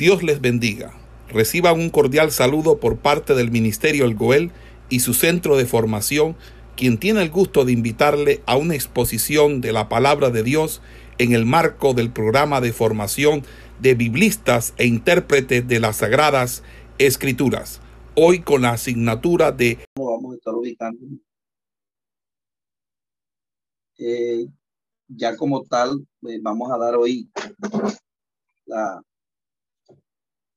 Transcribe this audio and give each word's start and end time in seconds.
Dios 0.00 0.22
les 0.22 0.40
bendiga. 0.40 0.94
Reciban 1.28 1.78
un 1.78 1.90
cordial 1.90 2.30
saludo 2.30 2.80
por 2.80 2.96
parte 3.00 3.34
del 3.34 3.50
Ministerio 3.50 4.06
El 4.06 4.14
Goel 4.14 4.50
y 4.88 5.00
su 5.00 5.12
centro 5.12 5.58
de 5.58 5.66
formación, 5.66 6.36
quien 6.74 6.96
tiene 6.96 7.20
el 7.20 7.28
gusto 7.28 7.66
de 7.66 7.72
invitarle 7.72 8.42
a 8.46 8.56
una 8.56 8.74
exposición 8.74 9.60
de 9.60 9.74
la 9.74 9.90
palabra 9.90 10.30
de 10.30 10.42
Dios 10.42 10.80
en 11.18 11.34
el 11.34 11.44
marco 11.44 11.92
del 11.92 12.10
programa 12.10 12.62
de 12.62 12.72
formación 12.72 13.42
de 13.78 13.94
biblistas 13.94 14.72
e 14.78 14.86
intérpretes 14.86 15.68
de 15.68 15.80
las 15.80 15.96
Sagradas 15.96 16.62
Escrituras. 16.96 17.82
Hoy 18.14 18.40
con 18.40 18.62
la 18.62 18.70
asignatura 18.70 19.52
de... 19.52 19.80
Eh, 23.98 24.46
ya 25.08 25.36
como 25.36 25.62
tal, 25.64 26.06
eh, 26.26 26.38
vamos 26.40 26.72
a 26.72 26.78
dar 26.78 26.96
hoy 26.96 27.28
la 28.64 29.02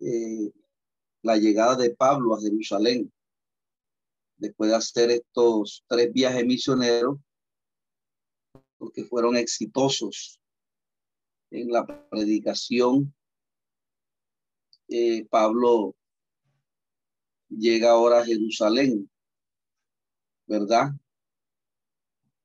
eh, 0.05 0.51
la 1.21 1.37
llegada 1.37 1.75
de 1.75 1.95
Pablo 1.95 2.35
a 2.35 2.41
Jerusalén, 2.41 3.11
después 4.37 4.69
de 4.69 4.75
hacer 4.75 5.11
estos 5.11 5.83
tres 5.87 6.11
viajes 6.11 6.45
misioneros, 6.45 7.17
porque 8.77 9.05
fueron 9.05 9.37
exitosos 9.37 10.39
en 11.51 11.71
la 11.71 11.85
predicación. 12.09 13.13
Eh, 14.89 15.25
Pablo 15.29 15.95
llega 17.49 17.91
ahora 17.91 18.19
a 18.19 18.25
Jerusalén, 18.25 19.09
¿verdad? 20.45 20.89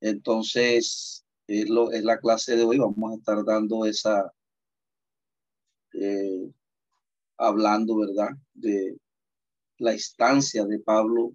Entonces, 0.00 1.24
es, 1.48 1.68
lo, 1.68 1.90
es 1.90 2.04
la 2.04 2.20
clase 2.20 2.54
de 2.54 2.62
hoy, 2.62 2.78
vamos 2.78 3.12
a 3.12 3.16
estar 3.16 3.44
dando 3.44 3.84
esa, 3.84 4.32
eh, 5.94 6.52
hablando, 7.38 7.96
¿verdad?, 7.98 8.30
de 8.54 8.98
la 9.78 9.92
estancia 9.92 10.64
de 10.64 10.78
Pablo 10.80 11.32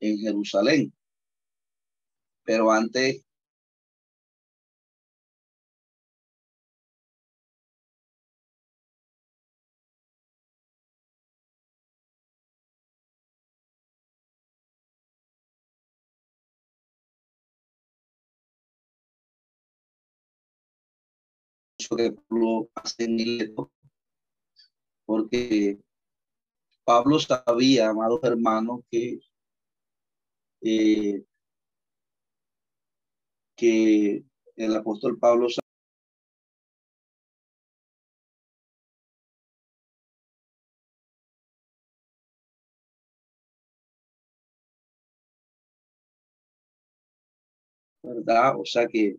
en 0.00 0.18
Jerusalén. 0.18 0.92
Pero 2.44 2.70
antes 2.70 3.26
que 21.96 22.14
hace 22.74 23.08
porque 25.06 25.78
Pablo 26.86 27.18
sabía, 27.18 27.88
amados 27.90 28.20
hermanos, 28.22 28.80
que, 28.90 29.18
eh, 30.62 31.24
que 33.56 34.24
el 34.56 34.76
apóstol 34.76 35.18
Pablo 35.18 35.48
¿verdad? 48.02 48.58
O 48.60 48.64
sea 48.64 48.86
que 48.88 49.16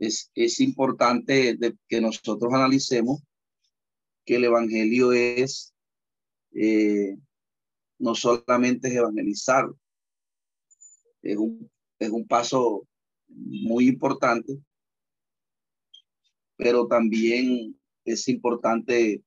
es, 0.00 0.32
es 0.34 0.60
importante 0.60 1.56
que 1.86 2.00
nosotros 2.00 2.52
analicemos 2.52 3.22
que 4.24 4.36
el 4.36 4.44
Evangelio 4.44 5.12
es 5.12 5.74
eh, 6.52 7.16
no 7.98 8.14
solamente 8.14 8.92
evangelizar, 8.92 9.68
es 11.22 11.36
un, 11.36 11.70
es 11.98 12.10
un 12.10 12.26
paso 12.26 12.88
muy 13.28 13.88
importante, 13.88 14.58
pero 16.56 16.86
también 16.86 17.78
es 18.04 18.26
importante 18.28 19.22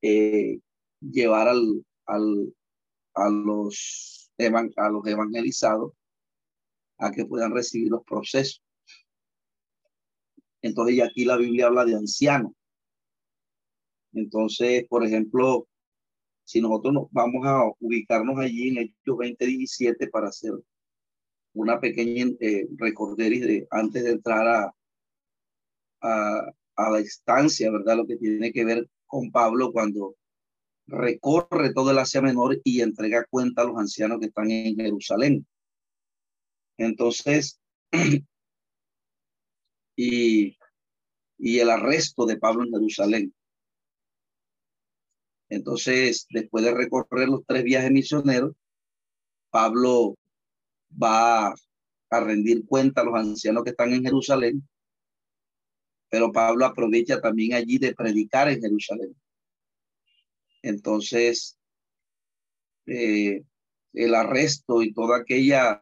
eh, 0.00 0.60
llevar 1.00 1.48
al, 1.48 1.84
al, 2.06 2.54
a, 3.14 3.28
los, 3.28 4.30
a 4.76 4.88
los 4.88 5.06
evangelizados 5.06 5.92
a 6.98 7.10
que 7.10 7.26
puedan 7.26 7.52
recibir 7.52 7.90
los 7.90 8.02
procesos. 8.04 8.65
Entonces, 10.66 11.02
aquí 11.02 11.24
la 11.24 11.36
Biblia 11.36 11.66
habla 11.66 11.84
de 11.84 11.94
anciano. 11.94 12.54
Entonces, 14.12 14.84
por 14.88 15.04
ejemplo, 15.04 15.68
si 16.44 16.60
nosotros 16.60 16.94
nos 16.94 17.06
vamos 17.10 17.46
a 17.46 17.60
ubicarnos 17.80 18.38
allí 18.38 18.68
en 18.68 18.78
Hechos 18.78 18.94
2017 19.04 20.08
para 20.08 20.28
hacer 20.28 20.52
una 21.54 21.80
pequeña 21.80 22.26
eh, 22.40 22.66
antes 23.70 24.04
de 24.04 24.10
entrar 24.10 24.46
a, 24.46 24.74
a, 26.02 26.52
a 26.76 26.90
la 26.90 27.00
instancia, 27.00 27.70
¿verdad? 27.70 27.96
Lo 27.96 28.06
que 28.06 28.16
tiene 28.16 28.52
que 28.52 28.64
ver 28.64 28.88
con 29.06 29.30
Pablo 29.30 29.72
cuando 29.72 30.16
recorre 30.86 31.72
todo 31.74 31.90
el 31.90 31.98
Asia 31.98 32.22
Menor 32.22 32.60
y 32.64 32.80
entrega 32.80 33.26
cuenta 33.28 33.62
a 33.62 33.64
los 33.66 33.78
ancianos 33.78 34.20
que 34.20 34.26
están 34.26 34.50
en 34.50 34.76
Jerusalén. 34.76 35.46
Entonces, 36.78 37.60
y, 39.96 40.56
y 41.38 41.58
el 41.58 41.70
arresto 41.70 42.26
de 42.26 42.38
Pablo 42.38 42.64
en 42.64 42.72
Jerusalén. 42.72 43.34
Entonces, 45.48 46.26
después 46.30 46.64
de 46.64 46.74
recorrer 46.74 47.28
los 47.28 47.44
tres 47.46 47.64
viajes 47.64 47.90
misioneros, 47.90 48.54
Pablo 49.50 50.16
va 51.02 51.48
a 51.48 52.20
rendir 52.20 52.66
cuenta 52.66 53.00
a 53.00 53.04
los 53.04 53.14
ancianos 53.14 53.64
que 53.64 53.70
están 53.70 53.92
en 53.92 54.04
Jerusalén, 54.04 54.68
pero 56.08 56.32
Pablo 56.32 56.64
aprovecha 56.66 57.20
también 57.20 57.54
allí 57.54 57.78
de 57.78 57.94
predicar 57.94 58.48
en 58.48 58.60
Jerusalén. 58.60 59.16
Entonces, 60.62 61.58
eh, 62.86 63.44
el 63.92 64.14
arresto 64.14 64.82
y 64.82 64.92
toda 64.92 65.18
aquella, 65.18 65.80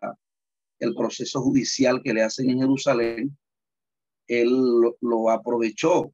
el 0.79 0.95
proceso 0.95 1.41
judicial 1.43 2.03
que 2.03 2.15
le 2.15 2.23
hacen 2.23 2.51
en 2.51 2.61
Jerusalén, 2.61 3.37
él 4.27 4.51
lo, 5.01 5.31
aprovechó 5.31 6.13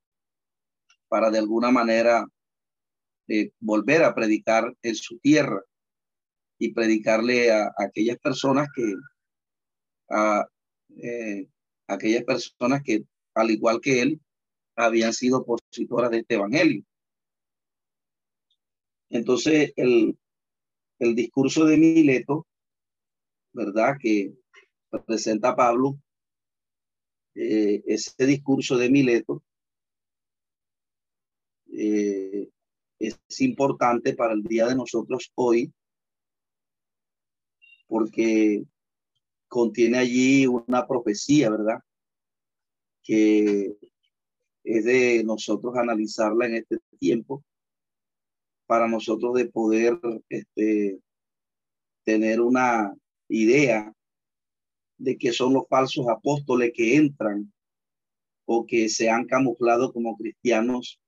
para 1.09 1.31
de 1.31 1.39
alguna 1.39 1.71
manera 1.71 2.27
eh, 3.29 3.53
volver 3.61 4.05
a 4.05 4.15
predicar 4.15 4.75
en 4.83 4.95
su 4.95 5.19
tierra 5.19 5.63
y 6.59 6.73
predicarle 6.73 7.53
a, 7.53 7.73
aquellas 7.79 8.19
personas 8.19 8.69
que 8.75 8.95
a 10.11 10.45
eh, 11.03 11.47
aquellas 11.87 12.25
personas 12.25 12.83
que 12.83 13.05
al 13.35 13.51
igual 13.51 13.81
que 13.81 14.03
él 14.03 14.21
habían 14.77 15.13
sido 15.13 15.39
opositoras 15.39 16.11
de 16.11 16.19
este 16.19 16.35
evangelio. 16.35 16.85
Entonces 19.11 19.73
el, 19.77 20.17
el 20.99 21.15
discurso 21.15 21.65
de 21.65 21.77
Mileto, 21.77 22.47
¿verdad? 23.53 23.97
Que 24.01 24.33
presenta 25.07 25.57
Pablo, 25.57 25.99
eh, 27.35 27.83
ese 27.87 28.27
discurso 28.27 28.77
de 28.77 28.91
Mileto 28.91 29.43
eh, 31.73 32.49
es 32.99 33.19
importante 33.41 34.15
para 34.15 34.35
el 34.35 34.43
día 34.43 34.67
de 34.67 34.77
nosotros 34.77 35.31
hoy 35.35 35.73
porque 37.87 38.65
contiene 39.49 39.99
allí 39.99 40.47
una 40.47 40.87
profecía, 40.87 41.51
¿verdad? 41.51 41.81
Que 43.03 43.77
es 44.63 44.85
de 44.85 45.25
nosotros 45.25 45.77
analizarla 45.77 46.47
en 46.47 46.55
este 46.57 46.79
tiempo 46.99 47.43
para 48.67 48.87
nosotros 48.87 49.35
de 49.35 49.47
poder 49.47 49.99
este, 50.29 51.01
tener 52.05 52.41
una 52.41 52.95
idea 53.29 53.93
de 55.01 55.17
que 55.17 55.33
son 55.33 55.55
los 55.55 55.67
falsos 55.69 56.07
apóstoles 56.09 56.73
que 56.75 56.97
entran 56.97 57.51
o 58.45 58.67
que 58.67 58.89
se 58.89 59.09
han 59.09 59.27
camuflado 59.27 59.93
como 59.93 60.17
cristianos 60.17 61.01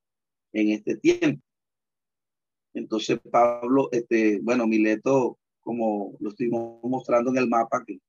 en 0.52 0.70
este 0.70 0.96
tiempo. 0.96 1.44
Entonces 2.72 3.20
Pablo, 3.30 3.90
este, 3.92 4.40
bueno, 4.40 4.66
Mileto, 4.66 5.38
como 5.60 6.16
lo 6.20 6.30
estoy 6.30 6.48
mostrando 6.48 7.30
en 7.30 7.36
el 7.36 7.48
mapa, 7.48 7.84
que 7.86 8.00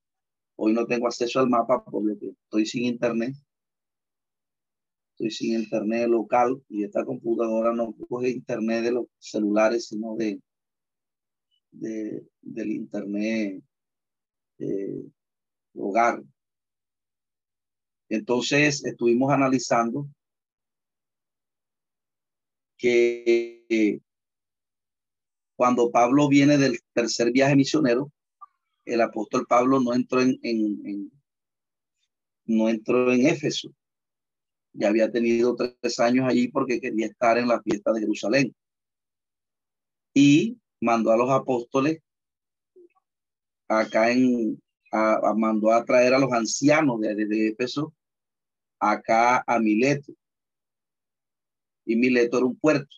hoy 0.56 0.72
no 0.74 0.86
tengo 0.86 1.08
acceso 1.08 1.42
al 1.42 1.50
mapa 1.50 1.84
por 1.84 2.06
lo 2.06 2.18
que 2.18 2.30
estoy 2.30 2.66
sin 2.66 2.86
internet. 2.86 3.36
Estoy 5.12 5.32
sin 5.32 5.60
internet 5.60 6.08
local 6.08 6.64
y 6.70 6.86
esta 6.86 7.04
computadora 7.04 7.74
no 7.74 7.94
coge 8.08 8.30
internet 8.30 8.84
de 8.86 8.92
los 8.94 9.08
celulares, 9.20 9.88
sino 9.88 10.16
de, 10.16 10.42
de 11.72 12.26
del 12.42 12.72
internet 12.72 13.62
eh, 14.60 15.04
hogar. 15.76 16.22
Entonces 18.10 18.84
estuvimos 18.86 19.32
analizando 19.32 20.08
que 22.78 24.02
cuando 25.56 25.92
Pablo 25.92 26.28
viene 26.28 26.58
del 26.58 26.80
tercer 26.94 27.32
viaje 27.32 27.56
misionero, 27.56 28.12
el 28.86 29.02
apóstol 29.02 29.46
Pablo 29.48 29.80
no 29.80 29.94
entró 29.94 30.22
en, 30.22 30.38
en, 30.44 31.12
no 32.46 32.70
entró 32.70 33.12
en 33.12 33.28
Éfeso. 33.28 33.74
Ya 34.74 34.90
había 34.90 35.12
tenido 35.12 35.56
tres 35.56 36.00
años 36.00 36.28
allí 36.28 36.50
porque 36.50 36.82
quería 36.82 37.06
estar 37.06 37.38
en 37.38 37.48
la 37.48 37.62
fiesta 37.62 37.94
de 37.94 38.02
Jerusalén. 38.02 38.56
Y 40.14 40.58
mandó 40.82 41.12
a 41.12 41.18
los 41.18 41.30
apóstoles 41.30 42.00
acá 43.68 44.12
en, 44.12 44.62
mandó 45.36 45.72
a 45.72 45.84
traer 45.84 46.14
a 46.14 46.20
los 46.20 46.32
ancianos 46.32 47.00
de, 47.00 47.16
de, 47.16 47.48
Éfeso 47.48 47.94
acá 48.80 49.44
a 49.48 49.60
Mileto. 49.60 50.14
Y 51.86 51.96
Mileto 51.96 52.38
era 52.38 52.46
un 52.46 52.56
puerto, 52.56 52.96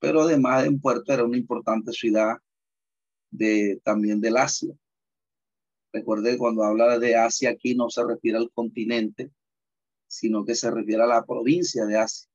pero 0.00 0.22
además 0.22 0.62
de 0.62 0.68
un 0.70 0.80
puerto 0.80 1.12
era 1.12 1.24
una 1.24 1.36
importante 1.36 1.92
ciudad 1.92 2.36
de, 3.30 3.80
también 3.84 4.20
del 4.20 4.36
Asia. 4.36 4.74
Recuerde 5.92 6.32
que 6.32 6.38
cuando 6.38 6.62
habla 6.64 6.98
de 6.98 7.16
Asia 7.16 7.50
aquí 7.50 7.74
no 7.74 7.88
se 7.88 8.04
refiere 8.04 8.38
al 8.38 8.50
continente, 8.50 9.30
sino 10.06 10.44
que 10.44 10.54
se 10.54 10.70
refiere 10.70 11.02
a 11.02 11.06
la 11.06 11.24
provincia 11.24 11.86
de 11.86 11.98
Asia. 11.98 12.28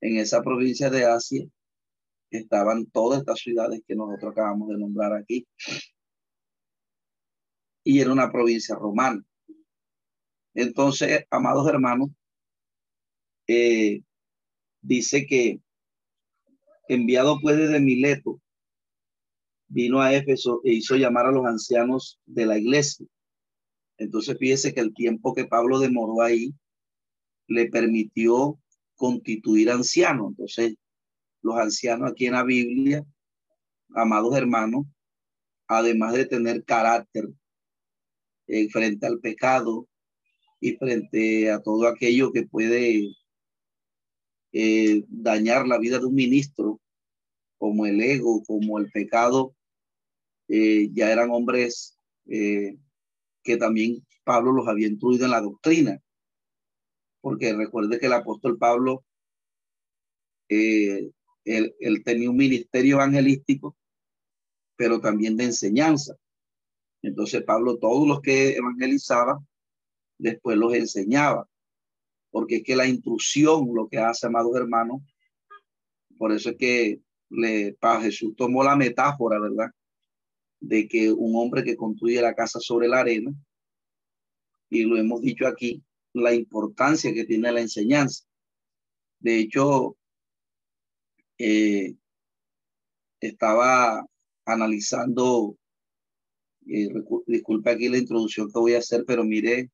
En 0.00 0.16
esa 0.16 0.42
provincia 0.42 0.88
de 0.88 1.04
Asia 1.04 1.46
estaban 2.30 2.86
todas 2.86 3.20
estas 3.20 3.40
ciudades 3.40 3.80
que 3.86 3.94
nosotros 3.94 4.32
acabamos 4.32 4.68
de 4.68 4.78
nombrar 4.78 5.12
aquí. 5.14 5.46
Y 7.86 8.00
era 8.00 8.12
una 8.12 8.32
provincia 8.32 8.74
romana. 8.74 9.24
Entonces, 10.54 11.24
amados 11.30 11.68
hermanos, 11.68 12.08
eh, 13.46 14.02
dice 14.80 15.24
que 15.24 15.60
enviado 16.88 17.38
pues 17.40 17.56
desde 17.56 17.78
Mileto, 17.78 18.40
vino 19.68 20.00
a 20.02 20.12
Éfeso 20.12 20.60
e 20.64 20.72
hizo 20.72 20.96
llamar 20.96 21.26
a 21.26 21.30
los 21.30 21.46
ancianos 21.46 22.18
de 22.26 22.46
la 22.46 22.58
iglesia. 22.58 23.06
Entonces 23.98 24.36
fíjese 24.36 24.74
que 24.74 24.80
el 24.80 24.92
tiempo 24.92 25.32
que 25.32 25.44
Pablo 25.44 25.78
demoró 25.78 26.22
ahí 26.22 26.52
le 27.46 27.70
permitió 27.70 28.58
constituir 28.96 29.70
anciano. 29.70 30.30
Entonces, 30.30 30.74
los 31.40 31.56
ancianos 31.56 32.10
aquí 32.10 32.26
en 32.26 32.32
la 32.32 32.42
Biblia, 32.42 33.06
amados 33.94 34.36
hermanos, 34.36 34.86
además 35.68 36.14
de 36.14 36.26
tener 36.26 36.64
carácter 36.64 37.28
eh, 38.48 38.68
frente 38.70 39.06
al 39.06 39.18
pecado 39.18 39.88
y 40.60 40.76
frente 40.76 41.50
a 41.50 41.60
todo 41.60 41.88
aquello 41.88 42.32
que 42.32 42.44
puede 42.44 43.12
eh, 44.52 45.02
dañar 45.08 45.66
la 45.66 45.78
vida 45.78 45.98
de 45.98 46.06
un 46.06 46.14
ministro, 46.14 46.80
como 47.58 47.86
el 47.86 48.00
ego, 48.00 48.42
como 48.44 48.78
el 48.78 48.90
pecado, 48.90 49.54
eh, 50.48 50.90
ya 50.92 51.10
eran 51.10 51.30
hombres 51.30 51.98
que 52.24 53.56
también 53.56 54.04
Pablo 54.24 54.52
los 54.52 54.66
había 54.66 54.88
incluido 54.88 55.26
en 55.26 55.30
la 55.30 55.40
doctrina. 55.40 56.00
Porque 57.20 57.52
recuerde 57.52 58.00
que 58.00 58.06
el 58.06 58.12
apóstol 58.12 58.58
Pablo, 58.58 59.04
él 60.48 61.12
tenía 62.04 62.30
un 62.30 62.36
ministerio 62.36 62.96
evangelístico, 62.96 63.76
pero 64.76 65.00
también 65.00 65.36
de 65.36 65.44
enseñanza. 65.44 66.16
Entonces 67.06 67.44
Pablo, 67.44 67.78
todos 67.78 68.06
los 68.06 68.20
que 68.20 68.56
evangelizaba, 68.56 69.40
después 70.18 70.56
los 70.56 70.74
enseñaba. 70.74 71.48
Porque 72.30 72.56
es 72.56 72.62
que 72.64 72.74
la 72.74 72.86
intrusión, 72.86 73.72
lo 73.72 73.86
que 73.86 73.98
hace, 73.98 74.26
amados 74.26 74.56
hermanos, 74.56 75.02
por 76.18 76.32
eso 76.32 76.50
es 76.50 76.56
que 76.56 77.00
le, 77.30 77.74
para 77.74 78.00
Jesús 78.00 78.34
tomó 78.36 78.64
la 78.64 78.74
metáfora, 78.74 79.38
¿verdad? 79.38 79.70
De 80.58 80.88
que 80.88 81.12
un 81.12 81.36
hombre 81.36 81.62
que 81.62 81.76
construye 81.76 82.20
la 82.20 82.34
casa 82.34 82.58
sobre 82.58 82.88
la 82.88 83.00
arena, 83.00 83.32
y 84.68 84.82
lo 84.82 84.96
hemos 84.96 85.20
dicho 85.20 85.46
aquí, 85.46 85.84
la 86.12 86.34
importancia 86.34 87.14
que 87.14 87.24
tiene 87.24 87.52
la 87.52 87.60
enseñanza. 87.60 88.24
De 89.20 89.38
hecho, 89.38 89.96
eh, 91.38 91.94
estaba 93.20 94.04
analizando, 94.44 95.56
eh, 96.68 96.88
disculpe 97.26 97.70
aquí 97.70 97.88
la 97.88 97.98
introducción 97.98 98.50
que 98.50 98.58
voy 98.58 98.74
a 98.74 98.78
hacer, 98.78 99.04
pero 99.06 99.24
mire 99.24 99.70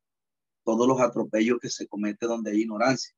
todos 0.65 0.87
los 0.87 1.01
atropellos 1.01 1.59
que 1.61 1.69
se 1.69 1.87
cometen 1.87 2.29
donde 2.29 2.51
hay 2.53 2.63
ignorancia. 2.63 3.15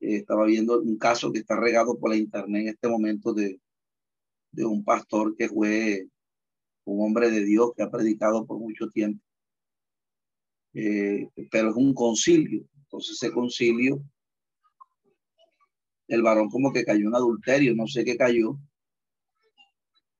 Eh, 0.00 0.16
estaba 0.16 0.44
viendo 0.44 0.80
un 0.80 0.98
caso 0.98 1.32
que 1.32 1.40
está 1.40 1.58
regado 1.58 1.98
por 1.98 2.10
la 2.10 2.16
internet 2.16 2.62
en 2.62 2.68
este 2.68 2.88
momento 2.88 3.32
de, 3.32 3.60
de 4.52 4.64
un 4.64 4.84
pastor 4.84 5.36
que 5.36 5.48
fue 5.48 6.08
un 6.84 7.04
hombre 7.04 7.30
de 7.30 7.44
Dios 7.44 7.72
que 7.76 7.82
ha 7.82 7.90
predicado 7.90 8.46
por 8.46 8.58
mucho 8.58 8.88
tiempo. 8.90 9.22
Eh, 10.74 11.28
pero 11.50 11.70
es 11.70 11.76
un 11.76 11.94
concilio. 11.94 12.66
Entonces 12.82 13.16
ese 13.16 13.32
concilio, 13.32 14.02
el 16.06 16.22
varón 16.22 16.48
como 16.50 16.72
que 16.72 16.84
cayó 16.84 17.08
en 17.08 17.14
adulterio, 17.14 17.74
no 17.74 17.86
sé 17.86 18.04
qué 18.04 18.16
cayó. 18.16 18.58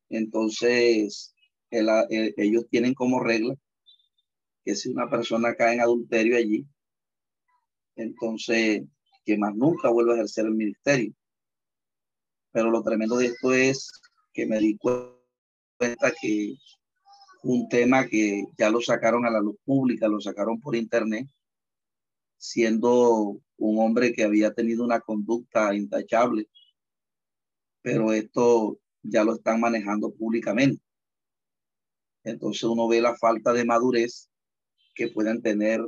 Entonces 0.08 1.35
ellos 2.36 2.66
tienen 2.70 2.94
como 2.94 3.20
regla 3.20 3.54
que 4.64 4.74
si 4.74 4.88
una 4.88 5.08
persona 5.08 5.54
cae 5.54 5.74
en 5.74 5.80
adulterio 5.80 6.36
allí, 6.36 6.66
entonces 7.94 8.82
que 9.24 9.38
más 9.38 9.54
nunca 9.54 9.90
vuelva 9.90 10.12
a 10.12 10.16
ejercer 10.16 10.46
el 10.46 10.54
ministerio. 10.54 11.12
Pero 12.52 12.70
lo 12.70 12.82
tremendo 12.82 13.16
de 13.16 13.26
esto 13.26 13.52
es 13.52 13.90
que 14.32 14.46
me 14.46 14.58
di 14.58 14.76
cuenta 14.76 16.12
que 16.20 16.54
un 17.42 17.68
tema 17.68 18.06
que 18.06 18.44
ya 18.58 18.70
lo 18.70 18.80
sacaron 18.80 19.24
a 19.24 19.30
la 19.30 19.40
luz 19.40 19.56
pública, 19.64 20.08
lo 20.08 20.20
sacaron 20.20 20.60
por 20.60 20.74
internet, 20.74 21.28
siendo 22.36 23.40
un 23.58 23.78
hombre 23.78 24.12
que 24.12 24.24
había 24.24 24.52
tenido 24.52 24.84
una 24.84 25.00
conducta 25.00 25.74
intachable, 25.74 26.48
pero 27.82 28.12
esto 28.12 28.78
ya 29.02 29.22
lo 29.22 29.34
están 29.34 29.60
manejando 29.60 30.12
públicamente. 30.12 30.82
Entonces 32.26 32.64
uno 32.64 32.88
ve 32.88 33.00
la 33.00 33.16
falta 33.16 33.52
de 33.52 33.64
madurez 33.64 34.28
que 34.96 35.08
puedan 35.08 35.40
tener 35.42 35.80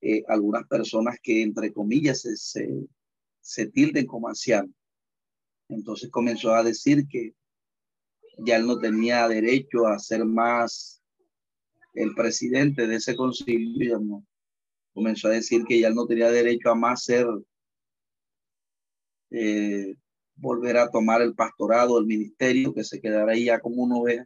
eh, 0.00 0.22
algunas 0.28 0.64
personas 0.68 1.16
que, 1.20 1.42
entre 1.42 1.72
comillas, 1.72 2.20
se, 2.20 2.86
se, 3.40 3.66
tilden 3.66 4.06
como 4.06 4.28
ancianos. 4.28 4.70
Entonces 5.68 6.08
comenzó 6.10 6.54
a 6.54 6.62
decir 6.62 7.08
que 7.08 7.34
ya 8.38 8.56
él 8.56 8.66
no 8.66 8.78
tenía 8.78 9.26
derecho 9.26 9.88
a 9.88 9.98
ser 9.98 10.24
más 10.24 11.02
el 11.94 12.14
presidente 12.14 12.86
de 12.86 12.96
ese 12.96 13.16
concilio. 13.16 14.00
Comenzó 14.94 15.26
a 15.26 15.32
decir 15.32 15.64
que 15.64 15.80
ya 15.80 15.88
él 15.88 15.96
no 15.96 16.06
tenía 16.06 16.30
derecho 16.30 16.70
a 16.70 16.76
más 16.76 17.02
ser, 17.02 17.26
eh, 19.30 19.96
volver 20.36 20.76
a 20.76 20.90
tomar 20.90 21.22
el 21.22 21.34
pastorado, 21.34 21.98
el 21.98 22.06
ministerio, 22.06 22.72
que 22.72 22.84
se 22.84 23.00
quedara 23.00 23.32
ahí 23.32 23.46
ya 23.46 23.58
como 23.58 23.82
uno 23.82 24.02
ve, 24.02 24.24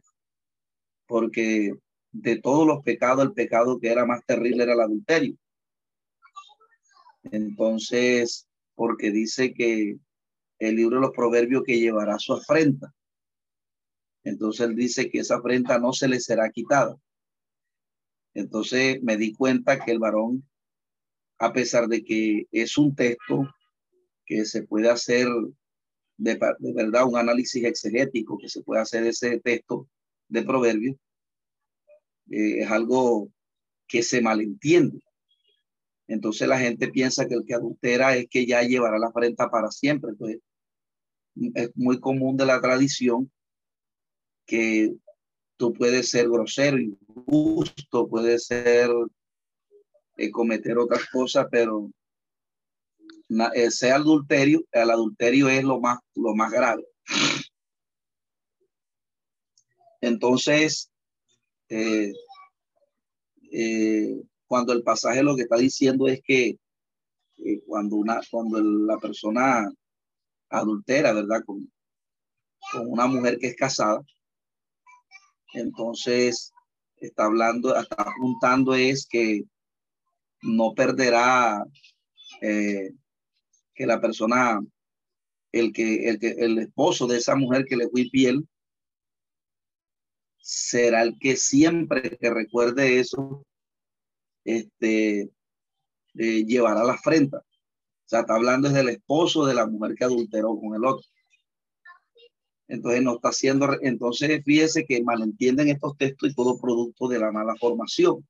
porque 1.11 1.73
de 2.13 2.39
todos 2.39 2.65
los 2.65 2.83
pecados, 2.83 3.25
el 3.25 3.33
pecado 3.33 3.81
que 3.81 3.89
era 3.91 4.05
más 4.05 4.25
terrible 4.25 4.63
era 4.63 4.71
el 4.71 4.79
adulterio. 4.79 5.35
Entonces, 7.23 8.47
porque 8.75 9.11
dice 9.11 9.53
que 9.53 9.97
el 10.59 10.75
libro 10.77 10.95
de 10.95 11.01
los 11.01 11.11
proverbios 11.11 11.63
que 11.65 11.81
llevará 11.81 12.17
su 12.17 12.31
afrenta. 12.31 12.95
Entonces 14.23 14.65
él 14.69 14.75
dice 14.77 15.09
que 15.09 15.19
esa 15.19 15.35
afrenta 15.35 15.79
no 15.79 15.91
se 15.91 16.07
le 16.07 16.17
será 16.21 16.49
quitada. 16.49 16.95
Entonces 18.33 19.03
me 19.03 19.17
di 19.17 19.33
cuenta 19.33 19.83
que 19.83 19.91
el 19.91 19.99
varón, 19.99 20.49
a 21.39 21.51
pesar 21.51 21.89
de 21.89 22.05
que 22.05 22.47
es 22.53 22.77
un 22.77 22.95
texto 22.95 23.53
que 24.25 24.45
se 24.45 24.63
puede 24.63 24.89
hacer 24.89 25.27
de, 26.15 26.39
verdad 26.73 27.05
un 27.05 27.17
análisis 27.17 27.65
exegético, 27.65 28.37
que 28.37 28.47
se 28.47 28.63
puede 28.63 28.79
hacer 28.79 29.05
ese 29.05 29.41
texto 29.41 29.89
de 30.31 30.43
proverbios, 30.43 30.95
eh, 32.31 32.61
es 32.61 32.71
algo 32.71 33.29
que 33.87 34.01
se 34.01 34.21
malentiende. 34.21 34.99
Entonces 36.07 36.47
la 36.47 36.57
gente 36.57 36.87
piensa 36.87 37.27
que 37.27 37.35
el 37.35 37.45
que 37.45 37.53
adultera 37.53 38.15
es 38.15 38.27
que 38.29 38.45
ya 38.45 38.63
llevará 38.63 38.97
la 38.97 39.07
afrenta 39.07 39.49
para 39.49 39.69
siempre. 39.71 40.11
Entonces, 40.11 40.39
es 41.55 41.71
muy 41.75 41.99
común 41.99 42.37
de 42.37 42.45
la 42.45 42.59
tradición 42.59 43.31
que 44.45 44.93
tú 45.57 45.73
puedes 45.73 46.09
ser 46.09 46.29
grosero, 46.29 46.77
injusto, 46.79 48.07
puedes 48.07 48.45
ser 48.45 48.89
eh, 50.17 50.31
cometer 50.31 50.77
otras 50.77 51.09
cosas, 51.09 51.47
pero 51.51 51.91
ese 53.53 53.91
adulterio, 53.91 54.61
el 54.71 54.89
adulterio 54.89 55.47
es 55.49 55.63
lo 55.63 55.79
más, 55.79 55.99
lo 56.15 56.35
más 56.35 56.51
grave. 56.51 56.85
Entonces, 60.01 60.91
eh, 61.69 62.11
eh, 63.51 64.21
cuando 64.47 64.73
el 64.73 64.83
pasaje 64.83 65.23
lo 65.23 65.35
que 65.35 65.43
está 65.43 65.57
diciendo 65.57 66.07
es 66.07 66.21
que 66.23 66.57
eh, 67.37 67.61
cuando, 67.65 67.95
una, 67.95 68.19
cuando 68.29 68.61
la 68.61 68.97
persona 68.97 69.71
adultera, 70.49 71.13
¿verdad? 71.13 71.43
Con, 71.45 71.71
con 72.73 72.87
una 72.91 73.07
mujer 73.07 73.37
que 73.37 73.47
es 73.47 73.55
casada. 73.55 74.01
Entonces, 75.53 76.51
está 76.97 77.25
hablando, 77.25 77.77
está 77.77 77.95
apuntando 77.97 78.73
es 78.73 79.05
que 79.07 79.43
no 80.41 80.73
perderá 80.73 81.63
que 82.39 83.85
la 83.85 84.01
persona, 84.01 84.59
el 85.51 85.71
que, 85.71 86.09
el 86.09 86.19
que, 86.19 86.29
el 86.31 86.57
esposo 86.57 87.05
de 87.05 87.17
esa 87.17 87.35
mujer 87.35 87.65
que 87.65 87.75
le 87.75 87.89
fue 87.89 88.09
piel, 88.11 88.47
será 90.41 91.03
el 91.03 91.17
que 91.19 91.37
siempre 91.37 92.17
que 92.17 92.29
recuerde 92.29 92.99
eso, 92.99 93.45
este, 94.43 95.31
eh, 96.15 96.45
llevará 96.45 96.83
la 96.83 96.93
afrenta. 96.93 97.37
O 97.37 97.43
sea, 98.05 98.21
está 98.21 98.35
hablando 98.35 98.67
es 98.67 98.73
del 98.73 98.89
esposo 98.89 99.45
de 99.45 99.53
la 99.53 99.67
mujer 99.67 99.95
que 99.95 100.03
adulteró 100.03 100.59
con 100.59 100.75
el 100.75 100.83
otro. 100.85 101.05
Entonces 102.67 103.01
no 103.03 103.15
está 103.15 103.29
haciendo, 103.29 103.67
entonces 103.81 104.43
fíjese 104.45 104.85
que 104.85 105.03
malentienden 105.03 105.69
estos 105.69 105.97
textos 105.97 106.31
y 106.31 106.35
todo 106.35 106.59
producto 106.59 107.07
de 107.07 107.19
la 107.19 107.31
mala 107.31 107.55
formación. 107.59 108.25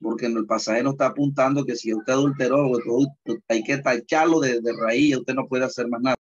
Porque 0.00 0.26
en 0.26 0.36
el 0.36 0.46
pasaje 0.46 0.82
no 0.82 0.90
está 0.90 1.06
apuntando 1.06 1.64
que 1.64 1.76
si 1.76 1.94
usted 1.94 2.12
adulteró, 2.12 2.70
hay 3.48 3.62
que 3.62 3.78
tacharlo 3.78 4.40
de, 4.40 4.60
de 4.60 4.72
raíz, 4.72 5.16
usted 5.16 5.34
no 5.34 5.46
puede 5.46 5.64
hacer 5.64 5.88
más 5.88 6.00
nada. 6.02 6.16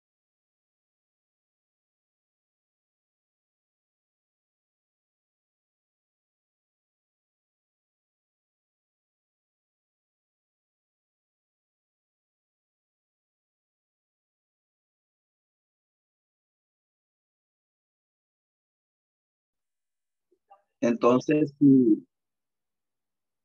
Entonces, 20.81 21.53
si, 21.59 22.05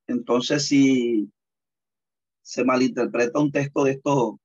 entonces, 0.07 0.67
si 0.67 1.31
se 2.43 2.65
malinterpreta 2.65 3.41
un 3.41 3.53
texto 3.53 3.85
de 3.85 3.93
esto, 3.93 4.41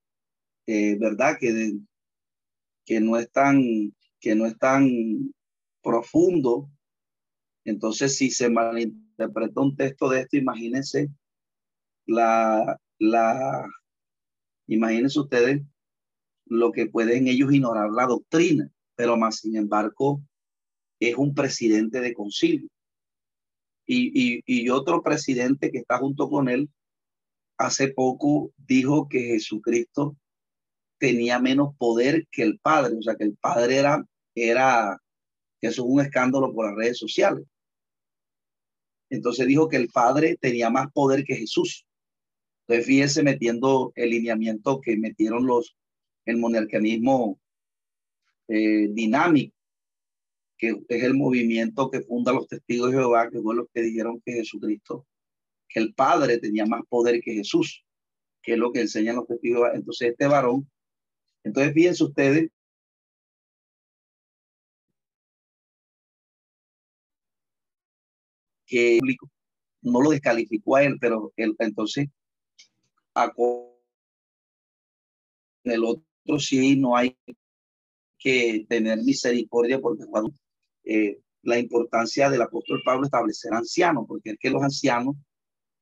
eh, 0.66 0.96
¿verdad? 0.98 1.36
Que, 1.38 1.78
que, 2.86 3.00
no 3.00 3.16
es 3.18 3.30
tan, 3.30 3.60
que 4.20 4.34
no 4.34 4.46
es 4.46 4.58
tan 4.58 4.88
profundo. 5.82 6.70
Entonces, 7.64 8.16
si 8.16 8.30
se 8.30 8.48
malinterpreta 8.48 9.60
un 9.60 9.76
texto 9.76 10.08
de 10.08 10.20
esto, 10.20 10.36
imagínense 10.38 11.10
la, 12.06 12.80
la, 12.98 13.68
imagínense 14.66 15.20
ustedes 15.20 15.62
lo 16.46 16.72
que 16.72 16.86
pueden 16.86 17.28
ellos 17.28 17.52
ignorar 17.52 17.90
la 17.90 18.06
doctrina, 18.06 18.70
pero 18.96 19.18
más 19.18 19.40
sin 19.40 19.56
embargo 19.56 20.22
es 20.98 21.14
un 21.16 21.34
presidente 21.34 22.00
de 22.00 22.14
concilio 22.14 22.68
y, 23.88 24.68
otro 24.68 25.02
presidente 25.02 25.70
que 25.70 25.78
está 25.78 25.98
junto 25.98 26.28
con 26.28 26.48
él 26.48 26.68
hace 27.56 27.88
poco 27.88 28.52
dijo 28.56 29.08
que 29.08 29.20
Jesucristo 29.20 30.16
tenía 30.98 31.38
menos 31.38 31.74
poder 31.76 32.26
que 32.30 32.42
el 32.42 32.58
Padre, 32.58 32.96
o 32.98 33.02
sea, 33.02 33.16
que 33.16 33.24
el 33.24 33.36
Padre 33.36 33.76
era, 33.76 34.04
era, 34.34 35.00
eso 35.60 35.82
es 35.82 35.88
un 35.88 36.00
escándalo 36.00 36.52
por 36.52 36.66
las 36.66 36.76
redes 36.76 36.98
sociales. 36.98 37.46
Entonces 39.10 39.46
dijo 39.46 39.68
que 39.68 39.76
el 39.76 39.88
Padre 39.88 40.36
tenía 40.38 40.68
más 40.70 40.92
poder 40.92 41.24
que 41.24 41.36
Jesús. 41.36 41.86
Entonces 42.66 42.86
fíjense 42.86 43.22
metiendo 43.22 43.92
el 43.94 44.10
lineamiento 44.10 44.80
que 44.80 44.96
metieron 44.98 45.46
los, 45.46 45.74
el 46.26 46.36
monarcanismo 46.36 47.40
eh, 48.48 48.88
dinámico 48.90 49.57
que 50.58 50.74
es 50.88 51.04
el 51.04 51.14
movimiento 51.14 51.90
que 51.90 52.02
funda 52.02 52.32
los 52.32 52.48
testigos 52.48 52.90
de 52.90 52.98
Jehová, 52.98 53.30
que 53.30 53.40
fue 53.40 53.54
los 53.54 53.66
que 53.72 53.82
dijeron 53.82 54.20
que 54.24 54.32
Jesucristo, 54.32 55.06
que 55.68 55.80
el 55.80 55.94
Padre 55.94 56.38
tenía 56.38 56.66
más 56.66 56.82
poder 56.88 57.20
que 57.20 57.34
Jesús, 57.34 57.84
que 58.42 58.54
es 58.54 58.58
lo 58.58 58.72
que 58.72 58.82
enseñan 58.82 59.16
los 59.16 59.26
testigos 59.28 59.60
de 59.60 59.64
Jehová. 59.64 59.76
Entonces 59.76 60.10
este 60.10 60.26
varón, 60.26 60.70
entonces 61.44 61.72
fíjense 61.74 62.04
ustedes, 62.04 62.50
que 68.66 68.98
no 69.82 70.00
lo 70.02 70.10
descalificó 70.10 70.76
a 70.76 70.84
él, 70.84 70.98
pero 71.00 71.32
él, 71.36 71.54
entonces 71.58 72.08
a 73.14 73.32
el 75.64 75.84
otro 75.84 76.38
sí 76.38 76.76
no 76.76 76.96
hay 76.96 77.16
que 78.18 78.66
tener 78.68 78.98
misericordia 78.98 79.80
porque 79.80 80.04
eh, 80.88 81.20
la 81.42 81.58
importancia 81.58 82.30
del 82.30 82.40
apóstol 82.40 82.80
Pablo 82.82 83.04
establecer 83.04 83.52
ancianos, 83.52 84.06
porque 84.08 84.30
es 84.30 84.38
que 84.40 84.48
los 84.48 84.62
ancianos 84.62 85.16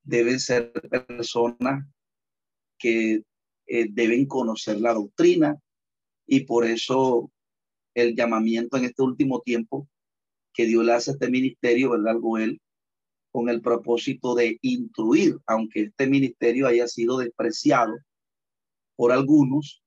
deben 0.03 0.41
ser 0.41 0.73
personas 0.73 1.87
que 2.77 3.23
eh, 3.67 3.87
deben 3.89 4.27
conocer 4.27 4.81
la 4.81 4.95
doctrina 4.95 5.57
y 6.27 6.41
por 6.41 6.67
eso 6.67 7.31
el 7.95 8.17
llamamiento 8.17 8.77
en 8.77 8.87
este 8.87 9.03
último 9.03 9.43
tiempo 9.43 9.89
que 10.53 10.67
Dios 10.67 10.85
le 10.85 10.93
hace 10.93 11.13
a 11.13 11.15
este 11.15 11.31
ministerio, 11.31 11.91
¿verdad? 11.91 12.17
Goel, 12.19 12.61
con 13.31 13.49
el 13.49 13.61
propósito 13.61 14.35
de 14.35 14.59
instruir, 14.63 15.39
aunque 15.47 15.83
este 15.83 16.09
ministerio 16.09 16.67
haya 16.67 16.89
sido 16.89 17.19
despreciado 17.19 17.97
por 18.97 19.13
algunos, 19.13 19.85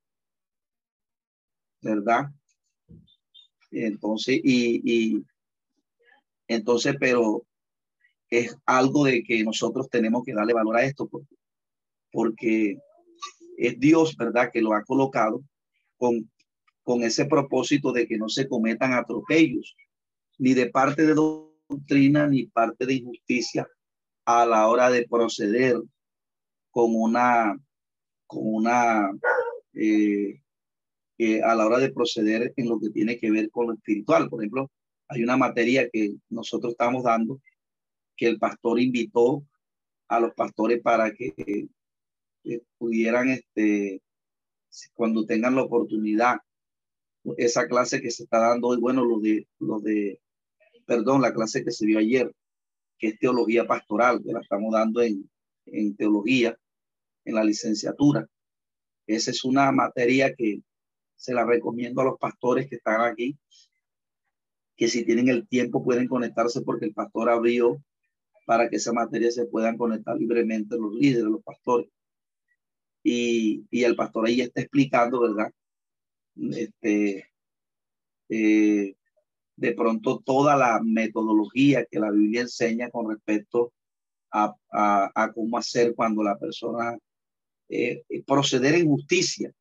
¿verdad? 1.81 2.31
Entonces, 3.71 4.39
y, 4.43 5.23
entonces, 6.47 6.95
pero 6.99 7.45
es 8.29 8.55
algo 8.65 9.05
de 9.05 9.23
que 9.23 9.43
nosotros 9.43 9.89
tenemos 9.89 10.23
que 10.23 10.33
darle 10.33 10.53
valor 10.53 10.77
a 10.77 10.83
esto 10.83 11.09
porque, 12.11 12.77
es 13.57 13.79
Dios, 13.79 14.15
¿verdad?, 14.17 14.49
que 14.51 14.61
lo 14.61 14.73
ha 14.73 14.83
colocado 14.83 15.43
con, 15.97 16.29
con 16.83 17.03
ese 17.03 17.25
propósito 17.25 17.91
de 17.91 18.07
que 18.07 18.17
no 18.17 18.29
se 18.29 18.47
cometan 18.47 18.93
atropellos, 18.93 19.75
ni 20.38 20.53
de 20.53 20.69
parte 20.69 21.05
de 21.05 21.13
doctrina, 21.13 22.27
ni 22.27 22.47
parte 22.47 22.85
de 22.85 22.95
injusticia 22.95 23.67
a 24.25 24.45
la 24.45 24.67
hora 24.67 24.89
de 24.89 25.07
proceder 25.07 25.77
con 26.71 26.95
una, 26.95 27.59
con 28.25 28.41
una 28.43 29.11
eh, 29.73 30.41
a 31.43 31.53
la 31.53 31.65
hora 31.65 31.79
de 31.79 31.91
proceder 31.91 32.53
en 32.55 32.69
lo 32.69 32.79
que 32.79 32.89
tiene 32.91 33.17
que 33.17 33.29
ver 33.29 33.49
con 33.49 33.67
lo 33.67 33.73
espiritual. 33.73 34.29
Por 34.29 34.41
ejemplo, 34.41 34.71
hay 35.09 35.23
una 35.23 35.35
materia 35.35 35.89
que 35.89 36.15
nosotros 36.29 36.71
estamos 36.71 37.03
dando 37.03 37.41
que 38.15 38.27
el 38.27 38.39
pastor 38.39 38.79
invitó 38.79 39.45
a 40.07 40.19
los 40.19 40.33
pastores 40.33 40.81
para 40.81 41.11
que 41.13 41.67
eh, 42.43 42.61
pudieran, 42.77 43.29
este, 43.29 44.01
cuando 44.93 45.25
tengan 45.25 45.55
la 45.55 45.63
oportunidad, 45.63 46.38
esa 47.38 47.67
clase 47.67 48.01
que 48.01 48.11
se 48.11 48.23
está 48.23 48.39
dando 48.39 48.69
hoy, 48.69 48.79
bueno, 48.79 49.03
lo 49.03 49.19
de, 49.19 49.47
lo 49.59 49.79
de, 49.79 50.21
perdón, 50.85 51.21
la 51.21 51.33
clase 51.33 51.63
que 51.63 51.71
se 51.71 51.85
vio 51.85 51.99
ayer, 51.99 52.33
que 52.97 53.07
es 53.09 53.19
teología 53.19 53.67
pastoral, 53.67 54.21
que 54.23 54.31
la 54.31 54.39
estamos 54.39 54.71
dando 54.73 55.01
en, 55.01 55.29
en 55.65 55.95
teología, 55.95 56.57
en 57.25 57.35
la 57.35 57.43
licenciatura. 57.43 58.27
Esa 59.05 59.31
es 59.31 59.43
una 59.43 59.71
materia 59.71 60.33
que 60.33 60.61
se 61.19 61.33
la 61.33 61.43
recomiendo 61.45 61.99
a 62.01 62.05
los 62.05 62.17
pastores 62.17 62.69
que 62.69 62.77
están 62.77 63.01
aquí, 63.01 63.38
que 64.77 64.88
si 64.88 65.03
tienen 65.03 65.27
el 65.27 65.47
tiempo 65.49 65.83
pueden 65.83 66.07
conectarse 66.07 66.61
porque 66.61 66.85
el 66.85 66.93
pastor 66.93 67.29
abrió 67.29 67.83
para 68.45 68.69
que 68.69 68.77
esa 68.77 68.93
materia 68.93 69.29
se 69.29 69.45
puedan 69.45 69.77
conectar 69.77 70.15
libremente 70.15 70.77
los 70.77 70.93
líderes, 70.93 71.25
los 71.25 71.43
pastores. 71.43 71.89
Y, 73.03 73.65
y 73.69 73.83
el 73.83 73.97
pastor 73.97 74.27
ahí 74.27 74.39
está 74.39 74.61
explicando, 74.61 75.19
¿verdad? 75.19 75.51
Este, 76.35 77.27
eh, 78.29 78.95
de 79.57 79.73
pronto 79.73 80.21
toda 80.25 80.55
la 80.55 80.79
metodología 80.81 81.85
que 81.85 81.99
la 81.99 82.11
Biblia 82.11 82.41
enseña 82.41 82.89
con 82.89 83.09
respecto 83.09 83.73
a, 84.31 84.55
a, 84.71 85.33
cómo 85.33 85.57
hacer 85.57 85.93
cuando 85.95 86.23
la 86.23 86.38
persona 86.39 86.97
eh, 87.67 88.03
proceder 88.25 88.75
en 88.75 88.88
justicia 88.88 89.53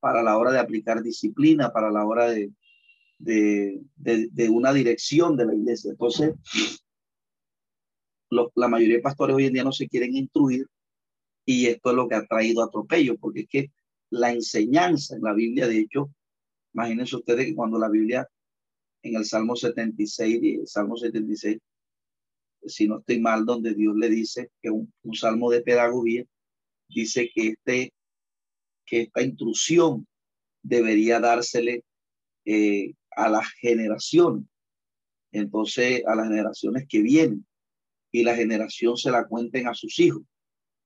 para 0.00 0.22
la 0.22 0.36
hora 0.38 0.52
de 0.52 0.58
aplicar 0.58 1.02
disciplina, 1.02 1.72
para 1.72 1.90
la 1.90 2.04
hora 2.04 2.28
de, 2.28 2.52
de, 3.18 3.80
de, 3.96 4.48
una 4.48 4.72
dirección 4.72 5.36
de 5.36 5.46
la 5.46 5.54
iglesia. 5.54 5.90
Entonces, 5.90 6.34
la 8.30 8.68
mayoría 8.68 8.96
de 8.96 9.02
pastores 9.02 9.36
hoy 9.36 9.46
en 9.46 9.54
día 9.54 9.64
no 9.64 9.72
se 9.72 9.88
quieren 9.88 10.16
instruir 10.16 10.66
y 11.44 11.66
esto 11.66 11.90
es 11.90 11.96
lo 11.96 12.08
que 12.08 12.16
ha 12.16 12.26
traído 12.26 12.62
atropello, 12.62 13.16
porque 13.18 13.40
es 13.40 13.48
que 13.48 13.72
la 14.10 14.32
enseñanza 14.32 15.14
en 15.14 15.22
la 15.22 15.32
Biblia, 15.32 15.68
de 15.68 15.78
hecho, 15.78 16.10
imagínense 16.74 17.16
ustedes 17.16 17.46
que 17.46 17.54
cuando 17.54 17.78
la 17.78 17.88
Biblia 17.88 18.28
en 19.02 19.14
el 19.14 19.24
Salmo 19.24 19.54
76, 19.54 20.40
el 20.60 20.66
Salmo 20.66 20.96
76, 20.96 21.58
si 22.66 22.88
no 22.88 22.98
estoy 22.98 23.20
mal, 23.20 23.46
donde 23.46 23.74
Dios 23.74 23.94
le 23.96 24.08
dice 24.08 24.50
que 24.60 24.70
un 24.70 24.92
salmo 25.14 25.50
de 25.50 25.60
pedagogía, 25.60 26.24
dice 26.88 27.30
que 27.32 27.48
este 27.48 27.92
que 28.86 29.02
esta 29.02 29.22
intrusión 29.22 30.06
debería 30.62 31.20
dársele 31.20 31.84
eh, 32.44 32.94
a 33.10 33.28
las 33.28 33.48
generaciones, 33.60 34.44
entonces 35.32 36.02
a 36.06 36.14
las 36.14 36.28
generaciones 36.28 36.86
que 36.88 37.02
vienen, 37.02 37.46
y 38.12 38.22
la 38.22 38.34
generación 38.34 38.96
se 38.96 39.10
la 39.10 39.26
cuenten 39.26 39.68
a 39.68 39.74
sus 39.74 39.98
hijos 39.98 40.22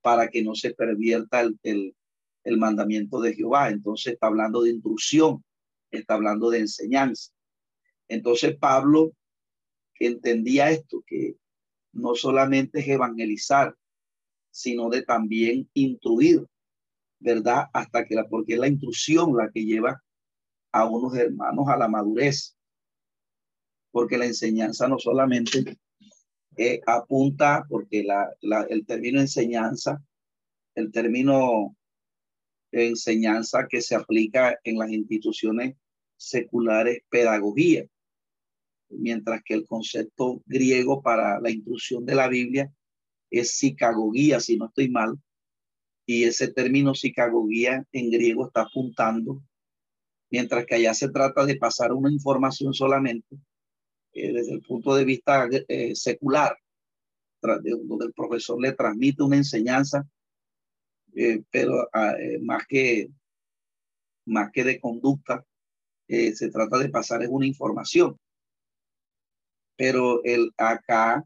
para 0.01 0.27
que 0.27 0.43
no 0.43 0.55
se 0.55 0.73
pervierta 0.73 1.41
el, 1.41 1.95
el 2.43 2.57
mandamiento 2.57 3.21
de 3.21 3.33
Jehová. 3.33 3.69
Entonces 3.69 4.13
está 4.13 4.27
hablando 4.27 4.63
de 4.63 4.71
intrusión, 4.71 5.43
está 5.91 6.15
hablando 6.15 6.49
de 6.49 6.59
enseñanza. 6.59 7.31
Entonces 8.07 8.57
Pablo 8.57 9.13
entendía 9.99 10.71
esto, 10.71 11.03
que 11.05 11.35
no 11.93 12.15
solamente 12.15 12.79
es 12.79 12.87
evangelizar, 12.87 13.75
sino 14.49 14.89
de 14.89 15.03
también 15.03 15.69
intruir, 15.73 16.45
¿verdad? 17.21 17.65
Hasta 17.71 18.05
que 18.05 18.15
la, 18.15 18.27
porque 18.27 18.53
es 18.53 18.59
la 18.59 18.67
intrusión 18.67 19.35
la 19.37 19.49
que 19.51 19.63
lleva 19.63 20.03
a 20.73 20.85
unos 20.85 21.15
hermanos 21.15 21.67
a 21.67 21.77
la 21.77 21.87
madurez, 21.87 22.57
porque 23.91 24.17
la 24.17 24.25
enseñanza 24.25 24.87
no 24.87 24.97
solamente 24.97 25.77
eh, 26.57 26.81
apunta, 26.85 27.65
porque 27.69 28.03
la, 28.03 28.29
la, 28.41 28.63
el 28.63 28.85
término 28.85 29.19
enseñanza, 29.21 30.03
el 30.75 30.91
término 30.91 31.75
enseñanza 32.71 33.67
que 33.69 33.81
se 33.81 33.95
aplica 33.95 34.57
en 34.63 34.79
las 34.79 34.89
instituciones 34.89 35.75
seculares, 36.17 37.03
pedagogía, 37.09 37.85
mientras 38.89 39.41
que 39.43 39.53
el 39.53 39.67
concepto 39.67 40.41
griego 40.45 41.01
para 41.01 41.39
la 41.39 41.51
intrusión 41.51 42.05
de 42.05 42.15
la 42.15 42.27
Biblia 42.27 42.73
es 43.29 43.57
psicagogía, 43.57 44.39
si 44.39 44.57
no 44.57 44.67
estoy 44.67 44.89
mal, 44.89 45.17
y 46.11 46.25
ese 46.25 46.49
término 46.49 46.93
psicagogía 46.93 47.87
en 47.93 48.11
griego 48.11 48.47
está 48.47 48.63
apuntando, 48.63 49.41
mientras 50.29 50.65
que 50.65 50.75
allá 50.75 50.93
se 50.93 51.07
trata 51.07 51.45
de 51.45 51.55
pasar 51.55 51.93
una 51.93 52.11
información 52.11 52.73
solamente 52.73 53.37
eh, 54.11 54.33
desde 54.33 54.55
el 54.55 54.61
punto 54.61 54.93
de 54.93 55.05
vista 55.05 55.47
eh, 55.69 55.95
secular, 55.95 56.57
donde 57.41 58.07
el 58.07 58.13
profesor 58.13 58.61
le 58.61 58.73
transmite 58.73 59.23
una 59.23 59.37
enseñanza, 59.37 60.05
eh, 61.15 61.43
pero 61.49 61.87
ah, 61.93 62.13
más, 62.41 62.67
que, 62.67 63.07
más 64.25 64.51
que 64.51 64.65
de 64.65 64.81
conducta, 64.81 65.45
se 66.09 66.49
trata 66.49 66.77
de 66.77 66.89
pasar 66.89 67.25
una 67.29 67.47
información. 67.47 68.19
Pero 69.77 70.21
el 70.25 70.51
acá 70.57 71.25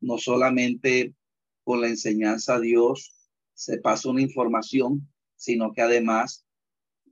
no 0.00 0.18
solamente 0.18 1.14
con 1.62 1.82
la 1.82 1.86
enseñanza 1.86 2.56
a 2.56 2.60
Dios 2.60 3.17
se 3.58 3.78
pasa 3.78 4.08
una 4.08 4.22
información, 4.22 5.12
sino 5.34 5.72
que 5.72 5.82
además 5.82 6.46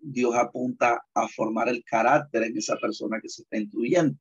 Dios 0.00 0.32
apunta 0.36 1.04
a 1.12 1.26
formar 1.26 1.68
el 1.68 1.82
carácter 1.82 2.44
en 2.44 2.56
esa 2.56 2.76
persona 2.76 3.20
que 3.20 3.28
se 3.28 3.42
está 3.42 3.56
instruyendo. 3.56 4.16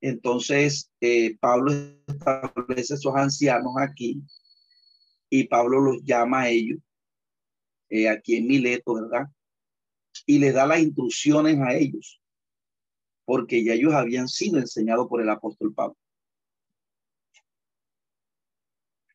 Entonces, 0.00 0.90
eh, 1.00 1.38
Pablo 1.38 1.70
establece 2.08 2.94
esos 2.94 3.14
ancianos 3.14 3.74
aquí 3.78 4.20
y 5.30 5.44
Pablo 5.44 5.80
los 5.80 6.02
llama 6.02 6.42
a 6.42 6.48
ellos, 6.48 6.80
eh, 7.90 8.08
aquí 8.08 8.34
en 8.34 8.48
Mileto, 8.48 8.94
¿verdad? 8.94 9.28
Y 10.26 10.40
le 10.40 10.50
da 10.50 10.66
las 10.66 10.80
instrucciones 10.80 11.60
a 11.60 11.74
ellos, 11.74 12.20
porque 13.24 13.62
ya 13.62 13.74
ellos 13.74 13.94
habían 13.94 14.26
sido 14.26 14.58
enseñados 14.58 15.06
por 15.06 15.22
el 15.22 15.30
apóstol 15.30 15.72
Pablo. 15.72 15.96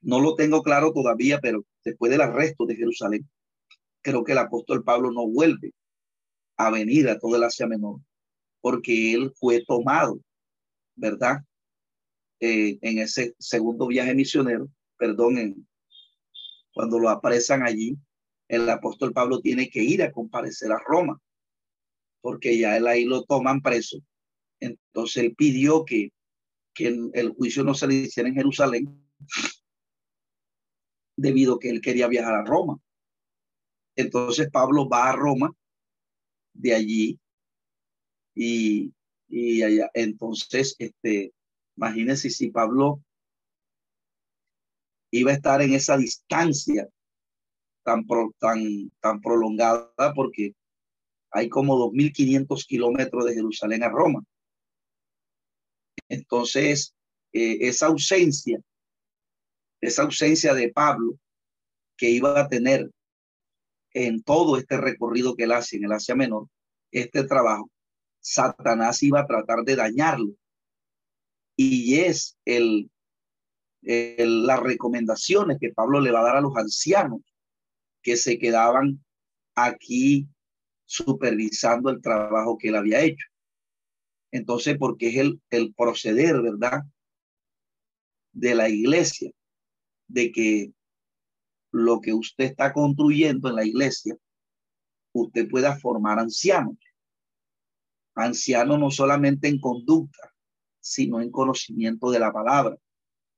No 0.01 0.21
lo 0.21 0.35
tengo 0.35 0.63
claro 0.63 0.93
todavía, 0.93 1.39
pero 1.41 1.65
después 1.89 2.11
del 2.11 2.21
arresto 2.21 2.65
de 2.65 2.75
Jerusalén, 2.75 3.29
creo 4.01 4.23
que 4.23 4.31
el 4.31 4.37
apóstol 4.37 4.83
Pablo 4.83 5.11
no 5.11 5.27
vuelve 5.27 5.73
a 6.57 6.69
venir 6.71 7.09
a 7.09 7.19
todo 7.19 7.35
el 7.35 7.43
Asia 7.43 7.67
Menor, 7.67 7.99
porque 8.61 9.13
él 9.13 9.31
fue 9.35 9.63
tomado, 9.65 10.19
¿verdad? 10.95 11.39
Eh, 12.39 12.77
en 12.81 12.99
ese 12.99 13.35
segundo 13.39 13.87
viaje 13.87 14.13
misionero, 14.13 14.69
perdón, 14.97 15.67
cuando 16.73 16.99
lo 16.99 17.09
apresan 17.09 17.63
allí, 17.63 17.97
el 18.47 18.69
apóstol 18.69 19.13
Pablo 19.13 19.41
tiene 19.41 19.69
que 19.69 19.83
ir 19.83 20.03
a 20.03 20.11
comparecer 20.11 20.71
a 20.71 20.79
Roma, 20.85 21.19
porque 22.21 22.57
ya 22.57 22.77
él 22.77 22.87
ahí 22.87 23.05
lo 23.05 23.23
toman 23.23 23.61
preso. 23.61 23.99
Entonces 24.59 25.23
él 25.23 25.35
pidió 25.35 25.85
que, 25.85 26.11
que 26.73 26.87
el 27.13 27.29
juicio 27.29 27.63
no 27.63 27.73
se 27.73 27.87
le 27.87 27.95
hiciera 27.95 28.29
en 28.29 28.35
Jerusalén, 28.35 29.09
debido 31.19 31.55
a 31.55 31.59
que 31.59 31.69
él 31.69 31.81
quería 31.81 32.07
viajar 32.07 32.33
a 32.33 32.45
Roma. 32.45 32.79
Entonces 33.95 34.49
Pablo 34.49 34.87
va 34.87 35.09
a 35.09 35.15
Roma, 35.15 35.51
de 36.53 36.73
allí, 36.73 37.19
y, 38.33 38.93
y 39.27 39.61
allá. 39.63 39.89
Entonces, 39.93 40.75
este, 40.79 41.33
imagínense 41.75 42.29
si 42.29 42.51
Pablo 42.51 43.03
iba 45.11 45.31
a 45.31 45.35
estar 45.35 45.61
en 45.61 45.73
esa 45.73 45.97
distancia 45.97 46.87
tan, 47.83 48.05
tan, 48.39 48.91
tan 49.01 49.19
prolongada, 49.19 50.13
porque 50.15 50.53
hay 51.31 51.49
como 51.49 51.77
2.500 51.77 52.65
kilómetros 52.65 53.25
de 53.25 53.33
Jerusalén 53.33 53.83
a 53.83 53.89
Roma. 53.89 54.23
Entonces, 56.07 56.95
eh, 57.33 57.57
esa 57.61 57.87
ausencia 57.87 58.61
esa 59.81 60.03
ausencia 60.03 60.53
de 60.53 60.71
Pablo 60.71 61.17
que 61.97 62.09
iba 62.09 62.39
a 62.39 62.47
tener 62.47 62.89
en 63.93 64.21
todo 64.23 64.57
este 64.57 64.77
recorrido 64.77 65.35
que 65.35 65.43
él 65.43 65.51
hace 65.51 65.77
en 65.77 65.85
el 65.85 65.91
Asia 65.91 66.15
Menor, 66.15 66.47
este 66.91 67.23
trabajo, 67.23 67.69
Satanás 68.19 69.01
iba 69.03 69.21
a 69.21 69.27
tratar 69.27 69.63
de 69.63 69.75
dañarlo. 69.75 70.33
Y 71.55 71.99
es 71.99 72.37
el, 72.45 72.89
el, 73.81 74.45
las 74.45 74.59
recomendaciones 74.59 75.57
que 75.59 75.73
Pablo 75.73 75.99
le 75.99 76.11
va 76.11 76.21
a 76.21 76.23
dar 76.23 76.37
a 76.37 76.41
los 76.41 76.55
ancianos 76.55 77.21
que 78.01 78.15
se 78.15 78.37
quedaban 78.39 79.03
aquí 79.55 80.27
supervisando 80.85 81.89
el 81.89 82.01
trabajo 82.01 82.57
que 82.57 82.69
él 82.69 82.75
había 82.75 83.01
hecho. 83.01 83.25
Entonces, 84.31 84.77
porque 84.77 85.09
es 85.09 85.17
el, 85.17 85.41
el 85.49 85.73
proceder, 85.73 86.41
¿verdad? 86.41 86.83
De 88.31 88.55
la 88.55 88.69
iglesia 88.69 89.31
de 90.09 90.31
que 90.31 90.73
lo 91.71 92.01
que 92.01 92.13
usted 92.13 92.45
está 92.45 92.73
construyendo 92.73 93.47
en 93.47 93.55
la 93.55 93.65
iglesia, 93.65 94.17
usted 95.13 95.47
pueda 95.47 95.77
formar 95.77 96.19
ancianos. 96.19 96.77
Ancianos 98.15 98.79
no 98.79 98.91
solamente 98.91 99.47
en 99.47 99.59
conducta, 99.59 100.33
sino 100.81 101.21
en 101.21 101.31
conocimiento 101.31 102.11
de 102.11 102.19
la 102.19 102.33
palabra. 102.33 102.75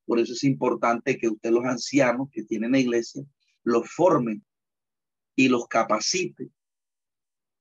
Por 0.05 0.19
eso 0.19 0.34
es 0.34 0.43
importante 0.43 1.17
que 1.17 1.27
usted 1.27 1.51
los 1.51 1.65
ancianos 1.65 2.29
que 2.31 2.43
tienen 2.43 2.71
la 2.71 2.79
iglesia 2.79 3.23
los 3.63 3.89
formen 3.91 4.43
y 5.36 5.47
los 5.47 5.67
capacite, 5.67 6.49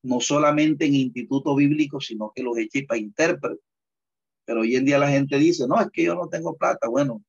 no 0.03 0.19
solamente 0.19 0.85
en 0.85 0.95
instituto 0.95 1.55
bíblico, 1.55 2.01
sino 2.01 2.31
que 2.33 2.41
los 2.43 2.57
eche 2.57 2.85
para 2.85 2.99
intérprete. 2.99 3.61
Pero 4.45 4.61
hoy 4.61 4.75
en 4.75 4.85
día 4.85 4.97
la 4.97 5.09
gente 5.09 5.37
dice, 5.37 5.67
no, 5.67 5.79
es 5.79 5.89
que 5.91 6.03
yo 6.03 6.15
no 6.15 6.27
tengo 6.27 6.57
plata. 6.57 6.87
Bueno, 6.87 7.23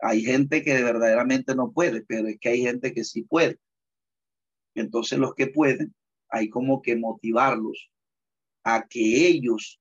hay 0.00 0.22
gente 0.22 0.62
que 0.62 0.82
verdaderamente 0.82 1.54
no 1.54 1.72
puede, 1.72 2.02
pero 2.02 2.28
es 2.28 2.38
que 2.38 2.50
hay 2.50 2.62
gente 2.62 2.92
que 2.92 3.04
sí 3.04 3.22
puede. 3.22 3.58
Entonces 4.74 5.18
los 5.18 5.34
que 5.34 5.48
pueden, 5.48 5.94
hay 6.28 6.48
como 6.48 6.82
que 6.82 6.96
motivarlos 6.96 7.90
a 8.62 8.86
que 8.86 9.26
ellos 9.26 9.80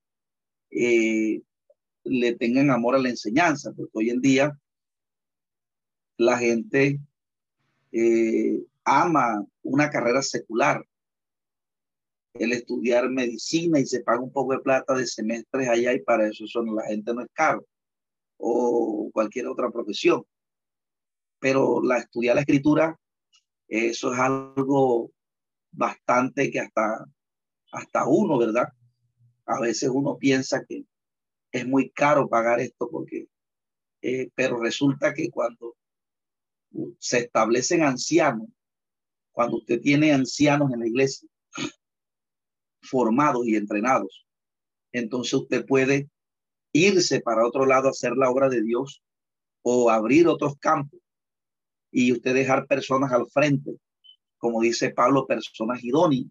eh, 0.72 1.42
le 2.04 2.36
tengan 2.36 2.72
amor 2.72 2.96
a 2.96 3.00
la 3.00 3.10
enseñanza, 3.10 3.74
porque 3.76 3.92
hoy 3.94 4.10
en 4.10 4.22
día 4.22 4.60
la 6.18 6.38
gente 6.38 7.00
eh, 7.92 8.64
ama 8.84 9.46
una 9.62 9.90
carrera 9.90 10.22
secular, 10.22 10.84
el 12.34 12.54
estudiar 12.54 13.10
medicina 13.10 13.80
y 13.80 13.86
se 13.86 14.02
paga 14.02 14.22
un 14.22 14.32
poco 14.32 14.54
de 14.54 14.60
plata 14.60 14.96
de 14.96 15.06
semestres 15.06 15.68
allá 15.68 15.94
y 15.94 16.02
para 16.02 16.28
eso 16.28 16.46
son, 16.48 16.76
la 16.76 16.86
gente 16.86 17.14
no 17.14 17.22
es 17.22 17.30
caro 17.34 17.66
o 18.38 19.10
cualquier 19.14 19.48
otra 19.48 19.70
profesión. 19.72 20.24
Pero 21.40 21.82
la 21.84 22.00
estudiar 22.00 22.36
la 22.36 22.42
escritura, 22.42 23.00
eso 23.68 24.14
es 24.14 24.20
algo 24.20 25.12
bastante 25.72 26.50
que 26.50 26.60
hasta, 26.60 27.06
hasta 27.72 28.08
uno, 28.08 28.38
¿verdad? 28.38 28.68
A 29.46 29.60
veces 29.60 29.90
uno 29.94 30.18
piensa 30.18 30.64
que 30.68 30.86
es 31.52 31.68
muy 31.68 31.90
caro 31.92 32.28
pagar 32.28 32.60
esto 32.60 32.90
porque, 32.90 33.28
eh, 34.02 34.30
pero 34.36 34.60
resulta 34.60 35.14
que 35.14 35.30
cuando 35.30 35.76
se 37.00 37.20
establecen 37.20 37.84
ancianos, 37.84 38.48
cuando 39.32 39.58
usted 39.58 39.80
tiene 39.82 40.12
ancianos 40.12 40.72
en 40.74 40.80
la 40.80 40.88
iglesia 40.88 41.30
formados 42.82 43.46
y 43.46 43.56
entrenados, 43.56 44.26
entonces 44.92 45.34
usted 45.34 45.66
puede 45.66 46.10
irse 46.74 47.22
para 47.22 47.46
otro 47.46 47.66
lado 47.66 47.88
a 47.88 47.92
hacer 47.92 48.14
la 48.16 48.30
obra 48.30 48.50
de 48.50 48.62
Dios 48.62 49.02
o 49.64 49.90
abrir 49.90 50.28
otros 50.28 50.58
campos 50.58 51.00
y 51.92 52.12
usted 52.12 52.34
dejar 52.34 52.68
personas 52.68 53.12
al 53.12 53.28
frente 53.30 53.78
como 54.38 54.62
dice 54.62 54.92
Pablo, 54.92 55.26
personas 55.26 55.84
idóneas, 55.84 56.28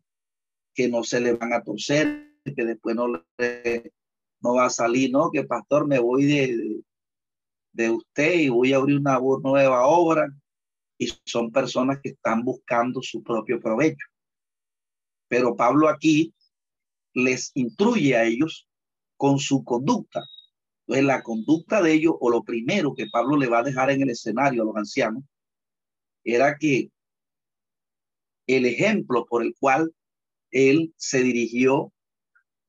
que 0.74 0.88
no 0.88 1.02
se 1.02 1.20
le 1.20 1.34
van 1.34 1.52
a 1.52 1.62
torcer, 1.62 2.32
que 2.44 2.64
después 2.64 2.94
no, 2.94 3.08
no 3.08 4.54
va 4.54 4.66
a 4.66 4.70
salir, 4.70 5.10
¿no? 5.10 5.30
Que 5.30 5.44
pastor, 5.44 5.86
me 5.86 5.98
voy 5.98 6.24
de, 6.24 6.82
de 7.72 7.90
usted 7.90 8.34
y 8.34 8.48
voy 8.48 8.72
a 8.72 8.76
abrir 8.76 8.98
una 8.98 9.18
nueva 9.18 9.86
obra. 9.86 10.28
Y 10.98 11.08
son 11.24 11.50
personas 11.50 11.98
que 12.02 12.10
están 12.10 12.42
buscando 12.42 13.02
su 13.02 13.22
propio 13.22 13.60
provecho. 13.60 14.06
Pero 15.28 15.56
Pablo 15.56 15.88
aquí 15.88 16.32
les 17.12 17.50
instruye 17.54 18.16
a 18.16 18.24
ellos 18.24 18.68
con 19.16 19.38
su 19.38 19.64
conducta. 19.64 20.22
Entonces, 20.86 21.04
la 21.04 21.22
conducta 21.22 21.82
de 21.82 21.92
ellos, 21.92 22.14
o 22.20 22.30
lo 22.30 22.42
primero 22.42 22.94
que 22.94 23.08
Pablo 23.10 23.36
le 23.36 23.48
va 23.48 23.58
a 23.58 23.64
dejar 23.64 23.90
en 23.90 24.02
el 24.02 24.10
escenario 24.10 24.62
a 24.62 24.66
los 24.66 24.76
ancianos, 24.76 25.24
era 26.24 26.56
que 26.58 26.90
el 28.46 28.66
ejemplo 28.66 29.26
por 29.26 29.42
el 29.42 29.54
cual 29.58 29.92
él 30.50 30.94
se 30.96 31.22
dirigió 31.22 31.92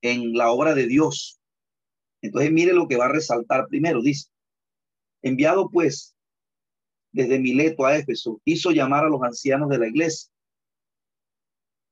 en 0.01 0.33
la 0.33 0.51
obra 0.51 0.73
de 0.73 0.87
Dios. 0.87 1.39
Entonces, 2.21 2.51
mire 2.51 2.73
lo 2.73 2.87
que 2.87 2.97
va 2.97 3.05
a 3.05 3.11
resaltar 3.11 3.67
primero. 3.67 4.01
Dice, 4.01 4.29
enviado 5.21 5.69
pues 5.69 6.15
desde 7.11 7.39
Mileto 7.39 7.85
a 7.85 7.95
Éfeso, 7.97 8.41
hizo 8.45 8.71
llamar 8.71 9.05
a 9.05 9.09
los 9.09 9.21
ancianos 9.21 9.69
de 9.69 9.79
la 9.79 9.87
iglesia. 9.87 10.31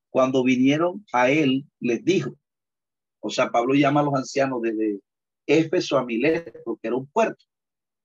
Cuando 0.09 0.43
vinieron 0.43 1.05
a 1.11 1.29
él, 1.29 1.65
les 1.79 2.03
dijo, 2.03 2.35
o 3.25 3.29
sea, 3.31 3.49
Pablo 3.49 3.73
llama 3.73 4.01
a 4.01 4.03
los 4.03 4.13
ancianos 4.13 4.61
desde 4.61 4.99
Éfeso 5.47 5.97
a 5.97 6.05
Mileto, 6.05 6.77
que 6.79 6.87
era 6.87 6.95
un 6.95 7.07
puerto. 7.07 7.43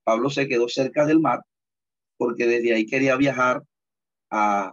Pablo 0.03 0.31
se 0.31 0.49
quedó 0.49 0.67
cerca 0.67 1.05
del 1.05 1.21
mar 1.21 1.43
porque 2.17 2.47
desde 2.47 2.75
ahí 2.75 2.87
quería 2.87 3.17
viajar 3.17 3.63
a, 4.31 4.73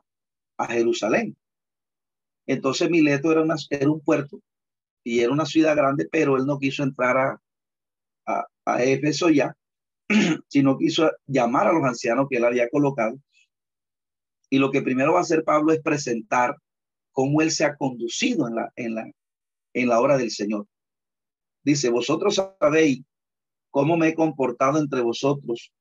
a 0.58 0.68
Jerusalén. 0.68 1.36
Entonces 2.46 2.90
Mileto 2.90 3.30
era, 3.30 3.42
una, 3.42 3.56
era 3.70 3.92
un 3.92 4.00
puerto 4.00 4.40
y 5.04 5.20
era 5.20 5.34
una 5.34 5.46
ciudad 5.46 5.76
grande, 5.76 6.08
pero 6.10 6.38
él 6.38 6.46
no 6.46 6.60
quiso 6.60 6.82
entrar 6.84 7.18
a, 7.18 7.42
a, 8.26 8.48
a 8.64 8.84
Éfeso 8.86 9.30
ya, 9.30 9.54
sino 10.48 10.78
quiso 10.78 11.12
llamar 11.26 11.68
a 11.68 11.74
los 11.74 11.84
ancianos 11.84 12.28
que 12.30 12.38
él 12.38 12.46
había 12.46 12.70
colocado. 12.70 13.20
Y 14.50 14.60
lo 14.60 14.72
que 14.72 14.82
primero 14.82 15.12
va 15.12 15.20
a 15.20 15.24
hacer 15.24 15.44
Pablo 15.44 15.74
es 15.74 15.82
presentar 15.82 16.56
cómo 17.12 17.42
él 17.42 17.52
se 17.52 17.66
ha 17.66 17.76
conducido 17.76 18.48
en 18.48 18.56
la, 18.56 18.72
en 18.78 18.96
la, 18.96 19.12
en 19.82 19.90
la 19.90 20.00
obra 20.00 20.18
del 20.18 20.32
Señor. 20.32 20.68
Dice, 21.64 21.90
vosotros 21.90 22.42
sabéis 22.60 23.04
cómo 23.70 23.96
me 23.96 24.10
he 24.10 24.16
comportado 24.16 24.80
entre 24.80 25.02
vosotros 25.02 25.72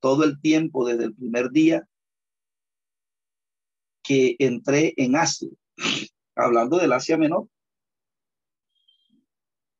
todo 0.00 0.24
el 0.24 0.40
tiempo 0.40 0.86
desde 0.86 1.04
el 1.04 1.14
primer 1.14 1.50
día 1.50 1.86
que 4.02 4.36
entré 4.38 4.92
en 4.96 5.16
Asia, 5.16 5.48
hablando 6.36 6.78
del 6.78 6.92
Asia 6.92 7.16
Menor, 7.16 7.48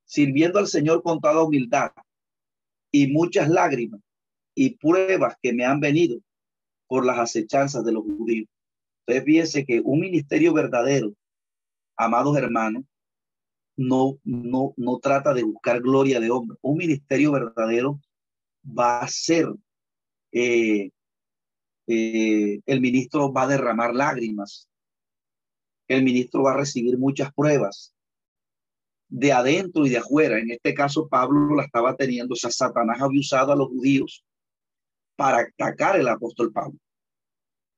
sirviendo 0.04 0.58
al 0.58 0.66
Señor 0.66 1.02
con 1.02 1.20
toda 1.20 1.42
humildad 1.42 1.92
y 2.90 3.08
muchas 3.08 3.48
lágrimas 3.48 4.00
y 4.54 4.76
pruebas 4.76 5.36
que 5.42 5.52
me 5.52 5.64
han 5.64 5.80
venido 5.80 6.18
por 6.86 7.04
las 7.04 7.18
acechanzas 7.18 7.84
de 7.84 7.92
los 7.92 8.04
judíos. 8.04 8.48
Entonces 9.06 9.24
fíjense 9.24 9.64
que 9.66 9.80
un 9.80 10.00
ministerio 10.00 10.52
verdadero, 10.52 11.12
amados 11.96 12.36
hermanos, 12.36 12.84
no, 13.80 14.18
no, 14.24 14.74
no 14.76 14.98
trata 14.98 15.32
de 15.32 15.42
buscar 15.42 15.80
gloria 15.80 16.20
de 16.20 16.30
hombre. 16.30 16.58
Un 16.60 16.76
ministerio 16.76 17.32
verdadero 17.32 17.98
va 18.62 19.00
a 19.00 19.08
ser, 19.08 19.46
eh, 20.32 20.90
eh, 21.86 22.60
el 22.66 22.80
ministro 22.82 23.32
va 23.32 23.44
a 23.44 23.48
derramar 23.48 23.94
lágrimas, 23.94 24.68
el 25.88 26.04
ministro 26.04 26.42
va 26.42 26.52
a 26.52 26.58
recibir 26.58 26.98
muchas 26.98 27.32
pruebas 27.32 27.94
de 29.08 29.32
adentro 29.32 29.86
y 29.86 29.88
de 29.88 29.96
afuera. 29.96 30.38
En 30.38 30.50
este 30.50 30.74
caso, 30.74 31.08
Pablo 31.08 31.56
la 31.56 31.64
estaba 31.64 31.96
teniendo, 31.96 32.34
o 32.34 32.36
sea, 32.36 32.50
Satanás 32.50 33.00
había 33.00 33.20
usado 33.20 33.52
a 33.52 33.56
los 33.56 33.68
judíos 33.68 34.22
para 35.16 35.38
atacar 35.38 35.98
el 35.98 36.08
apóstol 36.08 36.52
Pablo. 36.52 36.78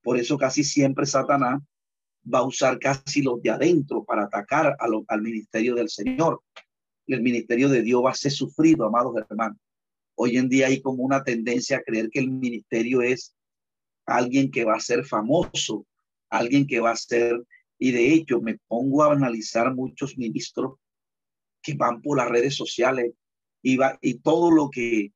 Por 0.02 0.18
eso 0.18 0.36
casi 0.36 0.64
siempre 0.64 1.06
Satanás 1.06 1.62
va 2.32 2.40
a 2.40 2.46
usar 2.46 2.78
casi 2.78 3.22
los 3.22 3.42
de 3.42 3.50
adentro 3.50 4.04
para 4.04 4.24
atacar 4.24 4.76
al 4.78 5.22
ministerio 5.22 5.74
del 5.74 5.88
Señor. 5.88 6.42
El 7.06 7.22
ministerio 7.22 7.68
de 7.68 7.82
Dios 7.82 8.04
va 8.04 8.10
a 8.10 8.14
ser 8.14 8.32
sufrido, 8.32 8.86
amados 8.86 9.14
hermanos. 9.28 9.58
Hoy 10.14 10.36
en 10.36 10.48
día 10.48 10.66
hay 10.66 10.80
como 10.80 11.02
una 11.02 11.24
tendencia 11.24 11.78
a 11.78 11.82
creer 11.82 12.10
que 12.10 12.20
el 12.20 12.30
ministerio 12.30 13.02
es 13.02 13.34
alguien 14.06 14.50
que 14.50 14.64
va 14.64 14.76
a 14.76 14.80
ser 14.80 15.04
famoso, 15.04 15.86
alguien 16.28 16.66
que 16.66 16.80
va 16.80 16.90
a 16.90 16.96
ser, 16.96 17.42
y 17.78 17.90
de 17.92 18.12
hecho 18.12 18.40
me 18.40 18.58
pongo 18.68 19.02
a 19.02 19.12
analizar 19.12 19.74
muchos 19.74 20.16
ministros 20.16 20.74
que 21.62 21.74
van 21.74 22.02
por 22.02 22.18
las 22.18 22.28
redes 22.28 22.54
sociales 22.54 23.12
y, 23.62 23.76
va, 23.76 23.98
y 24.00 24.14
todo 24.14 24.50
lo 24.50 24.70
que 24.70 25.12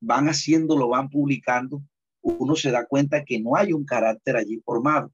van 0.00 0.28
haciendo 0.28 0.76
lo 0.76 0.88
van 0.88 1.10
publicando, 1.10 1.82
uno 2.22 2.56
se 2.56 2.70
da 2.70 2.86
cuenta 2.86 3.24
que 3.24 3.40
no 3.40 3.56
hay 3.56 3.72
un 3.72 3.84
carácter 3.84 4.36
allí 4.36 4.60
formado, 4.64 5.12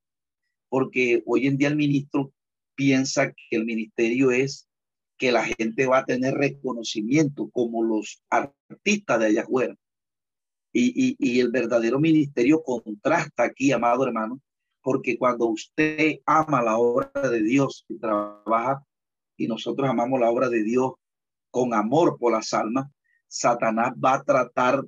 porque 0.68 1.22
hoy 1.26 1.46
en 1.46 1.56
día 1.56 1.68
el 1.68 1.76
ministro 1.76 2.32
piensa 2.74 3.32
que 3.32 3.56
el 3.56 3.64
ministerio 3.64 4.30
es 4.30 4.68
que 5.18 5.32
la 5.32 5.44
gente 5.44 5.86
va 5.86 5.98
a 5.98 6.04
tener 6.04 6.34
reconocimiento 6.34 7.48
como 7.50 7.82
los 7.82 8.22
artistas 8.28 9.18
de 9.18 9.26
allá 9.26 9.42
afuera. 9.42 9.74
Y, 10.72 11.16
y, 11.18 11.40
el 11.40 11.50
verdadero 11.50 11.98
ministerio 11.98 12.62
contrasta 12.62 13.44
aquí, 13.44 13.72
amado 13.72 14.04
hermano, 14.04 14.42
porque 14.82 15.16
cuando 15.16 15.46
usted 15.46 16.20
ama 16.26 16.62
la 16.62 16.76
obra 16.76 17.10
de 17.30 17.42
Dios 17.42 17.86
y 17.88 17.98
trabaja 17.98 18.84
y 19.38 19.46
nosotros 19.46 19.88
amamos 19.88 20.20
la 20.20 20.30
obra 20.30 20.50
de 20.50 20.62
Dios 20.62 20.92
con 21.50 21.72
amor 21.72 22.18
por 22.18 22.32
las 22.32 22.52
almas, 22.52 22.90
Satanás 23.26 23.92
va 23.92 24.14
a 24.14 24.22
tratar 24.22 24.84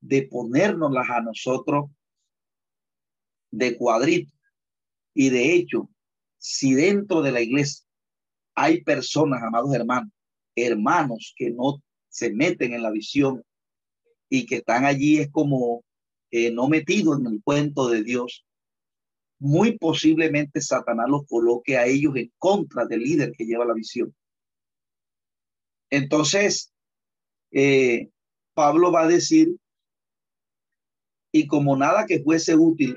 de 0.00 0.22
ponernoslas 0.22 1.08
a 1.08 1.20
nosotros 1.20 1.90
de 3.50 3.76
cuadrito. 3.76 4.32
Y 5.20 5.30
de 5.30 5.52
hecho, 5.52 5.90
si 6.36 6.74
dentro 6.74 7.22
de 7.22 7.32
la 7.32 7.40
iglesia 7.40 7.84
hay 8.54 8.84
personas, 8.84 9.42
amados 9.42 9.74
hermanos, 9.74 10.12
hermanos 10.54 11.34
que 11.36 11.50
no 11.50 11.82
se 12.08 12.32
meten 12.32 12.72
en 12.72 12.82
la 12.82 12.92
visión 12.92 13.42
y 14.28 14.46
que 14.46 14.58
están 14.58 14.84
allí 14.84 15.18
es 15.18 15.28
como 15.32 15.82
eh, 16.30 16.52
no 16.52 16.68
metidos 16.68 17.18
en 17.18 17.26
el 17.26 17.42
cuento 17.42 17.88
de 17.88 18.04
Dios, 18.04 18.46
muy 19.40 19.76
posiblemente 19.76 20.60
Satanás 20.60 21.08
los 21.08 21.26
coloque 21.26 21.76
a 21.76 21.86
ellos 21.86 22.14
en 22.14 22.32
contra 22.38 22.86
del 22.86 23.00
líder 23.00 23.32
que 23.32 23.44
lleva 23.44 23.64
la 23.64 23.74
visión. 23.74 24.14
Entonces, 25.90 26.72
eh, 27.50 28.08
Pablo 28.54 28.92
va 28.92 29.02
a 29.02 29.08
decir, 29.08 29.56
y 31.32 31.48
como 31.48 31.76
nada 31.76 32.06
que 32.06 32.22
fuese 32.22 32.54
útil, 32.54 32.96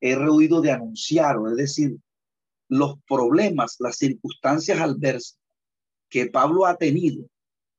he 0.00 0.14
rehuido 0.14 0.60
de 0.60 0.72
anunciar, 0.72 1.36
es 1.50 1.56
decir, 1.56 1.96
los 2.68 2.96
problemas, 3.08 3.76
las 3.78 3.96
circunstancias 3.96 4.80
adversas 4.80 5.38
que 6.08 6.26
Pablo 6.26 6.66
ha 6.66 6.76
tenido 6.76 7.24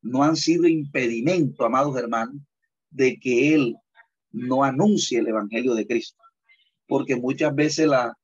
no 0.02 0.24
han 0.24 0.36
sido 0.36 0.68
impedimento, 0.68 1.66
amados 1.66 1.98
hermanos, 1.98 2.42
de 2.90 3.20
que 3.20 3.54
él 3.54 3.76
no 4.32 4.64
anuncie 4.64 5.20
el 5.20 5.28
Evangelio 5.28 5.74
de 5.74 5.88
Cristo 5.88 6.18
porque 6.88 7.16
muchas 7.16 7.54
veces 7.54 7.88
la, 7.88 8.18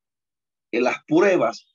en 0.71 0.83
las 0.83 1.03
pruebas 1.05 1.67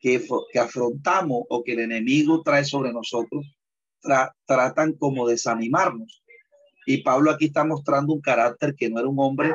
que, 0.00 0.24
afrontamos 0.58 1.42
o 1.48 1.62
que 1.62 1.72
el 1.72 1.80
enemigo 1.80 2.42
trae 2.42 2.64
sobre 2.64 2.92
nosotros 2.92 3.46
tratan 4.46 4.94
como 4.94 5.28
desanimarnos. 5.28 6.24
Y 6.86 7.02
Pablo 7.02 7.30
aquí 7.30 7.46
está 7.46 7.64
mostrando 7.64 8.12
un 8.12 8.20
carácter 8.20 8.74
que 8.74 8.90
no 8.90 8.98
era 8.98 9.08
un 9.08 9.20
hombre 9.20 9.52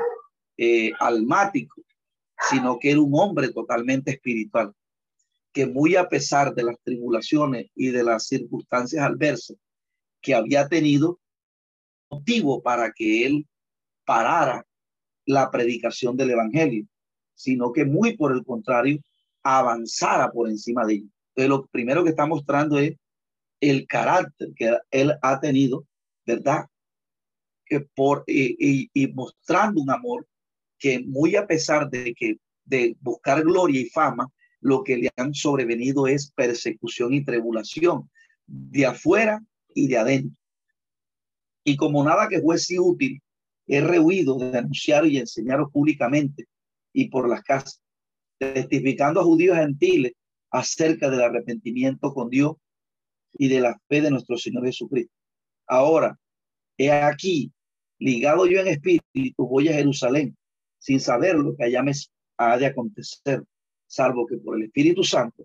eh, 0.56 0.92
almático, 1.00 1.82
sino 2.50 2.78
que 2.80 2.92
era 2.92 3.02
un 3.02 3.12
hombre 3.14 3.50
totalmente 3.52 4.12
espiritual, 4.12 4.74
que 5.52 5.66
muy 5.66 5.96
a 5.96 6.08
pesar 6.08 6.54
de 6.54 6.64
las 6.64 6.78
tribulaciones 6.84 7.68
y 7.76 7.90
de 7.90 8.04
las 8.04 8.28
circunstancias 8.28 9.04
adversas 9.04 9.58
que 10.22 10.36
había 10.36 10.68
tenido, 10.68 11.20
motivo 12.10 12.62
para 12.62 12.92
que 12.92 13.26
él 13.26 13.48
parara 14.06 14.66
la 15.26 15.52
predicación 15.52 16.16
del 16.16 16.32
Evangelio, 16.32 16.86
sino 17.34 17.74
que 17.74 17.86
muy 17.86 18.16
por 18.16 18.32
el 18.32 18.44
contrario, 18.46 19.00
avanzara 19.44 20.32
por 20.32 20.50
encima 20.50 20.86
de 20.86 20.96
ello. 20.96 21.08
Entonces, 21.30 21.50
lo 21.50 21.66
primero 21.68 22.04
que 22.04 22.12
está 22.12 22.26
mostrando 22.26 22.80
es 22.80 22.96
el 23.60 23.86
carácter 23.88 24.50
que 24.56 24.78
él 24.92 25.14
ha 25.22 25.40
tenido, 25.40 25.86
¿verdad? 26.26 26.66
Que 27.66 27.82
por, 27.82 28.24
y, 28.28 28.90
y 28.94 29.08
mostrando 29.08 29.82
un 29.82 29.92
amor 29.92 30.28
que 30.80 31.00
muy 31.00 31.36
a 31.36 31.48
pesar 31.48 31.90
de 31.90 32.14
que 32.14 32.38
de 32.66 32.96
buscar 33.00 33.44
gloria 33.44 33.82
y 33.82 33.86
fama, 33.86 34.28
lo 34.60 34.84
que 34.84 34.98
le 34.98 35.10
han 35.16 35.34
sobrevenido 35.34 36.08
es 36.08 36.32
persecución 36.32 37.14
y 37.14 37.24
tribulación 37.24 38.10
de 38.46 38.86
afuera 38.86 39.42
y 39.74 39.88
de 39.88 39.98
adentro. 39.98 40.38
Y 41.64 41.76
como 41.78 42.04
nada 42.04 42.28
que 42.28 42.42
fuese 42.42 42.80
útil, 42.80 43.22
he 43.68 43.82
rehuido 43.82 44.38
de 44.38 44.58
anunciar 44.58 45.06
y 45.06 45.18
enseñar 45.18 45.60
públicamente 45.72 46.46
y 46.94 47.10
por 47.10 47.30
las 47.30 47.44
casas, 47.44 47.82
testificando 48.38 49.20
a 49.20 49.24
judíos 49.24 49.58
gentiles 49.58 50.14
acerca 50.52 51.10
del 51.10 51.22
arrepentimiento 51.22 52.14
con 52.14 52.30
Dios 52.30 52.54
y 53.34 53.50
de 53.50 53.60
la 53.60 53.80
fe 53.88 54.02
de 54.02 54.12
nuestro 54.12 54.38
Señor 54.38 54.66
Jesucristo. 54.66 55.14
Ahora, 55.68 56.18
he 56.78 56.92
aquí, 56.92 57.52
ligado 58.00 58.46
yo 58.48 58.62
en 58.62 58.68
espíritu, 58.68 59.48
voy 59.48 59.68
a 59.68 59.74
Jerusalén, 59.74 60.37
sin 60.80 61.00
saber 61.00 61.36
lo 61.36 61.56
que 61.56 61.66
allá 61.66 61.84
me 61.84 61.92
ha 62.38 62.58
de 62.58 62.68
acontecer, 62.68 63.44
salvo 63.86 64.26
que 64.28 64.38
por 64.38 64.58
el 64.58 64.64
Espíritu 64.64 65.04
Santo, 65.04 65.44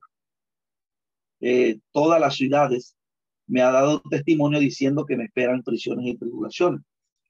eh, 1.41 1.81
todas 1.91 2.21
las 2.21 2.37
ciudades 2.37 2.97
me 3.47 3.63
ha 3.63 3.71
dado 3.71 4.01
testimonio 4.03 4.61
diciendo 4.61 5.05
que 5.05 5.17
me 5.17 5.25
esperan 5.25 5.63
prisiones 5.63 6.07
y 6.07 6.17
tribulaciones. 6.17 6.83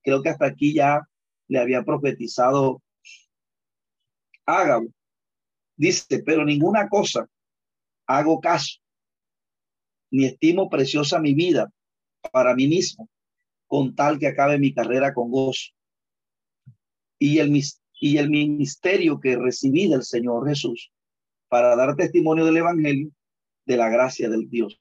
Creo 0.03 0.23
que 0.23 0.29
hasta 0.29 0.47
aquí 0.47 0.75
ya 0.75 1.01
le 1.49 1.59
había 1.59 1.83
profetizado 1.83 2.83
Ágabo. 4.47 4.89
Dice, 5.77 6.23
pero 6.25 6.45
ninguna 6.45 6.89
cosa 6.89 7.29
hago 8.07 8.41
caso, 8.41 8.79
ni 10.11 10.27
estimo 10.27 10.69
preciosa 10.69 11.19
mi 11.19 11.35
vida 11.35 11.73
para 12.33 12.55
mí 12.55 12.67
mismo, 12.69 13.09
con 13.67 13.95
tal 13.95 14.19
que 14.19 14.27
acabe 14.27 14.59
mi 14.59 14.75
carrera 14.75 15.15
con 15.15 15.31
gozo. 15.31 15.73
Y 17.19 17.39
el, 17.39 17.51
y 18.03 18.19
el 18.19 18.31
ministerio 18.31 19.21
que 19.21 19.37
recibí 19.37 19.89
del 19.89 20.03
Señor 20.03 20.49
Jesús 20.49 20.91
para 21.47 21.77
dar 21.77 21.95
testimonio 21.95 22.45
del 22.45 22.57
Evangelio 22.57 23.13
de 23.65 23.77
la 23.77 23.89
gracia 23.89 24.29
del 24.29 24.51
Dios. 24.51 24.77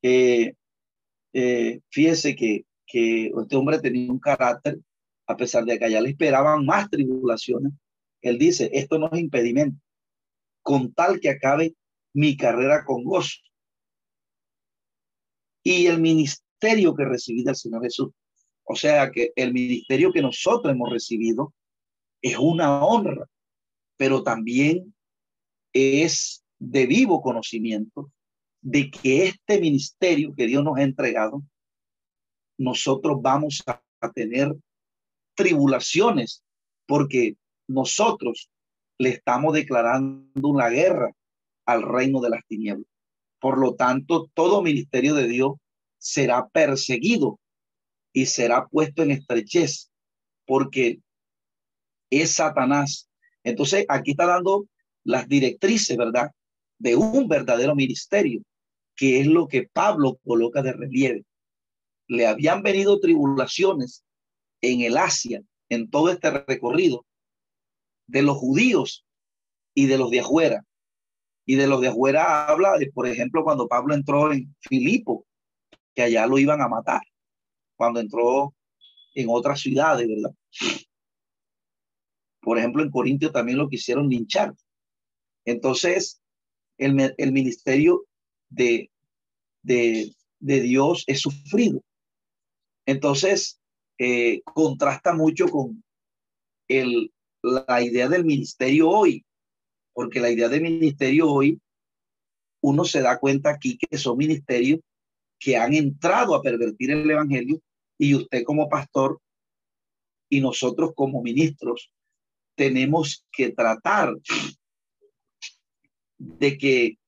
Eh, 0.00 0.54
fíjese 1.90 2.34
que, 2.34 2.64
que 2.86 3.26
este 3.26 3.54
hombre 3.54 3.80
tenía 3.80 4.10
un 4.10 4.18
carácter, 4.18 4.80
a 5.26 5.36
pesar 5.36 5.66
de 5.66 5.78
que 5.78 5.84
allá 5.84 6.00
le 6.00 6.08
esperaban 6.08 6.64
más 6.64 6.88
tribulaciones, 6.88 7.74
él 8.22 8.38
dice, 8.38 8.70
esto 8.72 8.98
no 8.98 9.10
es 9.12 9.20
impedimento, 9.20 9.78
con 10.62 10.94
tal 10.94 11.20
que 11.20 11.28
acabe 11.28 11.74
mi 12.14 12.34
carrera 12.34 12.82
con 12.82 13.04
gozo. 13.04 13.40
Y 15.62 15.86
el 15.86 16.00
ministerio 16.00 16.94
que 16.94 17.04
recibí 17.04 17.44
del 17.44 17.56
Señor 17.56 17.82
Jesús, 17.82 18.10
o 18.64 18.74
sea 18.76 19.10
que 19.10 19.32
el 19.36 19.52
ministerio 19.52 20.12
que 20.12 20.22
nosotros 20.22 20.72
hemos 20.72 20.90
recibido 20.90 21.52
es 22.22 22.38
una 22.38 22.84
honra, 22.84 23.26
pero 23.96 24.22
también 24.22 24.94
es 25.72 26.44
de 26.58 26.86
vivo 26.86 27.20
conocimiento 27.20 28.10
de 28.62 28.90
que 28.90 29.26
este 29.26 29.60
ministerio 29.60 30.34
que 30.34 30.46
Dios 30.46 30.64
nos 30.64 30.78
ha 30.78 30.82
entregado, 30.82 31.42
nosotros 32.58 33.18
vamos 33.20 33.62
a, 33.66 33.80
tener 34.14 34.54
tribulaciones 35.34 36.44
porque 36.86 37.36
nosotros 37.66 38.50
le 38.98 39.08
estamos 39.08 39.54
declarando 39.54 40.46
una 40.46 40.68
guerra 40.68 41.10
al 41.64 41.80
reino 41.80 42.20
de 42.20 42.28
las 42.28 42.44
tinieblas. 42.46 42.86
Por 43.40 43.56
lo 43.56 43.76
tanto, 43.76 44.30
todo 44.34 44.60
ministerio 44.62 45.14
de 45.14 45.26
Dios 45.26 45.52
será 45.96 46.48
perseguido 46.48 47.40
y 48.14 48.26
será 48.26 48.66
puesto 48.66 49.02
en 49.02 49.10
estrechez 49.10 49.90
porque 50.46 51.00
es 52.10 52.30
Satanás. 52.30 53.10
Entonces, 53.42 53.84
aquí 53.88 54.12
está 54.12 54.24
dando 54.26 54.66
las 55.02 55.28
directrices, 55.28 55.96
¿verdad? 55.96 56.30
De 56.78 56.96
un 56.96 57.28
verdadero 57.28 57.74
ministerio, 57.74 58.40
que 58.96 59.20
es 59.20 59.26
lo 59.26 59.48
que 59.48 59.68
Pablo 59.70 60.18
coloca 60.24 60.62
de 60.62 60.72
relieve. 60.72 61.24
Le 62.06 62.26
habían 62.26 62.62
venido 62.62 63.00
tribulaciones 63.00 64.04
en 64.62 64.82
el 64.82 64.96
Asia, 64.96 65.42
en 65.68 65.90
todo 65.90 66.10
este 66.10 66.30
recorrido, 66.30 67.04
de 68.06 68.22
los 68.22 68.36
judíos 68.36 69.04
y 69.74 69.86
de 69.86 69.98
los 69.98 70.10
de 70.10 70.20
afuera. 70.20 70.64
Y 71.46 71.56
de 71.56 71.66
los 71.66 71.80
de 71.80 71.88
afuera 71.88 72.46
habla 72.46 72.78
de, 72.78 72.92
por 72.92 73.08
ejemplo, 73.08 73.42
cuando 73.42 73.66
Pablo 73.66 73.94
entró 73.94 74.32
en 74.32 74.54
Filipo, 74.60 75.26
que 75.94 76.02
allá 76.02 76.26
lo 76.26 76.38
iban 76.38 76.62
a 76.62 76.68
matar. 76.68 77.02
Cuando 77.76 78.00
entró 78.00 78.54
en 79.14 79.28
otras 79.30 79.60
ciudades, 79.60 80.08
¿verdad? 80.08 80.34
Por 82.40 82.58
ejemplo, 82.58 82.82
en 82.82 82.90
Corintio 82.90 83.32
también 83.32 83.58
lo 83.58 83.68
quisieron 83.68 84.08
linchar. 84.08 84.54
Entonces, 85.44 86.20
el, 86.78 87.14
el 87.16 87.32
ministerio 87.32 88.04
de, 88.48 88.90
de, 89.62 90.12
de, 90.40 90.60
Dios 90.60 91.04
es 91.06 91.20
sufrido. 91.20 91.82
Entonces, 92.86 93.60
eh, 93.98 94.42
contrasta 94.44 95.14
mucho 95.14 95.48
con 95.48 95.82
el, 96.68 97.12
la 97.42 97.82
idea 97.82 98.08
del 98.08 98.24
ministerio 98.24 98.90
hoy, 98.90 99.24
porque 99.92 100.20
la 100.20 100.30
idea 100.30 100.48
del 100.48 100.62
ministerio 100.62 101.30
hoy, 101.30 101.60
uno 102.60 102.84
se 102.84 103.02
da 103.02 103.18
cuenta 103.18 103.50
aquí 103.50 103.78
que 103.78 103.98
son 103.98 104.16
ministerios 104.16 104.80
que 105.44 105.58
han 105.58 105.74
entrado 105.74 106.34
a 106.34 106.40
pervertir 106.40 106.90
el 106.90 107.10
evangelio 107.10 107.60
y 107.98 108.14
usted 108.14 108.44
como 108.44 108.66
pastor 108.66 109.20
y 110.30 110.40
nosotros 110.40 110.92
como 110.96 111.22
ministros 111.22 111.92
tenemos 112.56 113.26
que 113.30 113.50
tratar 113.50 114.14
de 116.16 116.56
que 116.56 116.98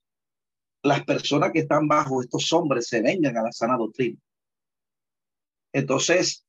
las 0.82 1.02
personas 1.06 1.50
que 1.52 1.60
están 1.60 1.88
bajo 1.88 2.20
estos 2.20 2.52
hombres 2.52 2.88
se 2.88 3.00
vengan 3.00 3.38
a 3.38 3.44
la 3.44 3.52
sana 3.52 3.78
doctrina. 3.78 4.18
Entonces, 5.72 6.44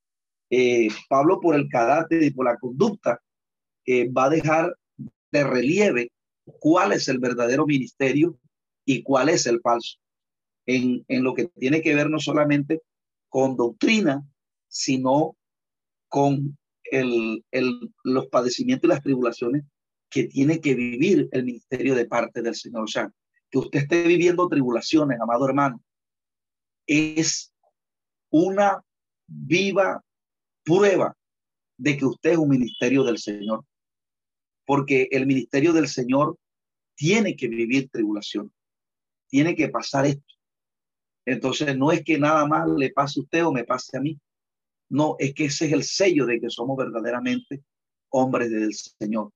eh, 0.50 0.88
Pablo 1.08 1.40
por 1.40 1.54
el 1.54 1.70
carácter 1.70 2.22
y 2.22 2.30
por 2.32 2.44
la 2.44 2.58
conducta 2.58 3.18
eh, 3.86 4.10
va 4.10 4.26
a 4.26 4.30
dejar 4.30 4.76
de 5.32 5.42
relieve 5.42 6.12
cuál 6.60 6.92
es 6.92 7.08
el 7.08 7.18
verdadero 7.18 7.64
ministerio 7.66 8.38
y 8.84 9.02
cuál 9.02 9.30
es 9.30 9.46
el 9.46 9.60
falso, 9.62 9.98
en, 10.68 11.02
en 11.08 11.24
lo 11.24 11.34
que 11.34 11.46
tiene 11.46 11.80
que 11.80 11.94
ver 11.94 12.10
no 12.10 12.20
solamente 12.20 12.82
con 13.30 13.56
doctrina, 13.56 14.22
sino 14.68 15.34
con 16.08 16.58
el, 16.84 17.42
el, 17.50 17.90
los 18.04 18.26
padecimientos 18.26 18.86
y 18.86 18.92
las 18.92 19.02
tribulaciones 19.02 19.64
que 20.10 20.24
tiene 20.24 20.60
que 20.60 20.74
vivir 20.74 21.28
el 21.32 21.44
ministerio 21.44 21.94
de 21.94 22.06
parte 22.06 22.42
del 22.42 22.54
Señor. 22.54 22.84
O 22.84 22.86
sea, 22.86 23.10
que 23.50 23.58
usted 23.58 23.80
esté 23.80 24.02
viviendo 24.06 24.46
tribulaciones, 24.48 25.18
amado 25.20 25.46
hermano, 25.46 25.82
es 26.86 27.50
una 28.30 28.82
viva 29.26 30.04
prueba 30.64 31.16
de 31.78 31.96
que 31.96 32.04
usted 32.04 32.32
es 32.32 32.38
un 32.38 32.50
ministerio 32.50 33.04
del 33.04 33.18
Señor. 33.18 33.64
Porque 34.66 35.08
el 35.12 35.26
ministerio 35.26 35.72
del 35.72 35.88
Señor 35.88 36.36
tiene 36.94 37.36
que 37.36 37.48
vivir 37.48 37.88
tribulación, 37.88 38.52
tiene 39.28 39.54
que 39.54 39.68
pasar 39.68 40.04
esto. 40.04 40.37
Entonces, 41.28 41.76
no 41.76 41.92
es 41.92 42.02
que 42.04 42.18
nada 42.18 42.46
más 42.46 42.66
le 42.70 42.90
pase 42.90 43.20
a 43.20 43.22
usted 43.22 43.44
o 43.44 43.52
me 43.52 43.64
pase 43.64 43.98
a 43.98 44.00
mí. 44.00 44.18
No, 44.88 45.16
es 45.18 45.34
que 45.34 45.44
ese 45.44 45.66
es 45.66 45.72
el 45.72 45.84
sello 45.84 46.24
de 46.24 46.40
que 46.40 46.48
somos 46.48 46.74
verdaderamente 46.78 47.62
hombres 48.08 48.50
del 48.50 48.72
Señor. 48.72 49.30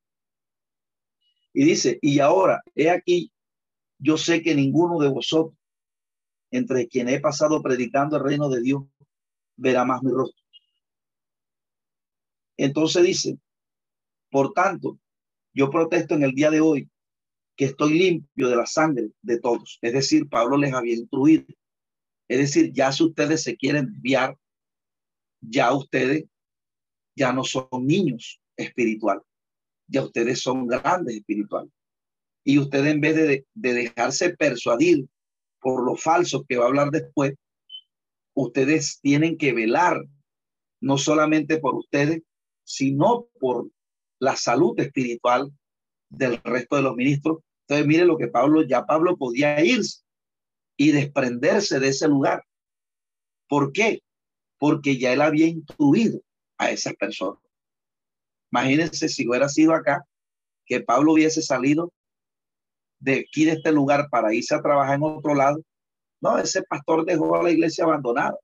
Y 1.53 1.67
dice, 1.67 1.99
y 2.01 2.19
ahora, 2.21 2.63
he 2.75 2.89
aquí, 2.89 3.31
yo 3.99 4.17
sé 4.17 4.41
que 4.41 4.55
ninguno 4.55 4.99
de 5.01 5.11
vosotros, 5.11 5.55
entre 6.51 6.89
quienes 6.89 7.17
he 7.17 7.21
pasado 7.21 7.63
predicando 7.63 8.17
el 8.17 8.25
reino 8.25 8.49
de 8.49 8.63
Dios, 8.63 8.85
verá 9.57 9.85
más 9.85 10.03
mi 10.03 10.13
rostro. 10.13 10.43
Entonces 12.57 13.03
dice, 13.03 13.39
por 14.31 14.55
tanto, 14.55 14.99
yo 15.53 15.69
protesto 15.69 16.15
en 16.15 16.23
el 16.23 16.33
día 16.33 16.51
de 16.51 16.63
hoy 16.63 16.91
que 17.55 17.67
estoy 17.67 17.99
limpio 17.99 18.49
de 18.49 18.57
la 18.57 18.65
sangre 18.65 19.11
de 19.21 19.39
todos. 19.39 19.79
Es 19.83 19.93
decir, 19.93 20.31
Pablo 20.31 20.57
les 20.57 20.73
había 20.73 20.95
instruido. 20.95 21.45
Es 22.29 22.39
decir, 22.39 22.73
ya 22.73 22.93
si 22.93 23.05
ustedes 23.05 23.43
se 23.43 23.57
quieren 23.57 23.87
enviar, 23.87 24.37
ya 25.41 25.73
ustedes 25.73 26.25
ya 27.15 27.33
no 27.33 27.45
son 27.45 27.69
niños 27.87 28.41
espirituales 28.57 29.25
ya 29.93 30.03
ustedes 30.03 30.41
son 30.41 30.67
grandes 30.67 31.17
espirituales. 31.17 31.71
Y 32.45 32.59
ustedes 32.59 32.93
en 32.93 33.01
vez 33.01 33.15
de, 33.15 33.47
de 33.55 33.75
dejarse 33.75 34.31
persuadir 34.31 35.07
por 35.61 35.85
lo 35.85 35.97
falso 35.97 36.45
que 36.49 36.57
va 36.57 36.65
a 36.65 36.69
hablar 36.69 36.91
después, 36.91 37.35
ustedes 38.35 38.99
tienen 39.01 39.37
que 39.37 39.53
velar 39.53 40.03
no 40.81 40.99
solamente 40.99 41.59
por 41.59 41.77
ustedes, 41.77 42.23
sino 42.65 43.27
por 43.39 43.71
la 44.19 44.35
salud 44.35 44.79
espiritual 44.81 45.53
del 46.09 46.39
resto 46.43 46.77
de 46.77 46.83
los 46.83 46.97
ministros. 46.97 47.39
Entonces, 47.67 47.87
mire 47.87 48.05
lo 48.05 48.17
que 48.17 48.29
Pablo, 48.29 48.63
ya 48.63 48.85
Pablo 48.85 49.17
podía 49.17 49.65
irse 49.65 50.03
y 50.83 50.91
desprenderse 50.91 51.79
de 51.79 51.89
ese 51.91 52.09
lugar. 52.09 52.45
¿Por 53.49 53.71
qué? 53.71 54.03
Porque 54.59 54.99
ya 54.99 55.13
él 55.13 55.21
había 55.21 55.47
instruido 55.47 56.21
a 56.59 56.73
esas 56.73 56.95
personas. 56.95 57.41
Imagínense 58.51 59.09
si 59.09 59.29
hubiera 59.29 59.49
sido 59.49 59.75
acá, 59.75 60.05
que 60.67 60.81
Pablo 60.81 61.13
hubiese 61.13 61.41
salido 61.41 61.93
de 62.99 63.21
aquí, 63.21 63.45
de 63.45 63.53
este 63.53 63.71
lugar, 63.71 64.09
para 64.11 64.35
irse 64.35 64.57
a 64.57 64.61
trabajar 64.61 64.97
en 64.97 65.05
otro 65.05 65.37
lado. 65.37 65.63
No, 66.21 66.37
ese 66.37 66.65
pastor 66.65 67.05
dejó 67.05 67.37
a 67.37 67.45
la 67.45 67.53
iglesia 67.53 67.85
abandonada 67.85 68.37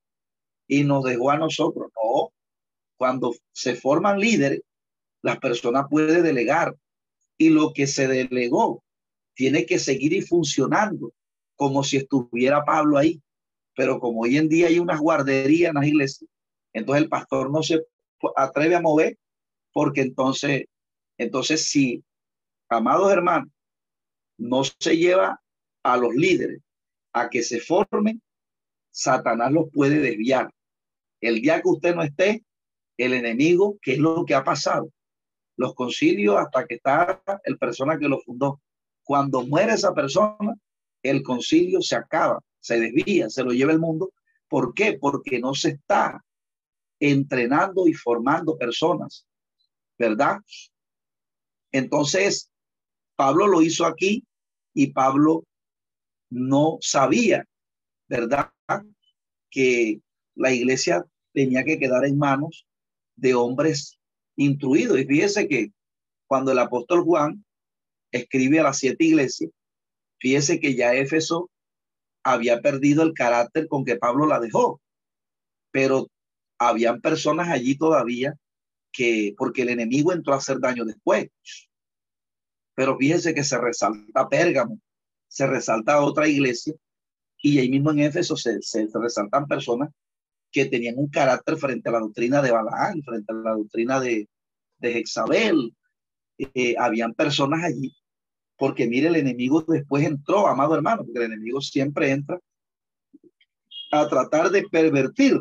y 0.68 0.84
nos 0.84 1.02
dejó 1.02 1.32
a 1.32 1.38
nosotros. 1.38 1.90
No, 1.96 2.32
cuando 2.96 3.34
se 3.52 3.74
forman 3.74 4.20
líderes, 4.20 4.60
las 5.22 5.40
personas 5.40 5.86
pueden 5.90 6.22
delegar 6.22 6.76
y 7.36 7.48
lo 7.48 7.72
que 7.72 7.88
se 7.88 8.06
delegó 8.06 8.84
tiene 9.34 9.66
que 9.66 9.80
seguir 9.80 10.12
y 10.12 10.22
funcionando 10.22 11.12
como 11.58 11.82
si 11.82 11.96
estuviera 11.98 12.64
Pablo 12.64 12.96
ahí. 12.96 13.20
Pero 13.74 13.98
como 13.98 14.22
hoy 14.22 14.38
en 14.38 14.48
día 14.48 14.68
hay 14.68 14.78
unas 14.78 15.00
guarderías 15.00 15.70
en 15.70 15.74
las 15.74 15.86
iglesias, 15.86 16.30
entonces 16.72 17.02
el 17.02 17.08
pastor 17.08 17.50
no 17.50 17.62
se 17.62 17.84
atreve 18.36 18.76
a 18.76 18.80
mover 18.80 19.18
porque 19.72 20.00
entonces, 20.00 20.64
entonces 21.18 21.68
si, 21.68 22.02
amados 22.68 23.12
hermanos, 23.12 23.50
no 24.38 24.62
se 24.64 24.96
lleva 24.96 25.40
a 25.82 25.96
los 25.96 26.14
líderes 26.14 26.60
a 27.12 27.28
que 27.28 27.42
se 27.42 27.60
formen, 27.60 28.22
Satanás 28.90 29.52
los 29.52 29.66
puede 29.72 29.98
desviar. 29.98 30.50
El 31.20 31.40
día 31.40 31.60
que 31.60 31.68
usted 31.68 31.94
no 31.94 32.02
esté, 32.02 32.44
el 32.96 33.14
enemigo, 33.14 33.78
¿qué 33.82 33.94
es 33.94 33.98
lo 33.98 34.24
que 34.24 34.34
ha 34.34 34.44
pasado? 34.44 34.90
Los 35.56 35.74
concilios 35.74 36.36
hasta 36.36 36.66
que 36.66 36.76
está 36.76 37.22
el 37.44 37.58
persona 37.58 37.98
que 37.98 38.08
lo 38.08 38.20
fundó. 38.20 38.60
Cuando 39.02 39.42
muere 39.42 39.72
esa 39.72 39.92
persona, 39.92 40.54
el 41.02 41.22
concilio 41.22 41.80
se 41.80 41.96
acaba, 41.96 42.40
se 42.60 42.78
desvía, 42.78 43.28
se 43.30 43.44
lo 43.44 43.52
lleva 43.52 43.72
el 43.72 43.78
mundo. 43.78 44.12
¿Por 44.48 44.74
qué? 44.74 44.98
Porque 44.98 45.38
no 45.38 45.54
se 45.54 45.70
está 45.70 46.24
entrenando 47.00 47.86
y 47.86 47.94
formando 47.94 48.56
personas, 48.56 49.26
¿verdad? 49.98 50.38
Entonces, 51.70 52.50
Pablo 53.16 53.46
lo 53.46 53.62
hizo 53.62 53.86
aquí 53.86 54.24
y 54.74 54.88
Pablo 54.88 55.44
no 56.30 56.78
sabía, 56.80 57.46
¿verdad? 58.08 58.50
Que 59.50 60.00
la 60.34 60.52
iglesia 60.52 61.04
tenía 61.32 61.64
que 61.64 61.78
quedar 61.78 62.04
en 62.04 62.18
manos 62.18 62.66
de 63.16 63.34
hombres 63.34 63.98
instruidos. 64.36 64.98
Y 64.98 65.04
fíjese 65.04 65.48
que 65.48 65.72
cuando 66.26 66.52
el 66.52 66.58
apóstol 66.58 67.02
Juan 67.02 67.44
escribe 68.12 68.60
a 68.60 68.64
las 68.64 68.78
siete 68.78 69.04
iglesias, 69.04 69.50
fíjese 70.18 70.60
que 70.60 70.74
ya 70.74 70.94
Éfeso 70.94 71.50
había 72.24 72.60
perdido 72.60 73.02
el 73.02 73.14
carácter 73.14 73.68
con 73.68 73.84
que 73.84 73.96
Pablo 73.96 74.26
la 74.26 74.40
dejó, 74.40 74.80
pero 75.70 76.08
habían 76.58 77.00
personas 77.00 77.48
allí 77.48 77.76
todavía 77.76 78.34
que, 78.92 79.34
porque 79.36 79.62
el 79.62 79.70
enemigo 79.70 80.12
entró 80.12 80.34
a 80.34 80.38
hacer 80.38 80.58
daño 80.60 80.84
después. 80.84 81.28
Pero 82.74 82.96
fíjese 82.96 83.34
que 83.34 83.44
se 83.44 83.58
resalta 83.58 84.28
Pérgamo, 84.28 84.80
se 85.28 85.46
resalta 85.46 86.00
otra 86.00 86.28
iglesia, 86.28 86.74
y 87.40 87.58
ahí 87.58 87.70
mismo 87.70 87.90
en 87.92 88.00
Éfeso 88.00 88.36
se, 88.36 88.60
se 88.62 88.88
resaltan 88.94 89.46
personas 89.46 89.90
que 90.50 90.66
tenían 90.66 90.98
un 90.98 91.08
carácter 91.08 91.56
frente 91.56 91.88
a 91.88 91.92
la 91.92 92.00
doctrina 92.00 92.42
de 92.42 92.50
Balaán, 92.50 93.02
frente 93.02 93.32
a 93.32 93.36
la 93.36 93.52
doctrina 93.52 94.00
de, 94.00 94.28
de 94.78 94.92
Jezabel. 94.92 95.74
Eh, 96.38 96.76
habían 96.78 97.14
personas 97.14 97.64
allí, 97.64 97.92
porque 98.58 98.88
mire, 98.88 99.08
el 99.08 99.16
enemigo 99.16 99.62
después 99.62 100.04
entró, 100.04 100.48
amado 100.48 100.74
hermano, 100.74 101.04
porque 101.04 101.20
el 101.20 101.32
enemigo 101.32 101.60
siempre 101.60 102.10
entra 102.10 102.40
a 103.92 104.08
tratar 104.08 104.50
de 104.50 104.68
pervertir 104.68 105.40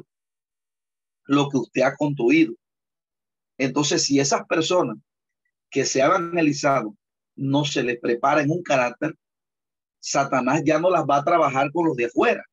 lo 1.26 1.50
que 1.50 1.58
usted 1.58 1.82
ha 1.82 1.96
construido. 1.96 2.54
Entonces, 3.58 4.04
si 4.04 4.20
esas 4.20 4.46
personas 4.46 4.98
que 5.70 5.84
se 5.84 6.02
han 6.02 6.12
analizado 6.12 6.96
no 7.36 7.66
se 7.66 7.84
les 7.84 8.00
prepara 8.00 8.42
en 8.42 8.52
un 8.52 8.62
carácter, 8.62 9.16
Satanás 10.00 10.62
ya 10.64 10.80
no 10.80 10.90
las 10.90 11.04
va 11.04 11.18
a 11.18 11.24
trabajar 11.24 11.72
con 11.72 11.88
los 11.88 11.98
de 11.98 12.06
afuera. 12.06 12.46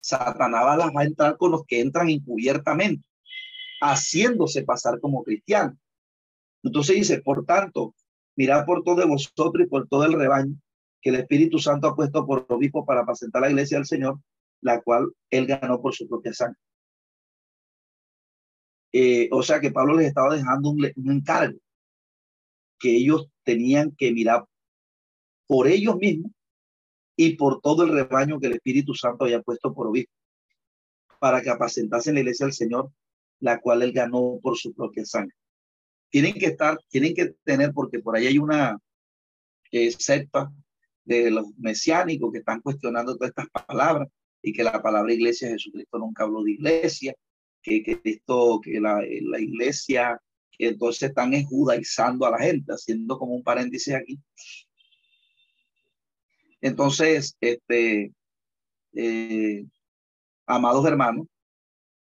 Satanás 0.00 0.76
las 0.76 0.90
va 0.94 1.00
a 1.00 1.04
entrar 1.04 1.36
con 1.38 1.50
los 1.50 1.64
que 1.64 1.80
entran 1.80 2.10
encubiertamente, 2.10 3.02
haciéndose 3.80 4.64
pasar 4.64 5.00
como 5.00 5.24
cristianos. 5.24 5.76
Entonces 6.62 6.96
dice, 6.96 7.22
por 7.22 7.46
tanto, 7.46 7.94
mirad 8.36 8.64
por 8.64 8.82
todos 8.82 9.06
vosotros 9.06 9.66
y 9.66 9.68
por 9.68 9.88
todo 9.88 10.04
el 10.04 10.14
rebaño 10.14 10.54
que 11.00 11.10
el 11.10 11.16
Espíritu 11.16 11.58
Santo 11.58 11.88
ha 11.88 11.96
puesto 11.96 12.26
por 12.26 12.46
obispo 12.48 12.84
para 12.84 13.02
apacentar 13.02 13.42
la 13.42 13.50
iglesia 13.50 13.78
del 13.78 13.86
Señor, 13.86 14.20
la 14.60 14.80
cual 14.82 15.10
él 15.30 15.46
ganó 15.46 15.80
por 15.80 15.94
su 15.94 16.08
propia 16.08 16.32
sangre. 16.32 16.58
Eh, 18.92 19.28
o 19.30 19.42
sea 19.42 19.60
que 19.60 19.70
Pablo 19.70 19.96
les 19.96 20.08
estaba 20.08 20.34
dejando 20.34 20.70
un, 20.70 20.84
encargo 20.84 21.58
que 22.78 22.96
ellos 22.96 23.28
tenían 23.44 23.94
que 23.96 24.12
mirar 24.12 24.44
por 25.46 25.68
ellos 25.68 25.96
mismos 25.96 26.32
y 27.16 27.36
por 27.36 27.60
todo 27.60 27.84
el 27.84 27.92
rebaño 27.92 28.40
que 28.40 28.46
el 28.48 28.54
Espíritu 28.54 28.94
Santo 28.94 29.24
había 29.24 29.42
puesto 29.42 29.72
por 29.74 29.86
obispo, 29.86 30.12
para 31.18 31.42
que 31.42 31.50
apacentasen 31.50 32.14
la 32.14 32.20
iglesia 32.20 32.46
del 32.46 32.54
Señor, 32.54 32.90
la 33.40 33.60
cual 33.60 33.82
él 33.82 33.92
ganó 33.92 34.38
por 34.42 34.56
su 34.56 34.72
propia 34.72 35.04
sangre. 35.04 35.34
Tienen 36.10 36.34
que 36.34 36.46
estar, 36.46 36.78
tienen 36.88 37.14
que 37.14 37.34
tener, 37.44 37.72
porque 37.72 38.00
por 38.00 38.16
ahí 38.16 38.26
hay 38.26 38.38
una 38.38 38.78
eh, 39.72 39.90
secta 39.92 40.52
de 41.04 41.30
los 41.30 41.46
mesiánicos 41.56 42.32
que 42.32 42.38
están 42.38 42.60
cuestionando 42.60 43.16
todas 43.16 43.30
estas 43.30 43.48
palabras 43.66 44.08
y 44.42 44.52
que 44.52 44.64
la 44.64 44.82
palabra 44.82 45.12
iglesia 45.12 45.48
Jesucristo 45.48 45.98
nunca 45.98 46.24
habló 46.24 46.42
de 46.42 46.52
iglesia, 46.52 47.14
que, 47.62 47.82
que 47.82 48.00
que 48.02 48.80
la, 48.80 49.02
la 49.22 49.40
iglesia, 49.40 50.20
que 50.50 50.68
entonces 50.68 51.10
están 51.10 51.32
judaizando 51.44 52.26
a 52.26 52.30
la 52.30 52.38
gente, 52.38 52.72
haciendo 52.72 53.18
como 53.18 53.34
un 53.34 53.42
paréntesis 53.42 53.94
aquí, 53.94 54.18
entonces, 56.60 57.36
este, 57.40 58.12
eh, 58.94 59.64
amados 60.46 60.86
hermanos, 60.86 61.26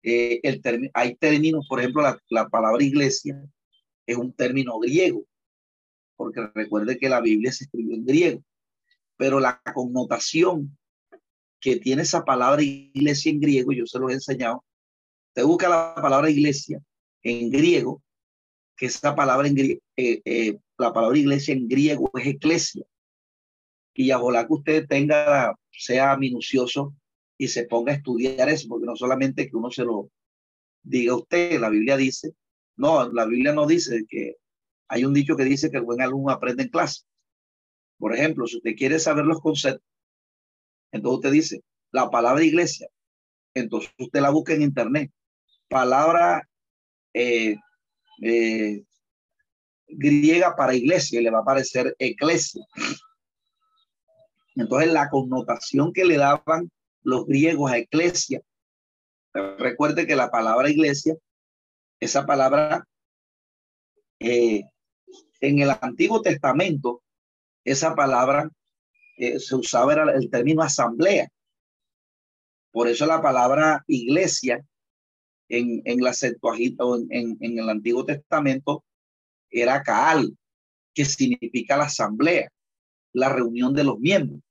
eh, 0.01 0.39
el 0.43 0.89
hay 0.93 1.15
términos, 1.15 1.67
por 1.67 1.79
ejemplo, 1.79 2.03
la, 2.29 2.49
palabra 2.49 2.83
iglesia 2.83 3.41
es 4.09 4.17
un 4.17 4.33
término 4.33 4.79
griego, 4.79 5.25
porque 6.15 6.41
recuerde 6.53 6.97
que 6.97 7.09
la 7.09 7.21
Biblia 7.21 7.51
se 7.51 7.65
escribió 7.65 7.95
en 7.95 8.05
griego, 8.05 8.43
pero 9.17 9.39
la 9.39 9.61
connotación 9.73 10.77
que 11.59 11.75
tiene 11.77 12.01
esa 12.01 12.25
palabra 12.25 12.63
iglesia 12.63 13.31
en 13.31 13.39
griego, 13.39 13.71
yo 13.71 13.85
se 13.85 13.99
lo 13.99 14.09
he 14.09 14.13
enseñado, 14.13 14.65
te 15.33 15.43
busca 15.43 15.69
la 15.69 15.95
palabra 16.01 16.29
iglesia 16.29 16.81
en 17.21 17.51
griego, 17.51 18.01
que 18.75 18.87
esa 18.87 19.13
palabra 19.13 19.47
en 19.47 19.55
griego, 19.55 19.81
eh, 19.95 20.57
la 20.77 20.91
palabra 20.91 21.17
iglesia 21.17 21.53
en 21.53 21.67
griego 21.67 22.09
es 22.15 22.27
eclesia, 22.27 22.83
y 23.93 24.11
ojalá 24.11 24.47
que 24.47 24.53
usted 24.53 24.87
tenga, 24.87 25.55
sea 25.71 26.17
minucioso 26.17 26.95
y 27.37 27.47
se 27.47 27.65
ponga 27.65 27.91
a 27.91 27.95
estudiar 27.95 28.49
eso, 28.49 28.67
porque 28.69 28.85
no 28.85 28.95
solamente 28.95 29.49
que 29.49 29.55
uno 29.55 29.69
se 29.69 29.83
lo 29.83 30.09
diga 30.81 31.13
a 31.13 31.17
usted, 31.17 31.59
la 31.59 31.69
Biblia 31.69 31.97
dice, 31.97 32.33
no, 32.79 33.11
la 33.11 33.25
Biblia 33.25 33.51
no 33.51 33.67
dice 33.67 34.05
que 34.07 34.37
hay 34.87 35.03
un 35.03 35.13
dicho 35.13 35.35
que 35.35 35.43
dice 35.43 35.69
que 35.69 35.77
el 35.77 35.83
buen 35.83 36.01
alumno 36.01 36.31
aprende 36.31 36.63
en 36.63 36.69
clase. 36.69 37.03
Por 37.97 38.15
ejemplo, 38.15 38.47
si 38.47 38.57
usted 38.57 38.75
quiere 38.77 38.99
saber 38.99 39.25
los 39.25 39.41
conceptos, 39.41 39.85
entonces 40.93 41.17
usted 41.17 41.31
dice 41.31 41.63
la 41.91 42.09
palabra 42.09 42.41
iglesia, 42.41 42.87
entonces 43.53 43.91
usted 43.97 44.21
la 44.21 44.29
busca 44.29 44.53
en 44.53 44.61
internet. 44.61 45.11
Palabra 45.67 46.47
eh, 47.13 47.57
eh, 48.21 48.83
griega 49.89 50.55
para 50.55 50.73
iglesia, 50.73 51.19
le 51.21 51.31
va 51.31 51.39
a 51.39 51.41
aparecer 51.41 51.93
eclesia. 51.99 52.65
Entonces, 54.55 54.93
la 54.93 55.09
connotación 55.09 55.91
que 55.91 56.05
le 56.05 56.15
daban 56.15 56.71
los 57.03 57.25
griegos 57.25 57.71
a 57.71 57.79
iglesia, 57.79 58.41
recuerde 59.33 60.07
que 60.07 60.15
la 60.15 60.31
palabra 60.31 60.69
iglesia, 60.69 61.15
esa 61.99 62.25
palabra 62.25 62.85
eh, 64.19 64.63
en 65.41 65.59
el 65.59 65.71
Antiguo 65.81 66.21
Testamento, 66.21 67.01
esa 67.63 67.95
palabra 67.95 68.49
eh, 69.17 69.39
se 69.39 69.55
usaba 69.55 69.93
era 69.93 70.11
el 70.13 70.29
término 70.29 70.61
asamblea. 70.61 71.29
Por 72.71 72.87
eso 72.87 73.05
la 73.05 73.21
palabra 73.21 73.83
iglesia 73.87 74.65
en, 75.49 75.81
en 75.85 76.01
la 76.01 76.13
Septuaginta 76.13 76.85
o 76.85 76.97
en, 76.97 77.37
en, 77.39 77.59
el 77.59 77.69
Antiguo 77.69 78.05
Testamento 78.05 78.83
era 79.49 79.81
Caal, 79.81 80.37
que 80.93 81.05
significa 81.05 81.75
la 81.75 81.85
asamblea, 81.85 82.49
la 83.13 83.29
reunión 83.29 83.73
de 83.73 83.83
los 83.83 83.99
miembros. 83.99 84.41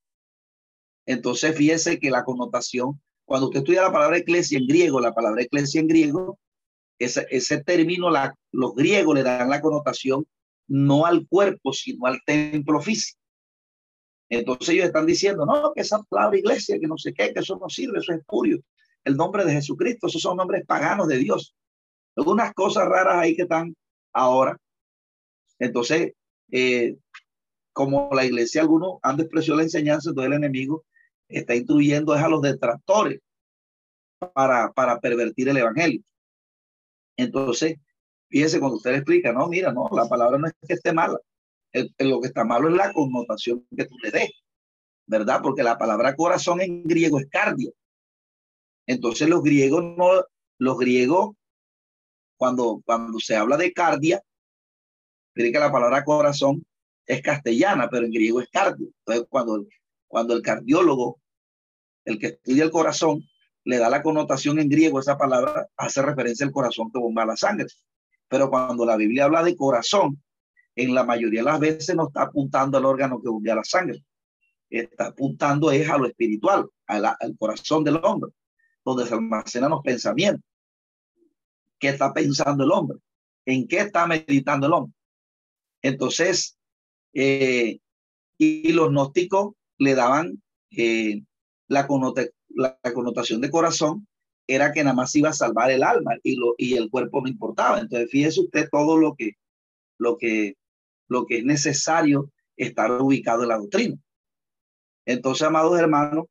Entonces, 1.06 1.56
fíjese 1.56 1.98
que 1.98 2.10
la 2.10 2.24
connotación, 2.24 3.00
cuando 3.24 3.46
usted 3.46 3.60
estudia 3.60 3.82
la 3.82 3.92
palabra 3.92 4.18
iglesia 4.18 4.58
en 4.58 4.66
griego, 4.66 5.00
la 5.00 5.14
palabra 5.14 5.42
iglesia 5.42 5.80
en 5.80 5.88
griego, 5.88 6.38
ese, 6.98 7.26
ese 7.30 7.62
término, 7.62 8.10
la, 8.10 8.34
los 8.52 8.74
griegos 8.74 9.14
le 9.14 9.22
dan 9.22 9.50
la 9.50 9.60
connotación 9.60 10.26
no 10.68 11.06
al 11.06 11.26
cuerpo, 11.26 11.72
sino 11.72 12.06
al 12.06 12.20
templo 12.24 12.80
físico. 12.80 13.18
Entonces 14.28 14.68
ellos 14.70 14.86
están 14.86 15.06
diciendo, 15.06 15.46
no, 15.46 15.72
que 15.74 15.80
esa 15.80 16.02
palabra 16.02 16.38
iglesia, 16.38 16.78
que 16.78 16.86
no 16.86 16.98
sé 16.98 17.14
qué, 17.14 17.32
que 17.32 17.40
eso 17.40 17.58
no 17.58 17.68
sirve, 17.68 17.98
eso 17.98 18.12
es 18.12 18.22
purio. 18.26 18.60
El 19.04 19.16
nombre 19.16 19.44
de 19.44 19.52
Jesucristo, 19.52 20.06
esos 20.06 20.20
son 20.20 20.36
nombres 20.36 20.66
paganos 20.66 21.08
de 21.08 21.16
Dios. 21.16 21.54
Algunas 22.14 22.52
cosas 22.52 22.86
raras 22.86 23.16
ahí 23.16 23.34
que 23.34 23.42
están 23.42 23.74
ahora. 24.12 24.58
Entonces, 25.58 26.12
eh, 26.50 26.96
como 27.72 28.10
la 28.12 28.24
iglesia, 28.24 28.60
algunos 28.60 28.98
han 29.02 29.16
despreciado 29.16 29.58
la 29.58 29.62
enseñanza, 29.62 30.12
todo 30.12 30.26
el 30.26 30.34
enemigo 30.34 30.84
está 31.28 31.54
instruyendo 31.54 32.12
a 32.12 32.28
los 32.28 32.42
detractores 32.42 33.20
para, 34.34 34.72
para 34.72 34.98
pervertir 35.00 35.48
el 35.48 35.58
evangelio. 35.58 36.02
Entonces, 37.18 37.76
fíjese 38.30 38.60
cuando 38.60 38.76
usted 38.76 38.92
le 38.92 38.96
explica, 38.98 39.32
no, 39.32 39.48
mira, 39.48 39.72
no, 39.72 39.88
la 39.92 40.08
palabra 40.08 40.38
no 40.38 40.46
es 40.46 40.54
que 40.66 40.74
esté 40.74 40.92
mala, 40.92 41.18
lo 41.98 42.20
que 42.20 42.28
está 42.28 42.44
malo 42.44 42.68
es 42.68 42.76
la 42.76 42.92
connotación 42.92 43.66
que 43.76 43.86
tú 43.86 43.96
le 44.02 44.10
des, 44.12 44.30
¿verdad? 45.06 45.40
Porque 45.42 45.64
la 45.64 45.76
palabra 45.76 46.14
corazón 46.14 46.60
en 46.60 46.84
griego 46.84 47.18
es 47.18 47.26
cardio. 47.28 47.72
Entonces 48.86 49.28
los 49.28 49.42
griegos 49.42 49.82
no, 49.96 50.24
los 50.58 50.78
griegos, 50.78 51.34
cuando, 52.36 52.80
cuando 52.86 53.18
se 53.18 53.36
habla 53.36 53.56
de 53.56 53.72
cardia, 53.72 54.22
creen 55.34 55.52
que 55.52 55.58
la 55.58 55.72
palabra 55.72 56.04
corazón 56.04 56.64
es 57.04 57.20
castellana, 57.20 57.88
pero 57.90 58.06
en 58.06 58.12
griego 58.12 58.40
es 58.40 58.48
cardio. 58.48 58.90
Entonces 59.00 59.26
cuando, 59.28 59.66
cuando 60.06 60.34
el 60.34 60.42
cardiólogo, 60.42 61.20
el 62.04 62.18
que 62.18 62.28
estudia 62.28 62.62
el 62.62 62.70
corazón, 62.70 63.24
le 63.68 63.76
da 63.76 63.90
la 63.90 64.02
connotación 64.02 64.58
en 64.58 64.70
griego 64.70 64.98
esa 64.98 65.18
palabra, 65.18 65.68
hace 65.76 66.00
referencia 66.00 66.46
al 66.46 66.52
corazón 66.52 66.90
que 66.90 66.98
bomba 66.98 67.26
la 67.26 67.36
sangre. 67.36 67.66
Pero 68.26 68.48
cuando 68.48 68.86
la 68.86 68.96
Biblia 68.96 69.26
habla 69.26 69.42
de 69.42 69.54
corazón, 69.56 70.22
en 70.74 70.94
la 70.94 71.04
mayoría 71.04 71.40
de 71.40 71.44
las 71.44 71.60
veces 71.60 71.94
no 71.94 72.06
está 72.06 72.22
apuntando 72.22 72.78
al 72.78 72.86
órgano 72.86 73.20
que 73.20 73.28
bombea 73.28 73.56
la 73.56 73.64
sangre. 73.64 74.02
Está 74.70 75.08
apuntando 75.08 75.70
es 75.70 75.86
a 75.90 75.98
lo 75.98 76.06
espiritual, 76.06 76.66
al 76.86 77.36
corazón 77.38 77.84
del 77.84 78.00
hombre, 78.02 78.30
donde 78.82 79.06
se 79.06 79.12
almacenan 79.12 79.68
los 79.68 79.82
pensamientos. 79.82 80.42
¿Qué 81.78 81.88
está 81.90 82.14
pensando 82.14 82.64
el 82.64 82.72
hombre? 82.72 82.96
¿En 83.44 83.68
qué 83.68 83.80
está 83.80 84.06
meditando 84.06 84.66
el 84.66 84.72
hombre? 84.72 84.94
Entonces, 85.82 86.56
eh, 87.12 87.80
y 88.38 88.72
los 88.72 88.88
gnósticos 88.88 89.56
le 89.76 89.94
daban 89.94 90.42
eh, 90.70 91.22
la, 91.66 91.86
la, 92.58 92.78
connotación 92.92 93.40
de 93.40 93.50
corazón 93.50 94.06
era 94.46 94.72
que 94.72 94.82
nada 94.82 94.96
más 94.96 95.14
iba 95.14 95.28
a 95.28 95.34
salvar 95.34 95.70
el 95.70 95.82
alma 95.82 96.16
y, 96.22 96.36
lo, 96.36 96.54
y 96.58 96.74
el 96.74 96.90
cuerpo 96.90 97.20
no 97.20 97.28
importaba. 97.28 97.78
Entonces, 97.80 98.10
fíjese 98.10 98.40
usted 98.40 98.68
todo 98.70 98.96
lo 98.96 99.14
que, 99.14 99.32
lo 99.98 100.16
que, 100.16 100.56
lo 101.08 101.26
que 101.26 101.38
es 101.38 101.44
necesario 101.44 102.32
estar 102.56 102.90
ubicado 103.00 103.42
en 103.42 103.48
la 103.48 103.58
doctrina. 103.58 103.96
Entonces, 105.06 105.46
amados 105.46 105.78
hermanos, 105.78 106.26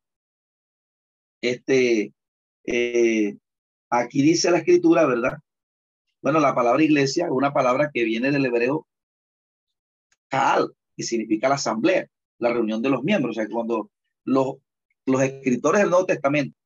este, 1.40 2.12
eh, 2.64 3.36
aquí 3.88 4.22
dice 4.22 4.50
la 4.50 4.58
escritura, 4.58 5.06
¿verdad? 5.06 5.38
Bueno, 6.20 6.40
la 6.40 6.54
palabra 6.54 6.82
iglesia 6.82 7.26
es 7.26 7.30
una 7.30 7.52
palabra 7.52 7.90
que 7.92 8.04
viene 8.04 8.30
del 8.30 8.44
hebreo 8.44 8.86
kaal, 10.28 10.74
que 10.96 11.04
significa 11.04 11.48
la 11.48 11.54
asamblea, 11.54 12.06
la 12.38 12.52
reunión 12.52 12.82
de 12.82 12.90
los 12.90 13.02
miembros. 13.02 13.36
O 13.36 13.40
sea, 13.40 13.48
cuando 13.48 13.90
los, 14.24 14.56
los 15.08 15.22
escritores 15.22 15.80
del 15.80 15.90
Nuevo 15.90 16.06
Testamento 16.06 16.56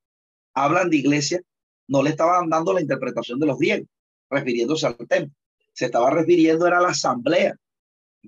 hablan 0.55 0.91
de 0.91 0.97
iglesia, 0.99 1.41
no 1.89 2.03
le 2.03 2.11
estaban 2.11 2.49
dando 2.49 2.73
la 2.73 2.81
interpretación 2.81 3.39
de 3.39 3.47
los 3.47 3.59
griegos, 3.59 3.89
refiriéndose 4.31 4.87
al 4.87 4.97
templo. 4.97 5.35
Se 5.73 5.87
estaba 5.87 6.11
refiriendo 6.11 6.67
era 6.67 6.79
a 6.79 6.83
la 6.83 6.89
asamblea, 6.89 7.57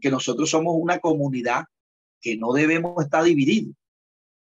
que 0.01 0.11
nosotros 0.11 0.51
somos 0.51 0.75
una 0.77 0.99
comunidad 0.99 1.65
que 2.21 2.37
no 2.37 2.53
debemos 2.53 3.03
estar 3.05 3.23
divididos, 3.23 3.75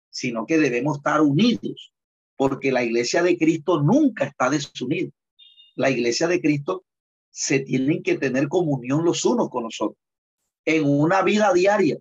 sino 0.09 0.45
que 0.45 0.57
debemos 0.57 0.97
estar 0.97 1.21
unidos, 1.21 1.93
porque 2.35 2.71
la 2.71 2.83
iglesia 2.83 3.23
de 3.23 3.37
Cristo 3.37 3.81
nunca 3.81 4.25
está 4.25 4.49
desunida. 4.49 5.09
La 5.75 5.89
iglesia 5.89 6.27
de 6.27 6.41
Cristo 6.41 6.83
se 7.31 7.59
tienen 7.59 8.03
que 8.03 8.17
tener 8.17 8.47
comunión 8.47 9.05
los 9.05 9.23
unos 9.25 9.49
con 9.49 9.63
los 9.63 9.79
otros. 9.81 9.97
En 10.65 10.83
una 10.85 11.21
vida 11.21 11.53
diaria 11.53 11.97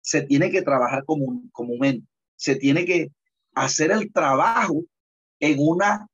se 0.00 0.22
tiene 0.22 0.50
que 0.50 0.62
trabajar 0.62 1.04
como 1.04 1.42
comúnmente, 1.52 2.06
se 2.42 2.56
tiene 2.56 2.84
que 2.84 3.12
hacer 3.54 3.92
el 3.92 4.12
trabajo 4.12 4.82
en 5.38 5.56
una 5.60 6.08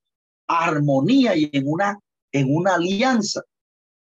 armonía 0.47 1.35
y 1.35 1.49
en 1.55 1.64
una, 1.66 1.99
en 2.33 2.55
una 2.55 2.74
alianza. 2.74 3.43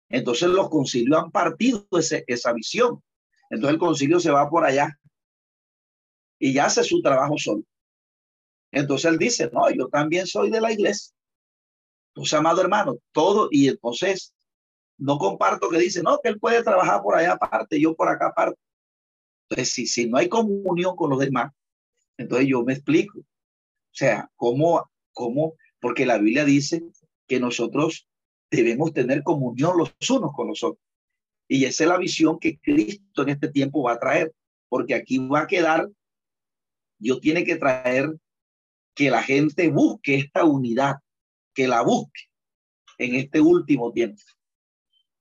Entonces 0.10 0.50
los 0.50 0.70
concilios 0.70 1.22
han 1.22 1.30
partido 1.30 1.86
ese, 1.92 2.24
esa 2.26 2.52
visión. 2.52 3.04
Entonces 3.52 3.76
el 3.76 3.80
concilio 3.80 4.20
se 4.20 4.32
va 4.32 4.50
por 4.50 4.66
allá 4.66 5.00
y 6.40 6.52
ya 6.52 6.66
hace 6.66 6.84
su 6.84 7.00
trabajo 7.04 7.38
solo. 7.38 7.62
Entonces 8.72 9.12
él 9.12 9.20
dice, 9.20 9.52
no, 9.54 9.70
yo 9.70 9.88
también 9.90 10.26
soy 10.26 10.50
de 10.50 10.62
la 10.62 10.72
iglesia. 10.72 11.14
Entonces, 12.16 12.34
amado 12.34 12.62
hermano, 12.62 12.98
todo, 13.12 13.50
y 13.52 13.68
entonces 13.68 14.34
no 14.98 15.20
comparto 15.20 15.70
que 15.70 15.78
dice, 15.78 16.02
no, 16.02 16.18
que 16.24 16.30
él 16.30 16.40
puede 16.40 16.64
trabajar 16.64 17.04
por 17.04 17.16
allá 17.16 17.34
aparte, 17.34 17.80
yo 17.80 17.96
por 17.96 18.10
acá 18.10 18.30
aparte. 18.30 18.60
Entonces, 19.48 19.74
si, 19.74 19.86
si 19.86 20.10
no 20.10 20.18
hay 20.18 20.28
comunión 20.28 20.96
con 20.96 21.12
los 21.12 21.20
demás, 21.20 21.54
entonces 22.20 22.48
yo 22.50 22.64
me 22.64 22.74
explico. 22.74 23.20
O 23.20 23.94
sea, 23.94 24.30
¿cómo, 24.36 24.92
cómo? 25.14 25.54
Porque 25.80 26.06
la 26.06 26.18
Biblia 26.18 26.44
dice 26.44 26.84
que 27.28 27.40
nosotros 27.40 28.08
debemos 28.52 28.92
tener 28.92 29.24
comunión 29.24 29.78
los 29.78 29.96
unos 30.10 30.34
con 30.34 30.48
los 30.48 30.62
otros. 30.64 30.84
Y 31.48 31.64
esa 31.64 31.86
es 31.86 31.90
la 31.90 31.98
visión 31.98 32.38
que 32.38 32.60
Cristo 32.60 33.24
en 33.24 33.30
este 33.30 33.48
tiempo 33.48 33.84
va 33.84 33.94
a 33.94 34.00
traer, 34.00 34.34
porque 34.68 34.96
aquí 34.96 35.18
va 35.18 35.42
a 35.42 35.48
quedar, 35.48 35.90
Dios 37.00 37.22
tiene 37.22 37.46
que 37.46 37.56
traer 37.56 38.14
que 38.94 39.10
la 39.10 39.24
gente 39.24 39.70
busque 39.70 40.16
esta 40.16 40.44
unidad, 40.44 40.98
que 41.54 41.70
la 41.70 41.82
busque 41.82 42.24
en 42.98 43.16
este 43.16 43.40
último 43.40 43.94
tiempo. 43.94 44.22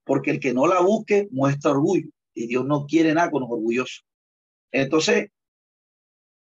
Porque 0.05 0.32
el 0.32 0.40
que 0.40 0.53
no 0.53 0.66
la 0.66 0.80
busque 0.80 1.28
muestra 1.30 1.70
orgullo 1.70 2.09
y 2.34 2.49
Dios 2.49 2.64
no 2.64 2.86
quiere 2.86 3.14
nada 3.14 3.30
con 3.30 3.42
los 3.42 3.51
orgullosos. 3.51 4.05
Entonces, 4.72 5.30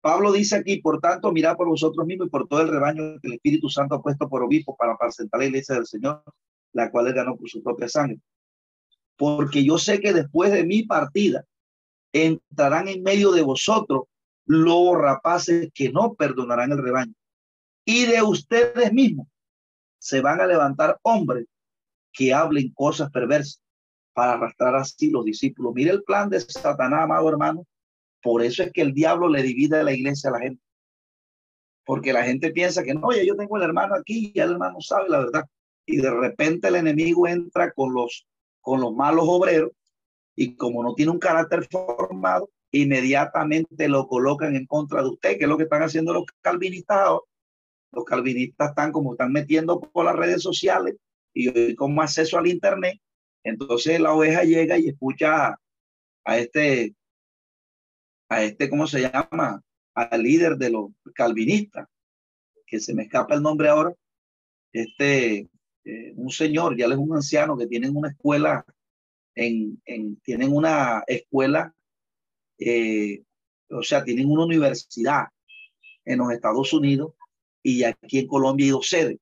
Pablo 0.01 0.33
dice 0.33 0.57
aquí, 0.57 0.81
por 0.81 1.01
tanto, 1.01 1.33
mirad 1.33 1.57
por 1.57 1.69
vosotros 1.69 2.07
mismos 2.07 2.29
y 2.29 2.31
por 2.31 2.47
todo 2.47 2.61
el 2.61 2.69
rebaño 2.69 3.19
que 3.21 3.29
el 3.29 3.35
Espíritu 3.35 3.69
Santo 3.69 3.97
ha 3.97 4.03
puesto 4.03 4.29
por 4.29 4.43
obispo 4.43 4.77
para 4.77 4.93
apacentar 4.93 5.41
la 5.41 5.47
iglesia 5.47 5.75
del 5.75 5.87
Señor, 5.87 6.23
la 6.73 6.91
cual 6.91 7.09
él 7.09 7.15
ganó 7.15 7.37
por 7.37 7.49
su 7.49 7.63
propia 7.63 7.89
sangre. 7.89 8.21
Porque 9.17 9.65
yo 9.65 9.79
sé 9.79 10.01
que 10.01 10.13
después 10.13 10.53
de 10.53 10.65
mi 10.65 10.85
partida 10.85 11.45
entrarán 12.13 12.89
en 12.89 13.03
medio 13.03 13.33
de 13.33 13.43
vosotros 13.43 14.05
lobos 14.47 14.99
rapaces 14.99 15.71
que 15.75 15.91
no 15.91 16.15
perdonarán 16.15 16.73
el 16.73 16.83
rebaño. 16.83 17.15
Y 17.85 18.07
de 18.07 18.23
ustedes 18.23 18.93
mismos 18.93 19.27
se 19.99 20.21
van 20.21 20.41
a 20.41 20.47
levantar 20.47 20.99
hombres 21.03 21.47
que 22.13 22.33
hablen 22.33 22.73
cosas 22.73 23.11
perversas 23.11 23.63
para 24.13 24.33
arrastrar 24.33 24.75
así 24.77 25.11
los 25.11 25.25
discípulos. 25.25 25.75
Mire 25.75 25.91
el 25.91 26.03
plan 26.03 26.29
de 26.29 26.41
Satanás, 26.41 27.03
amado 27.03 27.29
hermano, 27.29 27.67
por 28.23 28.43
eso 28.43 28.63
es 28.63 28.73
que 28.73 28.83
el 28.83 28.93
diablo 28.93 29.29
le 29.29 29.43
divide 29.43 29.79
a 29.79 29.83
la 29.83 29.93
iglesia 29.93 30.31
a 30.31 30.35
la 30.35 30.41
gente. 30.41 30.63
Porque 31.85 32.13
la 32.13 32.25
gente 32.25 32.51
piensa 32.51 32.83
que 32.83 32.95
no, 32.95 33.07
oye, 33.07 33.27
yo 33.27 33.37
tengo 33.37 33.57
el 33.57 33.63
hermano 33.63 33.95
aquí 33.95 34.33
y 34.35 34.41
el 34.41 34.53
hermano 34.53 34.81
sabe 34.81 35.09
la 35.09 35.21
verdad. 35.21 35.45
Y 35.87 35.97
de 35.97 36.11
repente 36.11 36.69
el 36.69 36.77
enemigo 36.77 37.27
entra 37.27 37.73
con 37.73 37.95
los, 37.95 38.27
con 38.61 38.81
los 38.81 38.93
malos 38.95 39.25
obreros 39.27 39.71
y 40.37 40.55
como 40.55 40.83
no 40.83 40.95
tiene 40.95 41.11
un 41.11 41.19
carácter 41.19 41.67
formado, 41.71 42.51
inmediatamente 42.71 43.89
lo 43.89 44.07
colocan 44.07 44.55
en 44.55 44.67
contra 44.67 45.03
de 45.03 45.09
usted, 45.09 45.39
que 45.39 45.45
es 45.45 45.49
lo 45.49 45.57
que 45.57 45.65
están 45.65 45.83
haciendo 45.83 46.13
los 46.13 46.25
calvinistas 46.43 47.19
Los 47.91 48.05
calvinistas 48.05 48.71
están 48.71 48.93
como 48.93 49.13
están 49.13 49.33
metiendo 49.33 49.81
por 49.81 50.05
las 50.05 50.15
redes 50.15 50.43
sociales 50.43 50.97
y 51.35 51.49
hoy 51.49 51.75
como 51.75 52.03
acceso 52.03 52.39
al 52.39 52.47
internet. 52.47 53.01
Entonces 53.43 53.99
la 53.99 54.13
oveja 54.13 54.45
llega 54.45 54.79
y 54.79 54.89
escucha 54.89 55.57
a 56.25 56.39
este 56.39 56.95
a 58.29 58.43
este, 58.43 58.69
¿cómo 58.69 58.87
se 58.87 59.03
llama? 59.03 59.63
Al 59.95 60.23
líder 60.23 60.57
de 60.57 60.71
los 60.71 60.91
calvinistas, 61.15 61.89
que 62.67 62.81
se 62.81 62.95
me 62.95 63.05
escapa 63.05 63.35
el 63.35 63.43
nombre 63.43 63.69
ahora, 63.69 63.93
este, 64.73 65.49
eh, 65.85 66.13
un 66.17 66.31
señor, 66.31 66.77
ya 66.77 66.87
es 66.87 66.97
un 66.97 67.15
anciano 67.15 67.57
que 67.57 67.67
tienen 67.67 67.97
una 67.97 68.11
escuela, 68.11 68.65
en, 69.35 69.81
en 69.85 70.17
tienen 70.17 70.53
una 70.53 71.03
escuela, 71.07 71.75
eh, 72.59 73.23
o 73.71 73.83
sea, 73.83 74.05
tienen 74.05 74.31
una 74.31 74.45
universidad 74.45 75.29
en 76.05 76.19
los 76.19 76.33
Estados 76.33 76.73
Unidos 76.73 77.13
y 77.63 77.85
aquí 77.85 78.19
en 78.19 78.27
Colombia 78.27 78.67
hay 78.67 78.71
dos 78.71 78.89
sedes, 78.89 79.19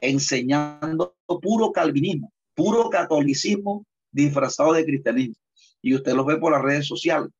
enseñando 0.00 1.16
puro 1.42 1.72
calvinismo, 1.72 2.32
puro 2.54 2.90
catolicismo 2.90 3.86
disfrazado 4.10 4.72
de 4.72 4.84
cristianismo. 4.84 5.34
Y 5.82 5.94
usted 5.94 6.14
los 6.14 6.26
ve 6.26 6.38
por 6.38 6.52
las 6.52 6.62
redes 6.62 6.86
sociales 6.86 7.30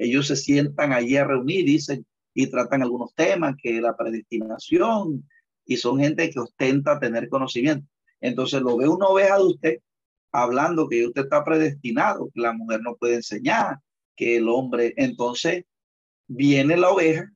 ellos 0.00 0.28
se 0.28 0.36
sientan 0.36 0.94
allí 0.94 1.16
a 1.16 1.24
reunir, 1.24 1.66
dicen, 1.66 2.06
y 2.32 2.46
tratan 2.46 2.82
algunos 2.82 3.14
temas, 3.14 3.54
que 3.62 3.82
la 3.82 3.94
predestinación, 3.96 5.28
y 5.66 5.76
son 5.76 6.00
gente 6.00 6.30
que 6.30 6.40
ostenta 6.40 6.98
tener 6.98 7.28
conocimiento. 7.28 7.86
Entonces 8.20 8.62
lo 8.62 8.78
ve 8.78 8.88
una 8.88 9.06
oveja 9.06 9.36
de 9.36 9.44
usted 9.44 9.78
hablando 10.32 10.88
que 10.88 11.06
usted 11.06 11.22
está 11.24 11.44
predestinado, 11.44 12.30
que 12.32 12.40
la 12.40 12.54
mujer 12.54 12.80
no 12.82 12.96
puede 12.96 13.16
enseñar, 13.16 13.76
que 14.16 14.36
el 14.36 14.48
hombre, 14.48 14.94
entonces 14.96 15.64
viene 16.26 16.78
la 16.78 16.90
oveja 16.90 17.30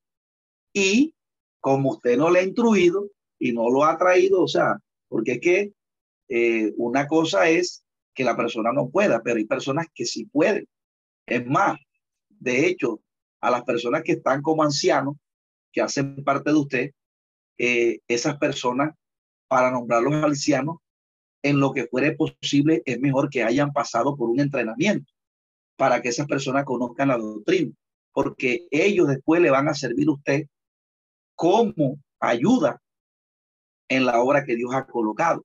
y 0.73 1.15
como 1.61 1.91
usted 1.93 2.17
no 2.17 2.31
le 2.31 2.41
ha 2.41 2.45
instruido 2.45 3.11
y 3.39 3.53
no 3.53 3.71
lo 3.71 3.85
ha 3.85 3.99
traído, 3.99 4.43
o 4.43 4.49
sea, 4.49 4.79
porque 5.09 5.33
es 5.33 5.41
que 5.41 5.73
eh, 6.29 6.73
una 6.79 7.07
cosa 7.07 7.49
es 7.51 7.85
que 8.15 8.25
la 8.25 8.37
persona 8.37 8.73
no 8.73 8.89
pueda, 8.89 9.23
pero 9.23 9.37
hay 9.37 9.45
personas 9.45 9.87
que 9.95 10.07
sí 10.07 10.25
pueden. 10.27 10.67
Es 11.27 11.47
más, 11.47 11.77
de 12.45 12.67
hecho, 12.67 13.01
a 13.41 13.51
las 13.51 13.65
personas 13.65 14.03
que 14.03 14.13
están 14.13 14.43
como 14.43 14.63
ancianos, 14.63 15.17
que 15.73 15.81
hacen 15.81 16.23
parte 16.23 16.51
de 16.51 16.59
usted, 16.59 16.91
eh, 17.59 18.01
esas 18.07 18.37
personas, 18.37 18.95
para 19.49 19.71
nombrarlos 19.71 20.13
ancianos, 20.23 20.77
en 21.43 21.59
lo 21.59 21.73
que 21.73 21.87
fuere 21.87 22.13
posible, 22.13 22.83
es 22.85 23.01
mejor 23.01 23.31
que 23.31 23.43
hayan 23.43 23.73
pasado 23.73 24.17
por 24.17 24.29
un 24.31 24.41
entrenamiento. 24.41 25.11
para 25.77 26.01
que 26.01 26.11
esas 26.11 26.29
personas 26.29 26.65
conozcan 26.65 27.09
la 27.09 27.19
doctrina, 27.19 27.73
porque 28.13 28.69
ellos 28.71 29.09
después 29.09 29.43
le 29.43 29.51
van 29.51 29.67
a 29.67 29.75
servir 29.75 30.07
a 30.07 30.13
usted 30.13 30.47
como 31.35 31.99
ayuda 32.21 32.81
en 33.89 34.07
la 34.07 34.21
obra 34.23 34.45
que 34.45 34.55
Dios 34.55 34.73
ha 34.73 34.87
colocado. 34.87 35.45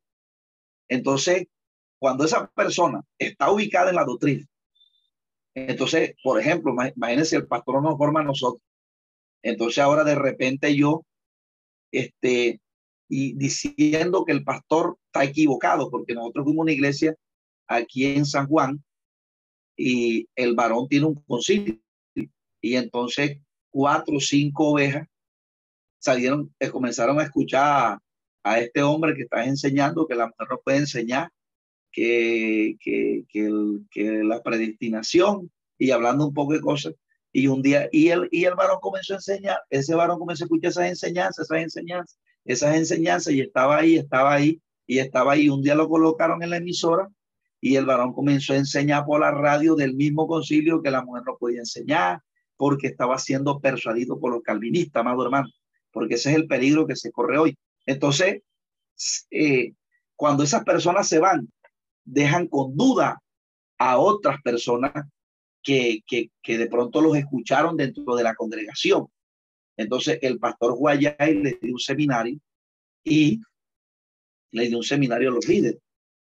Entonces, 0.87 1.47
cuando 1.97 2.25
esa 2.25 2.47
persona 2.51 3.01
está 3.17 3.51
ubicada 3.51 3.89
en 3.89 3.95
la 3.95 4.05
doctrina, 4.05 4.45
entonces, 5.55 6.15
por 6.23 6.39
ejemplo, 6.39 6.73
imagínense, 6.95 7.35
el 7.35 7.47
pastor 7.47 7.81
nos 7.81 7.97
forma 7.97 8.21
a 8.21 8.23
nosotros. 8.23 8.61
Entonces 9.43 9.79
ahora 9.79 10.03
de 10.03 10.15
repente 10.15 10.75
yo, 10.75 11.05
este, 11.91 12.59
y 13.09 13.33
diciendo 13.33 14.23
que 14.25 14.33
el 14.33 14.43
pastor 14.43 14.97
está 15.07 15.23
equivocado, 15.23 15.89
porque 15.89 16.13
nosotros 16.13 16.45
fuimos 16.45 16.63
una 16.63 16.71
iglesia 16.71 17.15
aquí 17.67 18.05
en 18.05 18.25
San 18.25 18.47
Juan 18.47 18.83
y 19.75 20.27
el 20.35 20.55
varón 20.55 20.87
tiene 20.87 21.07
un 21.07 21.15
concilio. 21.15 21.79
Y 22.61 22.75
entonces 22.75 23.39
cuatro 23.71 24.17
o 24.17 24.19
cinco 24.19 24.71
ovejas 24.71 25.07
salieron, 25.99 26.53
eh, 26.59 26.69
comenzaron 26.69 27.19
a 27.19 27.23
escuchar 27.23 27.99
a, 28.43 28.59
este 28.59 28.81
hombre 28.81 29.15
que 29.15 29.23
está 29.23 29.45
enseñando 29.45 30.07
que 30.07 30.15
la 30.15 30.27
mujer 30.27 30.47
no 30.49 30.59
puede 30.63 30.77
enseñar, 30.79 31.29
que, 31.91 32.77
que, 32.79 33.23
que, 33.91 34.23
la 34.23 34.41
predestinación 34.41 35.51
y 35.77 35.91
hablando 35.91 36.27
un 36.27 36.33
poco 36.33 36.53
de 36.53 36.61
cosas. 36.61 36.93
Y 37.31 37.47
un 37.47 37.61
día, 37.61 37.87
y 37.91 38.09
el, 38.09 38.27
y 38.31 38.45
el 38.45 38.55
varón 38.55 38.79
comenzó 38.81 39.13
a 39.13 39.17
enseñar, 39.17 39.59
ese 39.69 39.93
varón 39.95 40.19
comenzó 40.19 40.43
a 40.43 40.45
escuchar 40.45 40.71
esas 40.71 40.87
enseñanzas, 40.87 41.45
esas 41.45 41.61
enseñanzas, 41.63 42.19
esas 42.45 42.75
enseñanzas, 42.75 43.33
y 43.33 43.41
estaba 43.41 43.77
ahí, 43.77 43.97
estaba 43.97 44.33
ahí, 44.33 44.61
y 44.87 44.97
estaba 44.99 45.33
ahí. 45.33 45.49
Un 45.49 45.61
día 45.61 45.75
lo 45.75 45.87
colocaron 45.87 46.41
en 46.41 46.49
la 46.49 46.57
emisora 46.57 47.07
y 47.61 47.75
el 47.75 47.85
varón 47.85 48.13
comenzó 48.13 48.53
a 48.53 48.57
enseñar 48.57 49.05
por 49.05 49.19
la 49.19 49.31
radio 49.31 49.75
del 49.75 49.93
mismo 49.93 50.27
concilio 50.27 50.81
que 50.81 50.91
la 50.91 51.03
mujer 51.03 51.23
no 51.25 51.37
podía 51.37 51.59
enseñar, 51.59 52.21
porque 52.57 52.87
estaba 52.87 53.17
siendo 53.19 53.59
persuadido 53.59 54.19
por 54.19 54.31
los 54.33 54.41
calvinistas, 54.41 55.01
amado 55.01 55.23
hermano, 55.23 55.47
porque 55.91 56.15
ese 56.15 56.31
es 56.31 56.35
el 56.37 56.47
peligro 56.47 56.87
que 56.87 56.95
se 56.95 57.11
corre 57.11 57.37
hoy. 57.37 57.57
Entonces, 57.85 58.41
eh, 59.29 59.73
cuando 60.15 60.43
esas 60.43 60.63
personas 60.63 61.07
se 61.07 61.19
van, 61.19 61.49
dejan 62.11 62.47
con 62.47 62.75
duda 62.75 63.21
a 63.77 63.97
otras 63.97 64.41
personas 64.41 64.91
que, 65.63 66.01
que, 66.07 66.31
que 66.41 66.57
de 66.57 66.67
pronto 66.67 67.01
los 67.01 67.15
escucharon 67.15 67.77
dentro 67.77 68.15
de 68.15 68.23
la 68.23 68.35
congregación. 68.35 69.07
Entonces, 69.77 70.19
el 70.21 70.39
pastor 70.39 70.75
Guayay 70.75 71.35
le 71.35 71.57
dio 71.61 71.73
un 71.73 71.79
seminario 71.79 72.39
y 73.03 73.39
le 74.51 74.67
dio 74.67 74.77
un 74.77 74.83
seminario 74.83 75.29
a 75.29 75.33
los 75.33 75.47
líderes 75.47 75.79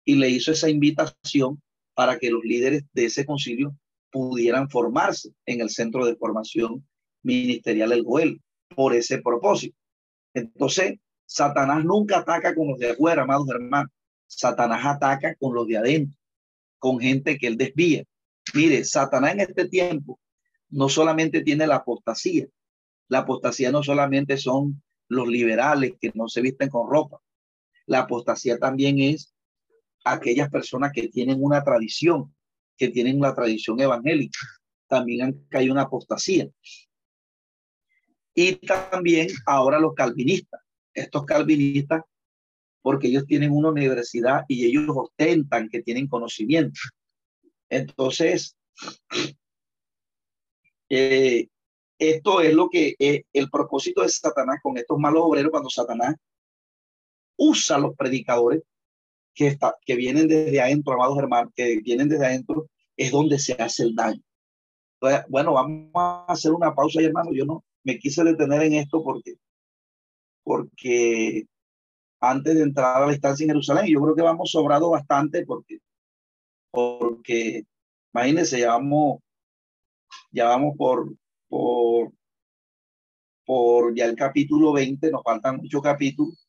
y 0.05 0.17
le 0.17 0.29
hizo 0.29 0.53
esa 0.53 0.69
invitación 0.69 1.63
para 1.95 2.19
que 2.19 2.31
los 2.31 2.43
líderes 2.43 2.85
de 2.93 3.07
ese 3.07 3.25
concilio 3.25 3.77
pudieran 4.11 4.69
formarse 4.69 5.33
en 5.47 5.61
el 5.61 5.71
centro 5.71 6.05
de 6.05 6.17
formación 6.17 6.87
ministerial 7.23 7.91
del 7.91 8.03
Goel 8.03 8.41
por 8.75 8.95
ese 8.95 9.21
propósito. 9.23 9.77
Entonces, 10.35 10.99
Satanás 11.27 11.85
nunca 11.85 12.19
ataca 12.19 12.55
con 12.55 12.69
los 12.69 12.79
de 12.79 12.91
afuera, 12.91 13.23
amados 13.23 13.49
hermanos. 13.49 13.91
Satanás 14.37 14.85
ataca 14.85 15.35
con 15.37 15.55
los 15.55 15.67
de 15.67 15.77
adentro, 15.77 16.19
con 16.79 16.99
gente 17.01 17.39
que 17.39 17.47
él 17.47 17.57
desvía. 17.57 18.05
Mire, 18.55 18.85
Satanás 18.85 19.33
en 19.33 19.41
este 19.41 19.69
tiempo 19.69 20.21
no 20.69 20.89
solamente 20.89 21.43
tiene 21.43 21.67
la 21.67 21.77
apostasía. 21.77 22.47
La 23.09 23.21
apostasía 23.21 23.71
no 23.71 23.83
solamente 23.83 24.37
son 24.37 24.83
los 25.09 25.29
liberales 25.29 25.95
que 26.01 26.11
no 26.15 26.29
se 26.29 26.41
visten 26.41 26.69
con 26.69 26.91
ropa. 26.91 27.21
La 27.87 28.01
apostasía 28.01 28.59
también 28.59 28.99
es 28.99 29.35
aquellas 30.05 30.51
personas 30.51 30.93
que 30.93 31.09
tienen 31.09 31.43
una 31.43 31.63
tradición, 31.63 32.35
que 32.77 32.89
tienen 32.89 33.19
una 33.19 33.35
tradición 33.35 33.81
evangélica. 33.81 34.39
También 34.89 35.47
hay 35.53 35.71
una 35.71 35.83
apostasía. 35.83 36.49
Y 38.35 38.57
también 38.57 39.29
ahora 39.47 39.79
los 39.79 39.95
calvinistas. 39.95 40.61
Estos 40.93 41.25
calvinistas, 41.25 42.03
porque 42.85 43.09
ellos 43.09 43.25
tienen 43.25 43.51
una 43.51 43.71
universidad 43.71 44.45
y 44.47 44.67
ellos 44.67 44.85
ostentan 44.95 45.71
que 45.71 45.83
tienen 45.83 46.07
conocimiento. 46.07 46.79
Entonces, 47.71 48.59
eh, 50.91 51.49
esto 51.99 52.43
es 52.43 52.53
lo 52.53 52.69
que 52.69 52.95
es 52.99 53.23
el 53.33 53.49
propósito 53.49 54.03
de 54.03 54.11
Satanás 54.11 54.59
con 54.63 54.77
estos 54.77 54.99
malos 54.99 55.23
obreros 55.25 55.51
cuando 55.51 55.71
Satanás 55.71 56.15
usa 57.39 57.77
a 57.77 57.79
los 57.79 57.97
predicadores 57.97 58.63
que, 59.35 59.47
está, 59.47 59.79
que 59.87 59.97
vienen 59.97 60.29
desde 60.29 60.61
adentro, 60.61 60.93
amados 60.93 61.17
hermanos, 61.17 61.55
que 61.57 61.81
vienen 61.81 62.11
desde 62.11 62.27
adentro, 62.27 62.69
es 62.99 63.11
donde 63.11 63.39
se 63.39 63.55
hace 63.55 63.85
el 63.85 63.95
daño. 63.95 64.21
bueno, 65.31 65.55
vamos 65.55 65.91
a 65.95 66.27
hacer 66.29 66.53
una 66.53 66.75
pausa, 66.75 67.01
hermano. 67.01 67.31
Yo 67.33 67.47
no 67.47 67.65
me 67.83 67.99
quise 67.99 68.23
detener 68.25 68.61
en 68.61 68.75
esto 68.75 69.03
porque, 69.03 69.37
porque 70.43 71.47
antes 72.31 72.55
de 72.55 72.63
entrar 72.63 73.03
a 73.03 73.07
la 73.07 73.13
estancia 73.13 73.45
en 73.45 73.51
Jerusalén, 73.51 73.87
yo 73.87 74.01
creo 74.01 74.15
que 74.15 74.23
vamos 74.23 74.51
sobrado 74.51 74.91
bastante 74.91 75.45
porque 75.45 75.79
porque 76.75 77.65
imagínense, 78.13 78.59
ya 78.59 78.71
vamos, 78.71 79.21
ya 80.33 80.47
vamos 80.47 80.77
por, 80.77 81.15
por, 81.49 82.13
por 83.47 83.95
ya 83.95 84.07
el 84.07 84.17
capítulo 84.17 84.73
20, 84.73 85.11
nos 85.11 85.23
faltan 85.23 85.59
muchos 85.59 85.81
capítulos 85.81 86.49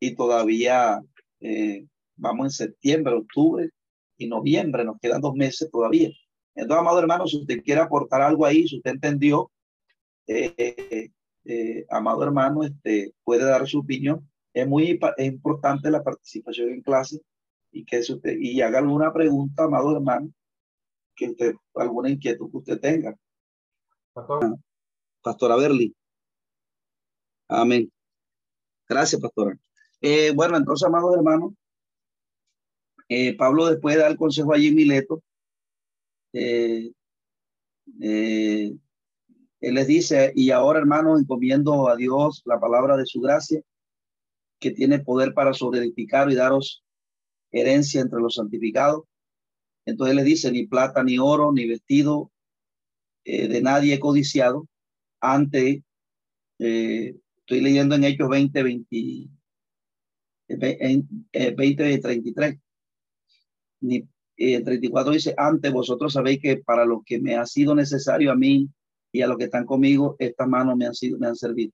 y 0.00 0.14
todavía 0.14 1.02
eh, 1.40 1.86
vamos 2.16 2.46
en 2.46 2.50
septiembre, 2.50 3.14
octubre 3.14 3.70
y 4.16 4.26
noviembre, 4.28 4.84
nos 4.84 4.98
quedan 4.98 5.20
dos 5.20 5.34
meses 5.34 5.70
todavía. 5.70 6.10
Entonces, 6.54 6.80
amado 6.80 6.98
hermano, 6.98 7.26
si 7.26 7.38
usted 7.38 7.62
quiere 7.62 7.82
aportar 7.82 8.22
algo 8.22 8.46
ahí, 8.46 8.66
si 8.66 8.76
usted 8.76 8.92
entendió, 8.92 9.50
eh, 10.26 11.10
eh, 11.44 11.86
amado 11.90 12.22
hermano, 12.22 12.64
este, 12.64 13.12
puede 13.24 13.44
dar 13.44 13.66
su 13.66 13.80
opinión. 13.80 14.29
Es 14.52 14.66
muy 14.66 14.98
es 15.16 15.26
importante 15.26 15.90
la 15.90 16.02
participación 16.02 16.70
en 16.70 16.82
clase 16.82 17.20
y 17.72 17.84
que 17.84 18.00
usted 18.00 18.36
y 18.38 18.60
haga 18.60 18.78
alguna 18.78 19.12
pregunta, 19.12 19.64
amado 19.64 19.94
hermano, 19.94 20.32
que 21.14 21.30
usted, 21.30 21.54
alguna 21.74 22.10
inquietud 22.10 22.50
que 22.50 22.56
usted 22.58 22.80
tenga. 22.80 23.16
Pastor. 24.12 24.58
Pastora 25.22 25.56
Berli. 25.56 25.94
Amén. 27.48 27.90
Gracias, 28.88 29.20
pastora. 29.20 29.56
Eh, 30.00 30.32
bueno, 30.34 30.56
entonces, 30.56 30.86
amados 30.86 31.14
hermanos, 31.16 31.52
eh, 33.08 33.36
Pablo 33.36 33.66
después 33.66 33.94
de 33.94 34.02
dar 34.02 34.10
el 34.10 34.16
consejo 34.16 34.52
allí 34.52 34.68
en 34.68 34.74
Mileto, 34.74 35.22
eh, 36.32 36.90
él 38.00 38.80
les 39.74 39.86
dice, 39.86 40.32
y 40.34 40.50
ahora 40.50 40.78
hermanos, 40.78 41.20
encomiendo 41.20 41.88
a 41.88 41.96
Dios 41.96 42.42
la 42.46 42.58
palabra 42.58 42.96
de 42.96 43.04
su 43.04 43.20
gracia, 43.20 43.60
que 44.60 44.70
tiene 44.70 45.00
poder 45.00 45.34
para 45.34 45.54
sobreedificar 45.54 46.30
y 46.30 46.36
daros 46.36 46.84
herencia 47.50 48.00
entre 48.00 48.20
los 48.20 48.34
santificados. 48.34 49.04
Entonces 49.86 50.14
le 50.14 50.22
dice, 50.22 50.52
ni 50.52 50.66
plata, 50.66 51.02
ni 51.02 51.18
oro, 51.18 51.52
ni 51.52 51.66
vestido 51.66 52.30
eh, 53.24 53.48
de 53.48 53.62
nadie 53.62 53.98
codiciado. 53.98 54.68
Ante, 55.20 55.82
eh, 56.58 57.16
estoy 57.38 57.60
leyendo 57.60 57.94
en 57.94 58.04
Hechos 58.04 58.28
20, 58.28 58.62
20, 58.62 59.28
20, 61.56 61.98
33. 61.98 62.58
Ni, 63.80 64.06
eh, 64.36 64.62
34 64.62 65.12
dice, 65.12 65.34
antes 65.36 65.72
vosotros 65.72 66.12
sabéis 66.12 66.40
que 66.40 66.58
para 66.58 66.84
lo 66.84 67.02
que 67.04 67.18
me 67.20 67.36
ha 67.36 67.46
sido 67.46 67.74
necesario 67.74 68.32
a 68.32 68.36
mí 68.36 68.68
y 69.12 69.22
a 69.22 69.26
los 69.26 69.36
que 69.36 69.44
están 69.44 69.66
conmigo, 69.66 70.16
estas 70.18 70.48
manos 70.48 70.76
me 70.76 70.86
han, 70.86 70.94
sido, 70.94 71.18
me 71.18 71.26
han 71.26 71.36
servido. 71.36 71.72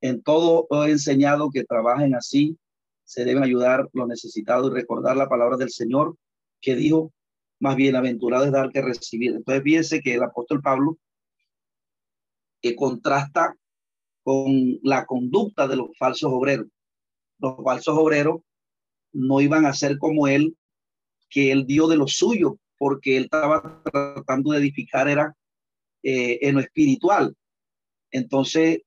En 0.00 0.22
todo 0.22 0.66
he 0.70 0.90
enseñado 0.90 1.50
que 1.50 1.64
trabajen 1.64 2.14
así 2.14 2.56
se 3.04 3.24
deben 3.24 3.42
ayudar 3.42 3.88
los 3.92 4.06
necesitados 4.06 4.70
y 4.70 4.74
recordar 4.74 5.16
la 5.16 5.28
palabra 5.28 5.56
del 5.56 5.70
Señor 5.70 6.16
que 6.60 6.76
dijo, 6.76 7.12
más 7.58 7.76
bienaventurado 7.76 8.44
es 8.44 8.52
dar 8.52 8.70
que 8.70 8.82
recibir. 8.82 9.34
Entonces 9.34 9.62
fíjense 9.62 10.00
que 10.00 10.14
el 10.14 10.22
apóstol 10.22 10.62
Pablo 10.62 10.96
que 12.60 12.76
contrasta 12.76 13.56
con 14.22 14.78
la 14.82 15.06
conducta 15.06 15.66
de 15.66 15.76
los 15.76 15.96
falsos 15.98 16.30
obreros. 16.32 16.66
Los 17.38 17.56
falsos 17.64 17.96
obreros 17.96 18.42
no 19.12 19.40
iban 19.40 19.66
a 19.66 19.72
ser 19.72 19.98
como 19.98 20.28
él, 20.28 20.56
que 21.28 21.52
él 21.52 21.66
dio 21.66 21.88
de 21.88 21.96
lo 21.96 22.06
suyo, 22.06 22.58
porque 22.78 23.16
él 23.16 23.24
estaba 23.24 23.82
tratando 23.82 24.52
de 24.52 24.58
edificar, 24.58 25.08
era 25.08 25.34
eh, 26.02 26.38
en 26.42 26.56
lo 26.56 26.60
espiritual. 26.60 27.34
Entonces, 28.10 28.82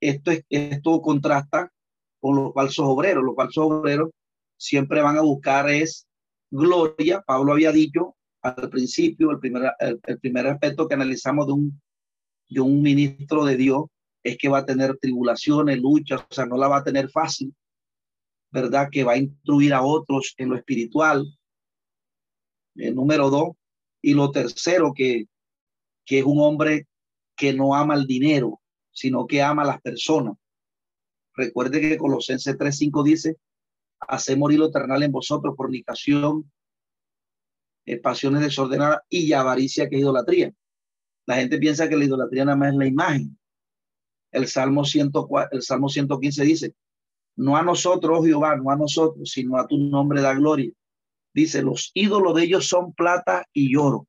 esto, 0.00 0.32
esto 0.48 1.00
contrasta 1.00 1.72
con 2.20 2.36
los 2.36 2.54
falsos 2.54 2.86
obreros. 2.86 3.24
Los 3.24 3.36
falsos 3.36 3.64
obreros 3.64 4.10
siempre 4.56 5.00
van 5.00 5.16
a 5.16 5.22
buscar 5.22 5.68
es 5.70 6.06
gloria. 6.50 7.22
Pablo 7.22 7.52
había 7.52 7.72
dicho 7.72 8.16
al 8.42 8.70
principio, 8.70 9.30
el 9.30 9.38
primer, 9.38 9.72
el, 9.80 10.20
primer 10.20 10.46
aspecto 10.46 10.86
que 10.86 10.94
analizamos 10.94 11.46
de 11.46 11.52
un, 11.52 11.82
de 12.48 12.60
un 12.60 12.80
ministro 12.82 13.44
de 13.44 13.56
Dios 13.56 13.84
es 14.22 14.38
que 14.38 14.48
va 14.48 14.58
a 14.58 14.66
tener 14.66 14.96
tribulaciones, 14.98 15.80
luchas, 15.80 16.20
o 16.28 16.34
sea, 16.34 16.46
no 16.46 16.56
la 16.56 16.68
va 16.68 16.78
a 16.78 16.84
tener 16.84 17.10
fácil, 17.10 17.54
¿verdad? 18.50 18.88
Que 18.90 19.04
va 19.04 19.12
a 19.12 19.18
instruir 19.18 19.72
a 19.72 19.82
otros 19.82 20.34
en 20.36 20.50
lo 20.50 20.56
espiritual. 20.56 21.26
El 22.74 22.94
número 22.94 23.30
dos, 23.30 23.50
Y 24.02 24.14
lo 24.14 24.30
tercero, 24.30 24.92
que, 24.94 25.26
que 26.04 26.20
es 26.20 26.24
un 26.24 26.40
hombre 26.40 26.86
que 27.36 27.52
no 27.52 27.74
ama 27.74 27.94
el 27.94 28.06
dinero, 28.06 28.60
sino 28.96 29.26
que 29.26 29.42
ama 29.42 29.62
a 29.62 29.66
las 29.66 29.80
personas. 29.82 30.36
Recuerde 31.34 31.82
que 31.82 31.98
Colosenses 31.98 32.56
3.5 32.56 33.04
dice, 33.04 33.36
hace 34.00 34.36
morir 34.36 34.58
lo 34.58 34.68
eternal 34.68 35.02
en 35.02 35.12
vosotros, 35.12 35.54
fornicación, 35.54 36.50
eh, 37.84 37.98
pasiones 37.98 38.40
desordenadas 38.40 39.00
y 39.10 39.34
avaricia 39.34 39.88
que 39.90 39.96
es 39.96 40.00
idolatría. 40.00 40.50
La 41.26 41.36
gente 41.36 41.58
piensa 41.58 41.90
que 41.90 41.96
la 41.96 42.06
idolatría 42.06 42.46
nada 42.46 42.56
más 42.56 42.70
es 42.70 42.76
la 42.76 42.86
imagen. 42.86 43.38
El 44.32 44.48
Salmo, 44.48 44.84
104, 44.86 45.50
el 45.52 45.62
Salmo 45.62 45.90
115 45.90 46.44
dice, 46.44 46.74
no 47.36 47.58
a 47.58 47.62
nosotros, 47.62 48.18
oh 48.18 48.24
Jehová, 48.24 48.56
no 48.56 48.70
a 48.70 48.76
nosotros, 48.76 49.30
sino 49.30 49.58
a 49.58 49.66
tu 49.66 49.76
nombre 49.76 50.22
da 50.22 50.32
gloria. 50.32 50.72
Dice, 51.34 51.62
los 51.62 51.90
ídolos 51.92 52.34
de 52.34 52.44
ellos 52.44 52.66
son 52.66 52.94
plata 52.94 53.46
y 53.52 53.76
oro. 53.76 54.08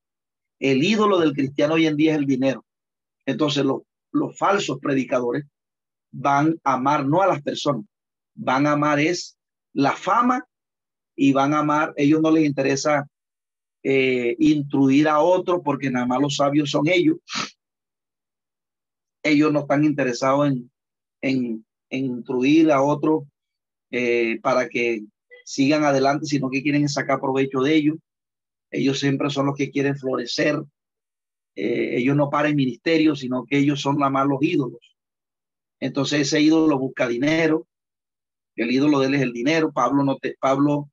El 0.59 0.81
ídolo 0.81 1.19
del 1.19 1.33
cristiano 1.33 1.73
hoy 1.73 1.87
en 1.87 1.97
día 1.97 2.13
es 2.13 2.19
el 2.19 2.25
dinero. 2.25 2.65
Entonces 3.25 3.65
los, 3.65 3.81
los 4.17 4.37
falsos 4.37 4.79
predicadores 4.79 5.45
van 6.11 6.59
a 6.63 6.73
amar 6.73 7.05
no 7.05 7.21
a 7.21 7.27
las 7.27 7.41
personas, 7.41 7.85
van 8.35 8.67
a 8.67 8.73
amar 8.73 8.99
es 8.99 9.37
la 9.73 9.93
fama 9.93 10.45
y 11.15 11.33
van 11.33 11.53
a 11.53 11.59
amar, 11.59 11.93
ellos 11.97 12.21
no 12.21 12.31
les 12.31 12.45
interesa 12.45 13.07
eh, 13.83 14.35
instruir 14.39 15.07
a 15.07 15.19
otros 15.19 15.61
porque 15.63 15.89
nada 15.89 16.05
más 16.05 16.21
los 16.21 16.35
sabios 16.35 16.69
son 16.69 16.87
ellos. 16.87 17.17
Ellos 19.23 19.51
no 19.51 19.61
están 19.61 19.83
interesados 19.83 20.47
en, 20.47 20.71
en, 21.21 21.65
instruir 21.89 22.71
a 22.71 22.81
otros 22.81 23.23
eh, 23.91 24.39
para 24.41 24.67
que 24.67 25.03
sigan 25.45 25.83
adelante, 25.83 26.25
sino 26.25 26.49
que 26.49 26.61
quieren 26.61 26.87
sacar 26.89 27.19
provecho 27.19 27.61
de 27.61 27.75
ellos. 27.75 27.97
Ellos 28.71 28.99
siempre 28.99 29.29
son 29.29 29.45
los 29.45 29.55
que 29.55 29.71
quieren 29.71 29.97
florecer. 29.97 30.61
Eh, 31.57 31.97
ellos 31.97 32.15
no 32.15 32.29
paran 32.29 32.55
ministerio, 32.55 33.15
sino 33.15 33.43
que 33.45 33.57
ellos 33.57 33.81
son 33.81 33.97
nada 33.97 34.11
más 34.11 34.27
los 34.27 34.37
ídolos. 34.41 34.95
Entonces 35.79 36.21
ese 36.21 36.39
ídolo 36.39 36.77
busca 36.77 37.07
dinero. 37.07 37.67
El 38.55 38.71
ídolo 38.71 38.99
de 38.99 39.07
él 39.07 39.15
es 39.15 39.21
el 39.23 39.33
dinero. 39.33 39.71
Pablo 39.71 40.03
no 40.03 40.17
te, 40.17 40.35
Pablo 40.39 40.91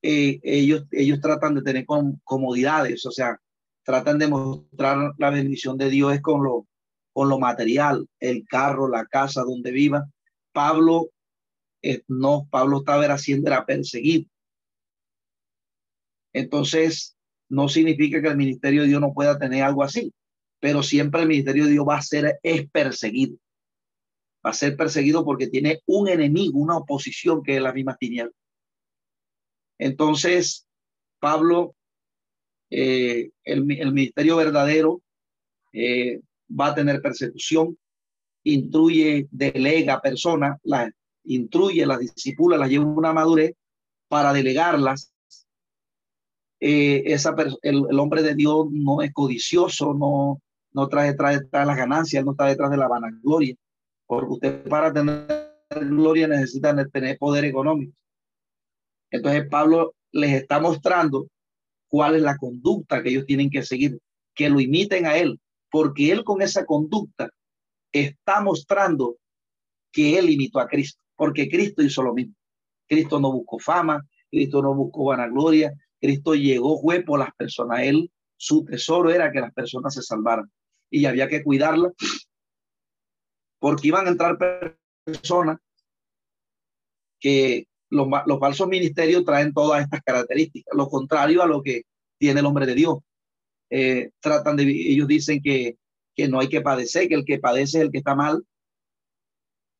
eh, 0.00 0.40
ellos, 0.42 0.86
ellos 0.90 1.20
tratan 1.20 1.54
de 1.54 1.62
tener 1.62 1.86
comodidades, 2.24 3.04
o 3.06 3.10
sea, 3.10 3.38
tratan 3.84 4.18
de 4.18 4.28
mostrar 4.28 5.14
la 5.18 5.30
bendición 5.30 5.76
de 5.76 5.90
Dios 5.90 6.18
con 6.20 6.44
lo, 6.44 6.66
con 7.12 7.28
lo 7.28 7.38
material, 7.38 8.08
el 8.20 8.46
carro, 8.46 8.88
la 8.88 9.04
casa 9.06 9.42
donde 9.42 9.70
viva. 9.70 10.06
Pablo, 10.52 11.10
eh, 11.82 12.02
no, 12.08 12.46
Pablo 12.50 12.78
estaba 12.78 13.04
haciendo, 13.06 13.48
era 13.48 13.66
perseguido. 13.66 14.30
Entonces, 16.32 17.13
no 17.54 17.68
significa 17.68 18.20
que 18.20 18.28
el 18.28 18.36
ministerio 18.36 18.82
de 18.82 18.88
Dios 18.88 19.00
no 19.00 19.12
pueda 19.12 19.38
tener 19.38 19.62
algo 19.62 19.82
así, 19.82 20.12
pero 20.60 20.82
siempre 20.82 21.22
el 21.22 21.28
ministerio 21.28 21.64
de 21.64 21.72
Dios 21.72 21.86
va 21.88 21.98
a 21.98 22.02
ser 22.02 22.38
es 22.42 22.68
perseguido. 22.70 23.36
Va 24.44 24.50
a 24.50 24.54
ser 24.54 24.76
perseguido 24.76 25.24
porque 25.24 25.46
tiene 25.46 25.80
un 25.86 26.08
enemigo, 26.08 26.58
una 26.58 26.76
oposición 26.76 27.42
que 27.42 27.56
es 27.56 27.62
la 27.62 27.72
misma 27.72 27.96
tiniebla. 27.96 28.32
Entonces, 29.78 30.66
Pablo, 31.18 31.74
eh, 32.70 33.30
el, 33.44 33.64
ministerio 33.64 34.36
verdadero 34.36 35.00
eh, 35.72 36.20
va 36.48 36.68
a 36.68 36.74
tener 36.74 37.00
persecución, 37.00 37.78
instruye, 38.42 39.28
delega 39.30 40.00
personas, 40.00 40.58
las 40.62 40.90
instruye, 41.24 41.86
las 41.86 42.00
disipula, 42.00 42.58
las 42.58 42.68
lleva 42.68 42.84
a 42.84 42.88
una 42.88 43.12
madurez 43.12 43.54
para 44.08 44.32
delegarlas. 44.32 45.13
Eh, 46.60 47.02
esa 47.06 47.34
el, 47.62 47.98
hombre 47.98 48.22
de 48.22 48.34
Dios 48.34 48.66
no 48.70 49.02
es 49.02 49.12
codicioso, 49.12 49.92
no, 49.94 50.40
no 50.72 50.88
trae 50.88 51.10
detrás 51.10 51.40
de 51.40 51.66
las 51.66 51.76
ganancias, 51.76 52.24
no 52.24 52.32
está 52.32 52.46
detrás 52.46 52.70
de 52.70 52.76
la 52.76 52.88
vanagloria, 52.88 53.54
porque 54.06 54.32
usted 54.32 54.68
para 54.68 54.92
tener 54.92 55.26
gloria 55.82 56.28
necesita 56.28 56.74
tener 56.88 57.18
poder 57.18 57.44
económico. 57.44 57.92
Entonces 59.10 59.46
Pablo 59.48 59.94
les 60.12 60.32
está 60.32 60.60
mostrando 60.60 61.28
cuál 61.88 62.16
es 62.16 62.22
la 62.22 62.36
conducta 62.36 63.02
que 63.02 63.10
ellos 63.10 63.26
tienen 63.26 63.50
que 63.50 63.62
seguir, 63.62 63.98
que 64.34 64.48
lo 64.48 64.60
imiten 64.60 65.06
a 65.06 65.16
él, 65.16 65.40
porque 65.70 66.10
él 66.10 66.24
con 66.24 66.42
esa 66.42 66.64
conducta 66.64 67.30
está 67.92 68.40
mostrando 68.40 69.16
que 69.92 70.18
él 70.18 70.30
imitó 70.30 70.58
a 70.58 70.66
Cristo, 70.66 71.00
porque 71.16 71.48
Cristo 71.48 71.82
hizo 71.82 72.02
lo 72.02 72.14
mismo. 72.14 72.34
Cristo 72.88 73.20
no 73.20 73.32
buscó 73.32 73.58
fama, 73.58 74.04
Cristo 74.30 74.60
no 74.60 74.74
buscó 74.74 75.04
vanagloria, 75.06 75.72
Cristo 76.04 76.34
llegó, 76.34 76.78
fue 76.82 77.00
por 77.00 77.18
las 77.18 77.34
personas. 77.34 77.80
Él, 77.80 78.10
su 78.36 78.62
tesoro 78.62 79.10
era 79.10 79.32
que 79.32 79.40
las 79.40 79.54
personas 79.54 79.94
se 79.94 80.02
salvaran 80.02 80.50
y 80.90 81.06
había 81.06 81.28
que 81.28 81.42
cuidarlas 81.42 81.92
porque 83.58 83.88
iban 83.88 84.06
a 84.06 84.10
entrar 84.10 84.36
personas 85.02 85.58
que 87.18 87.66
los, 87.88 88.06
falsos 88.38 88.68
ministerios 88.68 89.24
traen 89.24 89.54
todas 89.54 89.82
estas 89.82 90.02
características, 90.02 90.76
lo 90.76 90.88
contrario 90.88 91.42
a 91.42 91.46
lo 91.46 91.62
que 91.62 91.84
tiene 92.18 92.40
el 92.40 92.46
hombre 92.46 92.66
de 92.66 92.74
Dios. 92.74 92.98
Eh, 93.70 94.10
tratan 94.20 94.56
de, 94.56 94.64
ellos 94.64 95.08
dicen 95.08 95.40
que, 95.42 95.78
que 96.14 96.28
no 96.28 96.38
hay 96.38 96.50
que 96.50 96.60
padecer, 96.60 97.08
que 97.08 97.14
el 97.14 97.24
que 97.24 97.38
padece 97.38 97.78
es 97.78 97.84
el 97.84 97.90
que 97.90 97.98
está 97.98 98.14
mal, 98.14 98.44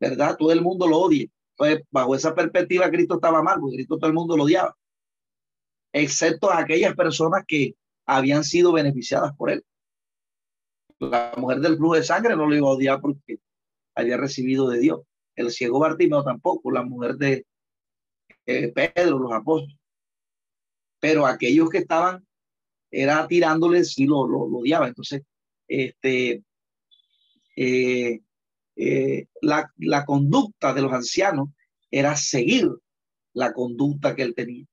¿verdad? 0.01 0.37
Todo 0.39 0.53
el 0.53 0.62
mundo 0.62 0.87
lo 0.89 1.01
odia. 1.01 1.29
pues 1.55 1.83
bajo 1.91 2.14
esa 2.14 2.35
perspectiva, 2.35 2.91
Cristo 2.91 3.16
estaba 3.16 3.43
mal, 3.43 3.61
porque 3.61 3.77
Cristo 3.77 3.99
todo 3.99 4.09
el 4.09 4.14
mundo 4.14 4.39
lo 4.39 4.45
odiaba, 4.45 4.75
excepto 5.95 6.53
aquellas 6.53 6.95
personas 6.95 7.45
que 7.47 7.77
habían 8.05 8.43
sido 8.43 8.73
beneficiadas 8.73 9.33
por 9.37 9.51
él. 9.51 9.65
La 10.99 11.33
mujer 11.37 11.61
del 11.61 11.77
flujo 11.77 11.95
de 11.95 12.03
sangre 12.03 12.37
no 12.37 12.47
lo 12.47 12.55
iba 12.55 12.67
a 12.67 12.73
odiar 12.73 13.01
porque 13.01 13.39
había 13.95 14.17
recibido 14.17 14.69
de 14.69 14.81
Dios. 14.81 15.01
El 15.37 15.51
ciego 15.51 15.79
Bartimeo 15.79 16.25
tampoco, 16.25 16.71
la 16.73 16.83
mujer 16.83 17.15
de, 17.15 17.47
eh, 18.47 18.73
Pedro, 18.73 19.19
los 19.21 19.33
apóstoles. 19.33 19.79
Pero 21.01 21.27
aquellos 21.27 21.71
que 21.71 21.79
estaban, 21.79 22.27
era 22.91 23.27
tirándoles 23.29 23.97
y 23.99 24.07
lo, 24.07 24.27
lo, 24.27 24.41
odiaba. 24.41 24.89
Entonces, 24.89 25.23
este, 25.69 26.43
eh, 27.57 28.21
eh, 28.77 29.27
la 29.41 30.05
conducta 30.05 30.75
de 30.75 30.83
los 30.83 30.93
ancianos 30.93 31.51
era 31.91 32.17
seguir 32.17 32.69
la 33.33 33.53
conducta 33.53 34.17
que 34.17 34.23
él 34.23 34.35
tenía. 34.35 34.67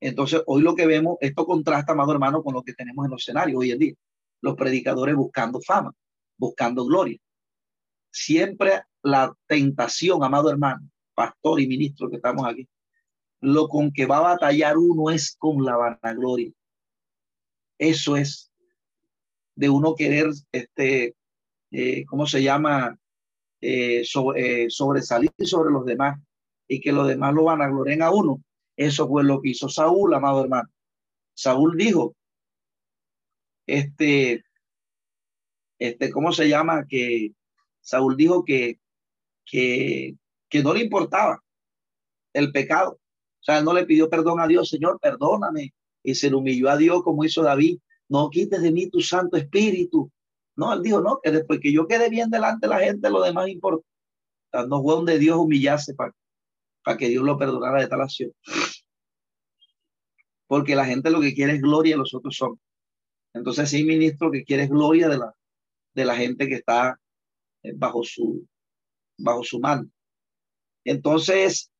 Entonces, 0.00 0.42
hoy 0.46 0.62
lo 0.62 0.74
que 0.74 0.86
vemos, 0.86 1.18
esto 1.20 1.44
contrasta, 1.44 1.92
amado 1.92 2.12
hermano, 2.12 2.42
con 2.42 2.54
lo 2.54 2.62
que 2.62 2.72
tenemos 2.72 3.04
en 3.04 3.10
los 3.10 3.22
escenarios 3.22 3.58
hoy 3.60 3.70
en 3.70 3.78
día. 3.78 3.94
Los 4.40 4.56
predicadores 4.56 5.14
buscando 5.14 5.60
fama, 5.60 5.92
buscando 6.38 6.86
gloria. 6.86 7.18
Siempre 8.10 8.82
la 9.02 9.32
tentación, 9.46 10.24
amado 10.24 10.50
hermano, 10.50 10.88
pastor 11.14 11.60
y 11.60 11.68
ministro 11.68 12.08
que 12.08 12.16
estamos 12.16 12.46
aquí, 12.46 12.66
lo 13.40 13.68
con 13.68 13.92
que 13.92 14.06
va 14.06 14.18
a 14.18 14.34
batallar 14.34 14.78
uno 14.78 15.10
es 15.10 15.36
con 15.38 15.64
la 15.64 15.76
vanagloria. 15.76 16.50
Eso 17.78 18.16
es 18.16 18.50
de 19.54 19.68
uno 19.68 19.94
querer, 19.94 20.30
este, 20.52 21.14
eh, 21.70 22.04
¿cómo 22.06 22.26
se 22.26 22.42
llama? 22.42 22.98
Eh, 23.62 24.02
eh, 24.36 24.66
sobresalir 24.70 25.30
sobre 25.44 25.70
los 25.70 25.84
demás 25.84 26.18
y 26.66 26.80
que 26.80 26.92
los 26.92 27.06
demás 27.06 27.34
lo 27.34 27.44
vanaglorien 27.44 28.00
a 28.00 28.10
uno. 28.10 28.42
Eso 28.80 29.06
fue 29.06 29.24
lo 29.24 29.42
que 29.42 29.50
hizo 29.50 29.68
Saúl, 29.68 30.14
amado 30.14 30.42
hermano. 30.42 30.70
Saúl 31.34 31.76
dijo, 31.76 32.16
este, 33.66 34.42
este, 35.78 36.10
¿cómo 36.10 36.32
se 36.32 36.48
llama? 36.48 36.86
Que 36.88 37.32
Saúl 37.82 38.16
dijo 38.16 38.42
que, 38.42 38.80
que, 39.44 40.16
que 40.48 40.62
no 40.62 40.72
le 40.72 40.80
importaba 40.80 41.42
el 42.32 42.52
pecado, 42.52 42.92
o 42.92 43.42
sea, 43.42 43.60
no 43.60 43.74
le 43.74 43.84
pidió 43.84 44.08
perdón 44.08 44.40
a 44.40 44.46
Dios, 44.46 44.70
Señor, 44.70 44.98
perdóname. 44.98 45.74
Y 46.02 46.14
se 46.14 46.30
le 46.30 46.36
humilló 46.36 46.70
a 46.70 46.78
Dios 46.78 47.02
como 47.02 47.22
hizo 47.22 47.42
David. 47.42 47.80
No 48.08 48.30
quites 48.30 48.62
de 48.62 48.72
mí 48.72 48.88
tu 48.88 49.00
Santo 49.00 49.36
Espíritu. 49.36 50.10
No, 50.56 50.72
él 50.72 50.80
dijo, 50.80 51.02
no, 51.02 51.20
que 51.22 51.30
después 51.30 51.60
que 51.60 51.70
yo 51.70 51.86
quede 51.86 52.08
bien 52.08 52.30
delante 52.30 52.66
de 52.66 52.74
la 52.74 52.80
gente, 52.80 53.10
lo 53.10 53.22
demás 53.22 53.48
importa. 53.48 53.86
no 54.66 54.82
fue 54.82 54.94
donde 54.94 55.18
Dios 55.18 55.36
humillase 55.36 55.92
para, 55.94 56.14
para 56.82 56.96
que 56.96 57.10
Dios 57.10 57.22
lo 57.22 57.36
perdonara 57.36 57.82
de 57.82 57.88
tal 57.88 58.00
acción. 58.00 58.32
Porque 60.50 60.74
la 60.74 60.84
gente 60.84 61.12
lo 61.12 61.20
que 61.20 61.32
quiere 61.32 61.52
es 61.52 61.62
gloria 61.62 61.94
y 61.94 61.98
los 61.98 62.12
otros 62.12 62.34
son. 62.34 62.58
Entonces, 63.32 63.70
sí, 63.70 63.84
ministro, 63.84 64.32
que 64.32 64.42
quiere 64.42 64.64
es 64.64 64.68
gloria 64.68 65.08
de 65.08 65.16
la, 65.16 65.32
de 65.94 66.04
la 66.04 66.16
gente 66.16 66.48
que 66.48 66.56
está 66.56 66.98
eh, 67.62 67.72
bajo 67.76 68.02
su, 68.02 68.44
bajo 69.16 69.44
su 69.44 69.60
mano. 69.60 69.88
Entonces, 70.82 71.70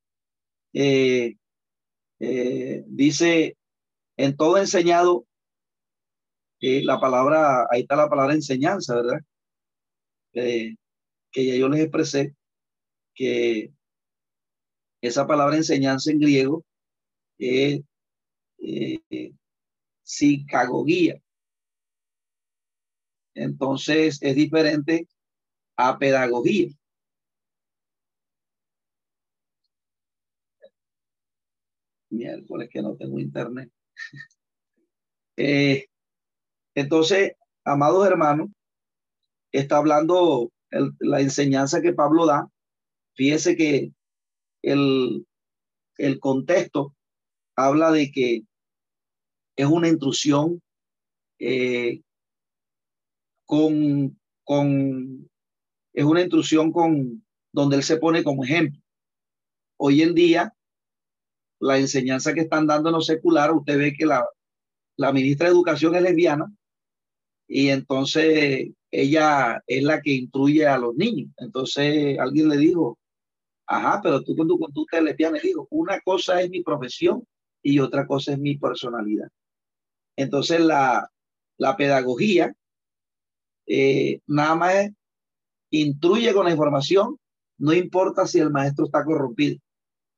eh, 0.72 1.34
eh, 2.20 2.84
dice, 2.86 3.56
en 4.16 4.36
todo 4.36 4.56
enseñado, 4.56 5.26
eh, 6.60 6.84
la 6.84 7.00
palabra, 7.00 7.66
ahí 7.72 7.80
está 7.80 7.96
la 7.96 8.08
palabra 8.08 8.34
enseñanza, 8.34 8.94
¿verdad? 8.94 9.18
que 10.32 10.76
ya 11.44 11.56
yo 11.56 11.68
les 11.68 11.80
expresé 11.80 12.36
que 13.14 13.72
esa 15.00 15.26
palabra 15.26 15.56
enseñanza 15.56 16.12
en 16.12 16.20
griego 16.20 16.64
eh, 18.60 19.32
psicagogía. 20.02 21.20
Entonces 23.34 24.18
es 24.22 24.34
diferente 24.36 25.08
a 25.76 25.98
pedagogía. 25.98 26.68
Miércoles 32.10 32.68
que 32.70 32.82
no 32.82 32.96
tengo 32.96 33.18
internet. 33.18 33.70
Eh, 35.42 35.86
entonces, 36.74 37.32
amados 37.64 38.06
hermanos, 38.06 38.50
está 39.52 39.78
hablando 39.78 40.52
la 40.98 41.20
enseñanza 41.22 41.80
que 41.80 41.94
Pablo 41.94 42.26
da. 42.26 42.50
Fíjese 43.14 43.56
que 43.56 43.94
el, 44.60 45.26
el 45.96 46.20
contexto 46.20 46.94
habla 47.56 47.90
de 47.90 48.10
que 48.12 48.42
es 49.60 49.66
una 49.66 49.88
intrusión 49.88 50.62
eh, 51.38 52.00
con, 53.44 54.18
con, 54.42 55.28
es 55.92 56.04
una 56.04 56.22
intrusión 56.22 56.72
con 56.72 57.24
donde 57.52 57.76
él 57.76 57.82
se 57.82 57.98
pone 57.98 58.24
como 58.24 58.44
ejemplo. 58.44 58.80
Hoy 59.76 60.02
en 60.02 60.14
día, 60.14 60.54
la 61.60 61.78
enseñanza 61.78 62.32
que 62.32 62.40
están 62.40 62.66
dando 62.66 62.88
en 62.88 62.94
lo 62.94 63.02
secular, 63.02 63.52
usted 63.52 63.76
ve 63.76 63.92
que 63.92 64.06
la, 64.06 64.26
la 64.96 65.12
ministra 65.12 65.48
de 65.48 65.52
Educación 65.52 65.94
es 65.94 66.02
lesbiana 66.02 66.50
y 67.46 67.68
entonces 67.68 68.70
ella 68.90 69.62
es 69.66 69.82
la 69.82 70.00
que 70.00 70.12
instruye 70.12 70.66
a 70.66 70.78
los 70.78 70.94
niños. 70.94 71.32
Entonces 71.36 72.18
alguien 72.18 72.48
le 72.48 72.56
dijo, 72.56 72.98
ajá, 73.66 74.00
pero 74.02 74.22
tú 74.22 74.34
con 74.36 74.48
tu 74.48 74.58
conducta 74.58 75.00
lesbiana, 75.00 75.36
le 75.36 75.48
dijo, 75.48 75.66
una 75.70 76.00
cosa 76.00 76.40
es 76.40 76.48
mi 76.48 76.62
profesión 76.62 77.24
y 77.62 77.78
otra 77.78 78.06
cosa 78.06 78.32
es 78.32 78.38
mi 78.38 78.56
personalidad. 78.56 79.28
Entonces 80.16 80.60
la, 80.60 81.10
la 81.56 81.76
pedagogía 81.76 82.54
eh, 83.66 84.20
nada 84.26 84.54
más 84.56 84.90
instruye 85.70 86.32
con 86.34 86.44
la 86.46 86.50
información, 86.50 87.18
no 87.58 87.72
importa 87.72 88.26
si 88.26 88.40
el 88.40 88.50
maestro 88.50 88.86
está 88.86 89.04
corrompido, 89.04 89.60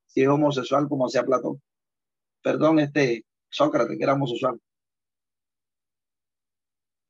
si 0.06 0.22
es 0.22 0.28
homosexual 0.28 0.88
como 0.88 1.08
sea 1.08 1.24
Platón. 1.24 1.60
Perdón, 2.42 2.78
este 2.78 3.24
Sócrates, 3.50 3.98
que 3.98 4.04
era 4.04 4.14
homosexual. 4.14 4.58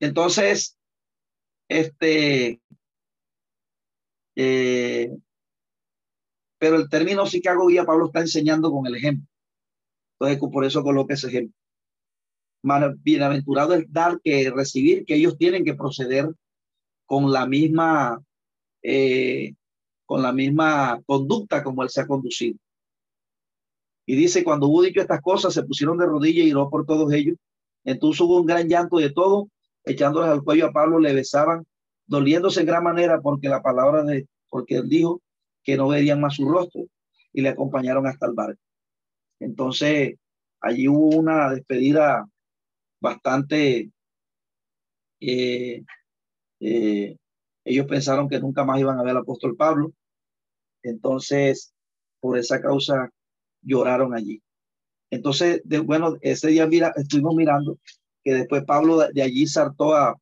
Entonces, 0.01 0.77
este, 1.69 2.61
eh, 4.35 5.17
pero 6.59 6.77
el 6.77 6.89
término 6.89 7.27
psicagogía 7.27 7.85
Pablo 7.85 8.07
está 8.07 8.21
enseñando 8.21 8.73
con 8.73 8.87
el 8.87 8.97
ejemplo. 8.97 9.29
Entonces, 10.19 10.51
por 10.53 10.65
eso 10.65 10.83
coloca 10.83 11.15
ese 11.15 11.29
ejemplo. 11.29 11.62
Bienaventurado 12.63 13.75
es 13.75 13.93
dar 13.93 14.21
que 14.23 14.51
recibir, 14.51 15.05
que 15.05 15.17
ellos 15.17 15.37
tienen 15.37 15.65
que 15.65 15.75
proceder 15.75 16.29
con 17.07 17.33
la 17.33 17.47
misma, 17.47 18.23
eh, 18.83 19.55
con 20.07 20.23
la 20.23 20.33
misma 20.33 21.01
conducta 21.05 21.63
como 21.63 21.83
él 21.83 21.91
se 21.91 22.01
ha 22.01 22.07
conducido. 22.07 22.59
Y 24.07 24.17
dice, 24.17 24.45
cuando 24.45 24.69
hubo 24.69 24.83
dicho 24.83 25.01
estas 25.01 25.21
cosas, 25.21 25.55
se 25.55 25.63
pusieron 25.63 25.99
de 25.99 26.07
rodillas 26.07 26.47
y 26.47 26.53
oró 26.53 26.71
por 26.71 26.87
todos 26.87 27.13
ellos. 27.13 27.37
Entonces 27.85 28.21
hubo 28.21 28.41
un 28.41 28.47
gran 28.47 28.69
llanto 28.69 28.97
de 28.97 29.11
todo, 29.11 29.49
echándoles 29.85 30.31
al 30.31 30.43
cuello 30.43 30.67
a 30.67 30.73
Pablo, 30.73 30.99
le 30.99 31.15
besaban, 31.15 31.65
doliéndose 32.07 32.61
en 32.61 32.67
gran 32.67 32.85
manera 32.85 33.21
porque 33.21 33.49
la 33.49 33.63
palabra 33.63 34.03
de, 34.05 34.27
porque 34.49 34.77
él 34.77 34.89
dijo 34.89 35.23
que 35.63 35.77
no 35.77 35.89
verían 35.89 36.21
más 36.21 36.37
su 36.37 36.49
rostro 36.49 36.83
y 37.33 37.43
le 37.43 37.49
acompañaron 37.49 38.07
hasta 38.07 38.27
el 38.27 38.35
barco. 38.35 38.61
Entonces, 39.41 40.17
allí 40.61 40.89
hubo 40.89 41.17
una 41.17 41.51
despedida 41.51 42.29
bastante... 43.03 43.91
Eh, 45.21 45.85
eh, 46.61 47.17
ellos 47.65 47.87
pensaron 47.87 48.29
que 48.29 48.41
nunca 48.41 48.65
más 48.65 48.81
iban 48.81 48.99
a 48.99 49.03
ver 49.03 49.11
al 49.11 49.23
apóstol 49.23 49.57
Pablo. 49.57 49.93
Entonces, 50.83 51.75
por 52.21 52.39
esa 52.39 52.61
causa, 52.61 53.11
lloraron 53.61 54.15
allí. 54.15 54.41
Entonces, 55.11 55.61
de, 55.65 55.81
bueno, 55.81 56.17
ese 56.23 56.49
día 56.49 56.67
mira, 56.67 56.93
estuvimos 56.97 57.35
mirando 57.35 57.79
que 58.25 58.35
después 58.35 58.65
Pablo 58.65 58.99
de 59.13 59.23
allí 59.23 59.47
saltó 59.47 59.95
a, 59.95 60.17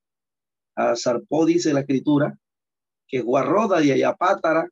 a 0.74 0.96
zarpó, 0.96 1.46
dice 1.46 1.72
la 1.72 1.80
escritura, 1.80 2.36
que 3.06 3.18
llegó 3.18 3.38
a 3.38 3.42
Roda 3.42 3.84
y 3.84 3.92
allá 3.92 4.10
a 4.10 4.16
Pátara, 4.16 4.68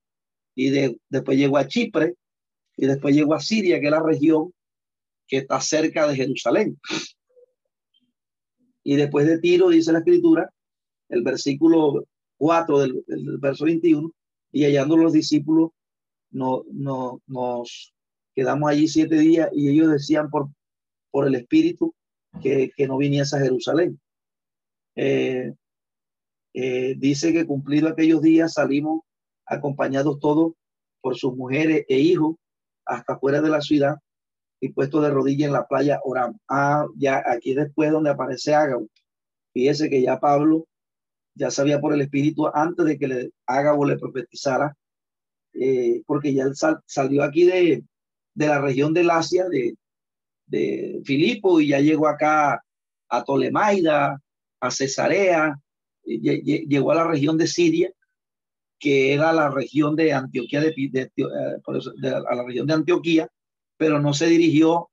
y 0.55 0.71
de, 0.71 0.99
después 1.09 1.39
llegó 1.39 1.59
a 1.59 1.69
Chipre, 1.69 2.15
y 2.77 2.87
después 2.87 3.15
llegó 3.15 3.35
a 3.35 3.41
Siria, 3.41 3.81
que 3.81 3.87
es 3.87 3.93
la 3.93 4.03
región 4.03 4.53
que 5.27 5.39
está 5.39 5.61
cerca 5.61 6.07
de 6.07 6.17
Jerusalén. 6.17 6.79
Y 8.89 8.97
después 8.97 9.27
de 9.27 9.39
Tiro, 9.39 9.69
dice 9.69 9.93
la 9.93 9.99
escritura, 9.99 10.51
el 11.11 11.23
versículo 11.23 12.07
4 12.39 12.79
del, 12.79 13.05
verso 13.39 13.67
21, 13.67 14.11
y 14.51 14.65
hallando 14.65 14.97
los 14.97 15.13
discípulos, 15.13 15.73
no, 16.31 16.65
no, 16.73 17.21
nos 17.27 17.93
quedamos 18.35 18.71
allí 18.71 18.89
siete 18.89 19.19
días 19.19 19.51
y 19.53 19.69
ellos 19.69 19.91
decían 19.91 20.31
por, 20.31 20.49
por 21.11 21.27
el 21.27 21.35
Espíritu 21.35 21.95
que, 22.41 22.71
que 22.75 22.89
no 22.89 22.97
viniese 22.97 23.37
a 23.37 23.41
Jerusalén. 23.41 24.01
Eh, 24.97 25.53
eh, 26.55 26.95
dice 26.97 27.35
que 27.35 27.45
cumplido 27.45 27.89
aquellos 27.89 28.23
días 28.23 28.55
salimos 28.55 29.03
acompañados 29.45 30.19
todos 30.19 30.55
por 31.03 31.15
sus 31.15 31.37
mujeres 31.37 31.85
e 31.91 31.99
hijos 31.99 32.37
hasta 32.87 33.19
fuera 33.19 33.43
de 33.43 33.51
la 33.51 33.61
ciudad 33.61 33.97
y 34.61 34.71
puesto 34.71 35.01
de 35.01 35.11
rodillas 35.11 35.49
en 35.49 35.53
la 35.53 35.67
playa 35.67 36.01
oramos. 36.05 36.41
Ah, 36.49 36.87
ya 36.97 37.23
aquí 37.27 37.55
después 37.55 37.91
donde 37.91 38.11
aparece 38.11 38.55
Ágabo. 38.55 38.89
Fíjese 39.53 39.89
que 39.89 40.03
ya 40.03 40.19
Pablo 40.21 40.67
ya 41.35 41.51
sabía 41.51 41.81
por 41.81 41.95
el 41.95 42.01
Espíritu 42.01 42.49
antes 42.53 42.85
de 42.85 42.99
que 42.99 43.09
le 43.09 43.31
Ágabo 43.47 43.85
le 43.85 43.97
profetizara, 43.99 44.77
eh, 45.55 46.03
porque 46.07 46.35
ya 46.35 46.45
él 46.45 46.55
salió 46.87 47.23
aquí 47.23 47.45
de, 47.45 47.85
de 48.35 48.47
la 48.47 48.61
región 48.61 48.93
del 48.93 49.11
Asia, 49.11 49.49
de, 49.49 49.77
de 50.47 51.01
Filipo, 51.05 51.61
y 51.61 51.69
ya 51.69 51.81
llegó 51.81 52.09
acá 52.09 52.63
a 53.09 53.25
Tolemaida, 53.25 54.21
a 54.61 54.71
Cesarea, 54.71 55.57
llegó 56.05 56.91
a 56.93 56.97
la 56.97 57.07
región 57.07 57.39
de 57.39 57.47
Siria, 57.47 57.93
que 58.79 59.13
era 59.15 59.33
la 59.33 59.51
región 59.51 59.97
de 59.97 60.13
Antioquía, 60.13 60.61
de, 60.61 60.75
eh, 60.77 61.11
a 62.29 62.35
la 62.35 62.45
región 62.45 62.67
de 62.67 62.75
Antioquía, 62.75 63.29
pero 63.79 64.01
no 64.01 64.13
se 64.13 64.27
dirigió 64.27 64.91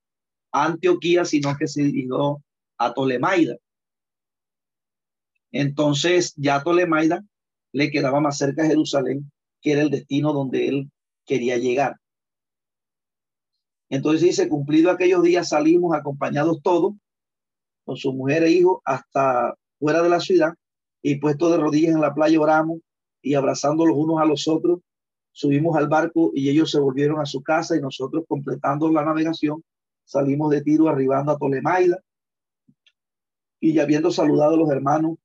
a 0.54 0.66
Antioquía, 0.66 1.26
sino 1.26 1.56
que 1.58 1.68
se 1.68 1.84
dirigió 1.84 2.42
a 2.78 2.94
Tolemaida. 2.94 3.58
Entonces 5.52 6.34
ya 6.38 6.64
Tolemaida 6.64 7.26
le 7.74 7.92
quedaba 7.92 8.22
más 8.22 8.38
cerca 8.38 8.64
a 8.64 8.68
Jerusalén, 8.68 9.30
que 9.62 9.74
era 9.74 9.82
el 9.82 9.90
destino 9.90 10.32
donde 10.32 10.68
él 10.70 10.92
quería 11.26 11.58
llegar. 11.58 11.98
Entonces 13.90 14.22
dice, 14.22 14.48
cumplido 14.48 14.92
aquellos 14.92 15.24
días 15.24 15.50
salimos 15.50 15.96
acompañados 15.96 16.62
todos, 16.62 16.94
con 17.84 17.98
su 17.98 18.14
mujer 18.14 18.44
e 18.44 18.52
hijo, 18.52 18.82
hasta 18.86 19.56
fuera 19.80 20.02
de 20.02 20.10
la 20.10 20.20
ciudad, 20.20 20.54
y 21.02 21.20
puesto 21.20 21.50
de 21.50 21.58
rodillas 21.58 21.94
en 21.94 22.02
la 22.02 22.14
playa 22.14 22.40
oramos 22.40 22.80
y 23.22 23.36
abrazando 23.36 23.86
los 23.86 23.98
unos 23.98 24.20
a 24.22 24.26
los 24.26 24.48
otros, 24.48 24.80
subimos 25.36 25.76
al 25.76 25.90
barco 25.90 26.32
y 26.34 26.50
ellos 26.50 26.72
se 26.72 26.80
volvieron 26.80 27.20
a 27.20 27.26
su 27.26 27.44
casa 27.44 27.76
y 27.76 27.82
nosotros 27.82 28.24
completando 28.26 28.90
la 28.90 29.04
navegación 29.04 29.62
salimos 30.06 30.50
de 30.50 30.62
tiro 30.62 30.88
arribando 30.88 31.34
a 31.34 31.38
Tolemaida 31.38 32.00
y 33.60 33.74
ya 33.74 33.84
habiendo 33.84 34.12
saludado 34.12 34.54
a 34.54 34.58
los 34.58 34.70
hermanos 34.70 35.18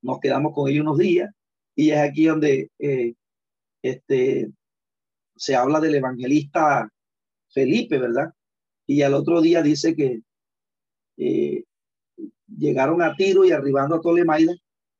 nos 0.00 0.20
quedamos 0.20 0.54
con 0.54 0.70
ellos 0.70 0.82
unos 0.82 0.98
días 0.98 1.28
y 1.74 1.90
es 1.90 1.98
aquí 1.98 2.26
donde 2.26 2.70
eh, 2.78 3.14
este, 3.82 4.52
se 5.34 5.56
habla 5.56 5.80
del 5.80 5.96
evangelista 5.96 6.88
Felipe, 7.48 7.98
¿verdad? 7.98 8.32
Y 8.86 9.02
al 9.02 9.14
otro 9.14 9.40
día 9.40 9.60
dice 9.60 9.96
que 9.96 10.20
eh, 11.16 11.64
llegaron 12.46 13.02
a 13.02 13.16
Tiro 13.16 13.44
y 13.44 13.50
arribando 13.50 13.96
a 13.96 14.00
Tolemaida 14.00 14.54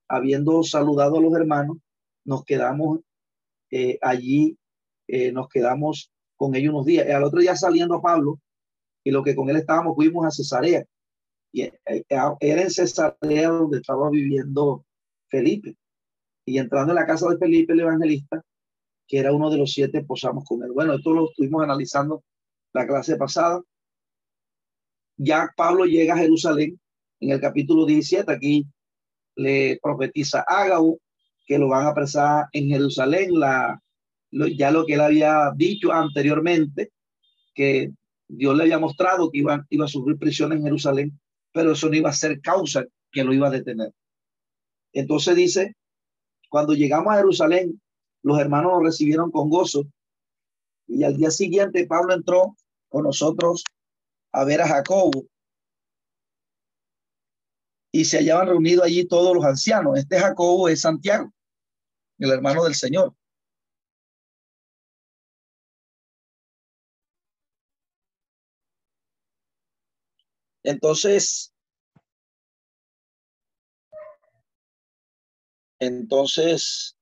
habiendo 0.09 0.65
saludado 0.65 1.19
a 1.19 1.21
los 1.21 1.33
hermanos, 1.35 1.77
nos 2.25 2.45
quedamos 2.45 3.01
eh, 3.71 3.99
allí, 4.03 4.59
eh, 5.07 5.33
nos 5.33 5.49
quedamos 5.49 6.13
con 6.37 6.55
ellos 6.55 6.73
unos 6.73 6.87
días. 6.87 7.09
Al 7.09 7.25
otro 7.25 7.41
día 7.41 7.57
saliendo 7.57 7.97
a 7.97 8.03
Pablo, 8.03 8.41
y 9.05 9.11
lo 9.11 9.23
que 9.23 9.35
con 9.35 9.49
él 9.51 9.57
estábamos, 9.57 9.95
fuimos 9.95 10.27
a 10.27 10.31
Cesarea. 10.31 10.85
Y 11.53 11.63
eh, 11.63 11.75
era 12.09 12.63
en 12.63 12.71
Cesarea 12.71 13.49
donde 13.49 13.79
estaba 13.79 14.11
viviendo 14.11 14.85
Felipe. 15.29 15.77
Y 16.47 16.59
entrando 16.59 16.93
en 16.93 16.97
la 16.97 17.07
casa 17.07 17.29
de 17.29 17.39
Felipe 17.39 17.73
el 17.73 17.81
evangelista, 17.81 18.43
que 19.07 19.19
era 19.19 19.33
uno 19.33 19.51
de 19.51 19.59
los 19.59 19.73
siete, 19.73 20.05
posamos 20.05 20.45
con 20.45 20.63
él. 20.63 20.73
Bueno, 20.73 20.95
esto 20.95 21.13
lo 21.13 21.31
estuvimos 21.31 21.63
analizando 21.63 22.23
la 22.73 22.87
clase 22.87 23.17
pasada. 23.17 23.61
Ya 25.17 25.53
Pablo 25.57 25.85
llega 25.85 26.15
a 26.15 26.19
Jerusalén 26.19 26.81
en 27.21 27.31
el 27.31 27.41
capítulo 27.41 27.85
17. 27.85 28.31
Aquí 28.33 28.67
le 29.37 29.79
profetiza 29.83 30.45
Ágabo 30.47 30.99
que 31.51 31.59
lo 31.59 31.67
van 31.67 31.85
a 31.85 31.89
apresar 31.89 32.47
en 32.53 32.69
Jerusalén, 32.69 33.41
la, 33.41 33.83
ya 34.31 34.71
lo 34.71 34.87
que 34.87 34.95
él 34.95 35.01
había 35.01 35.51
dicho 35.57 35.91
anteriormente, 35.91 36.93
que 37.53 37.91
Dios 38.29 38.57
le 38.57 38.63
había 38.63 38.79
mostrado 38.79 39.33
que 39.33 39.39
iba, 39.39 39.67
iba 39.69 39.85
a 39.85 39.89
sufrir 39.89 40.17
prisión 40.17 40.53
en 40.53 40.63
Jerusalén, 40.63 41.19
pero 41.53 41.73
eso 41.73 41.89
no 41.89 41.97
iba 41.97 42.09
a 42.09 42.13
ser 42.13 42.41
causa 42.41 42.85
que 43.11 43.25
lo 43.25 43.35
iba 43.35 43.49
a 43.49 43.51
detener. 43.51 43.93
Entonces 44.93 45.35
dice, 45.35 45.75
cuando 46.49 46.73
llegamos 46.75 47.13
a 47.13 47.17
Jerusalén, 47.17 47.83
los 48.23 48.39
hermanos 48.39 48.75
nos 48.75 48.85
recibieron 48.85 49.33
con 49.33 49.51
gozo 49.51 49.89
y 50.87 51.03
al 51.03 51.17
día 51.17 51.33
siguiente 51.33 51.85
Pablo 51.85 52.15
entró 52.15 52.57
con 52.89 53.03
nosotros 53.03 53.65
a 54.31 54.45
ver 54.45 54.61
a 54.61 54.69
Jacobo 54.69 55.27
y 57.91 58.05
se 58.05 58.19
hallaban 58.19 58.47
reunidos 58.47 58.85
allí 58.85 59.05
todos 59.05 59.35
los 59.35 59.45
ancianos. 59.45 59.99
Este 59.99 60.21
Jacobo 60.21 60.69
es 60.69 60.83
Santiago, 60.83 61.33
el 62.21 62.31
hermano 62.31 62.65
del 62.65 62.75
Señor. 62.75 63.15
Entonces, 70.63 71.53
entonces, 75.79 76.97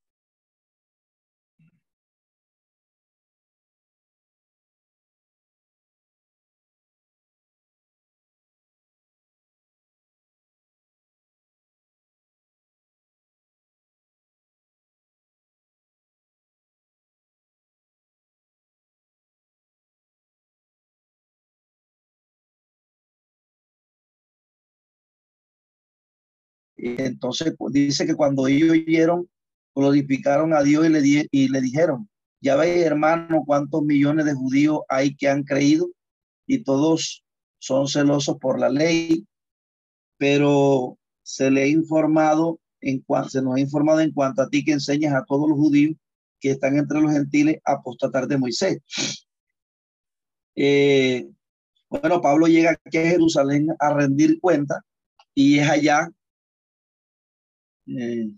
entonces 26.78 27.54
pues, 27.58 27.72
dice 27.72 28.06
que 28.06 28.14
cuando 28.14 28.46
ellos 28.46 28.70
oyeron, 28.70 29.28
glorificaron 29.74 30.54
a 30.54 30.62
Dios 30.62 30.86
y 30.86 30.88
le, 30.88 31.28
y 31.30 31.48
le 31.48 31.60
dijeron, 31.60 32.08
ya 32.40 32.56
veis 32.56 32.84
hermano 32.84 33.42
cuántos 33.44 33.82
millones 33.82 34.24
de 34.24 34.34
judíos 34.34 34.80
hay 34.88 35.14
que 35.16 35.28
han 35.28 35.42
creído 35.42 35.88
y 36.46 36.62
todos 36.62 37.24
son 37.58 37.88
celosos 37.88 38.38
por 38.38 38.58
la 38.60 38.68
ley, 38.68 39.26
pero 40.16 40.98
se 41.22 41.50
le 41.50 41.64
ha 41.64 41.66
informado 41.66 42.60
en 42.80 43.04
se 43.28 43.42
nos 43.42 43.56
ha 43.56 43.60
informado 43.60 44.00
en 44.00 44.12
cuanto 44.12 44.42
a 44.42 44.48
ti 44.48 44.64
que 44.64 44.72
enseñas 44.72 45.14
a 45.14 45.24
todos 45.24 45.48
los 45.48 45.58
judíos 45.58 45.96
que 46.40 46.52
están 46.52 46.76
entre 46.76 47.00
los 47.00 47.12
gentiles 47.12 47.58
a 47.64 47.72
apostatar 47.72 48.28
de 48.28 48.38
Moisés. 48.38 48.78
Eh, 50.54 51.28
bueno, 51.88 52.20
Pablo 52.20 52.46
llega 52.46 52.78
aquí 52.84 52.98
a 52.98 53.06
Jerusalén 53.06 53.68
a 53.78 53.94
rendir 53.94 54.38
cuenta 54.40 54.84
y 55.34 55.58
es 55.58 55.68
allá 55.68 56.10
eh, 57.88 58.30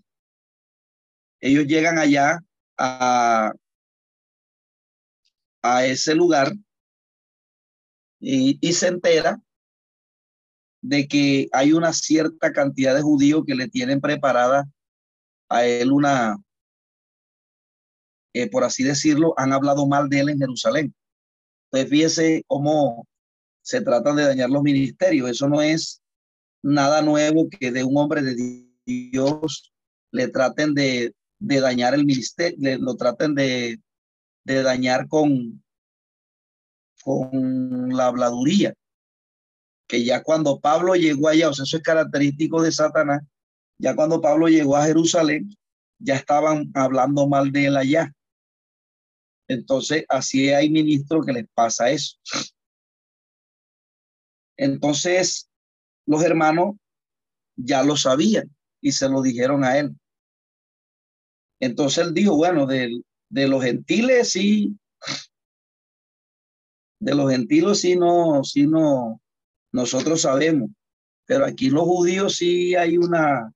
ellos 1.39 1.65
llegan 1.65 1.97
allá 1.97 2.39
a, 2.77 3.51
a 5.61 5.85
ese 5.85 6.15
lugar 6.15 6.53
y, 8.19 8.73
se 8.73 8.87
entera 8.87 9.41
de 10.81 11.07
que 11.07 11.49
hay 11.51 11.73
una 11.73 11.91
cierta 11.93 12.51
cantidad 12.53 12.95
de 12.95 13.01
judíos 13.01 13.43
que 13.45 13.55
le 13.55 13.67
tienen 13.67 13.99
preparada 13.99 14.69
a 15.49 15.65
él 15.65 15.91
una, 15.91 16.37
eh, 18.33 18.49
por 18.49 18.63
así 18.63 18.83
decirlo, 18.83 19.33
han 19.37 19.53
hablado 19.53 19.87
mal 19.87 20.07
de 20.07 20.19
él 20.19 20.29
en 20.29 20.39
Jerusalén. 20.39 20.95
Entonces 21.65 21.89
fíjese 21.89 22.43
cómo 22.47 23.07
se 23.61 23.81
tratan 23.81 24.15
de 24.15 24.23
dañar 24.23 24.49
los 24.49 24.63
ministerios. 24.63 25.29
Eso 25.29 25.47
no 25.47 25.61
es 25.61 26.01
nada 26.61 27.01
nuevo 27.01 27.47
que 27.49 27.71
de 27.71 27.83
un 27.83 27.97
hombre 27.97 28.21
de 28.21 28.70
Dios 28.85 29.71
le 30.11 30.27
traten 30.27 30.73
de, 30.73 31.13
dañar 31.39 31.93
el 31.93 32.05
ministerio, 32.05 32.77
lo 32.79 32.95
traten 32.95 33.35
de, 33.35 33.79
dañar 34.45 35.07
con, 35.07 35.63
con 37.03 37.89
la 37.95 38.07
habladuría. 38.07 38.73
Que 39.87 40.03
ya 40.03 40.23
cuando 40.23 40.59
Pablo 40.59 40.95
llegó 40.95 41.27
allá, 41.27 41.49
o 41.49 41.53
sea, 41.53 41.63
eso 41.63 41.77
es 41.77 41.83
característico 41.83 42.61
de 42.61 42.71
Satanás, 42.71 43.21
ya 43.77 43.95
cuando 43.95 44.21
Pablo 44.21 44.47
llegó 44.47 44.77
a 44.77 44.85
Jerusalén, 44.85 45.49
ya 45.99 46.15
estaban 46.15 46.71
hablando 46.73 47.27
mal 47.27 47.51
de 47.51 47.65
él 47.65 47.77
allá. 47.77 48.13
Entonces, 49.47 50.05
así 50.07 50.49
hay 50.49 50.69
ministros 50.69 51.25
que 51.25 51.33
les 51.33 51.45
pasa 51.53 51.89
eso. 51.89 52.17
Entonces, 54.55 55.49
los 56.05 56.23
hermanos 56.23 56.75
ya 57.55 57.83
lo 57.83 57.97
sabían 57.97 58.49
y 58.81 58.91
se 58.91 59.07
lo 59.07 59.21
dijeron 59.21 59.63
a 59.63 59.77
él. 59.77 59.95
Entonces 61.59 62.05
él 62.05 62.13
dijo, 62.13 62.35
bueno, 62.35 62.65
de, 62.65 63.01
de 63.29 63.47
los 63.47 63.63
gentiles 63.63 64.31
sí, 64.31 64.75
de 66.99 67.15
los 67.15 67.31
gentiles 67.31 67.81
sí 67.81 67.95
no, 67.95 68.43
sí 68.43 68.65
no, 68.67 69.21
nosotros 69.71 70.21
sabemos, 70.21 70.71
pero 71.25 71.45
aquí 71.45 71.69
los 71.69 71.83
judíos 71.83 72.35
sí 72.35 72.75
hay 72.75 72.97
una, 72.97 73.53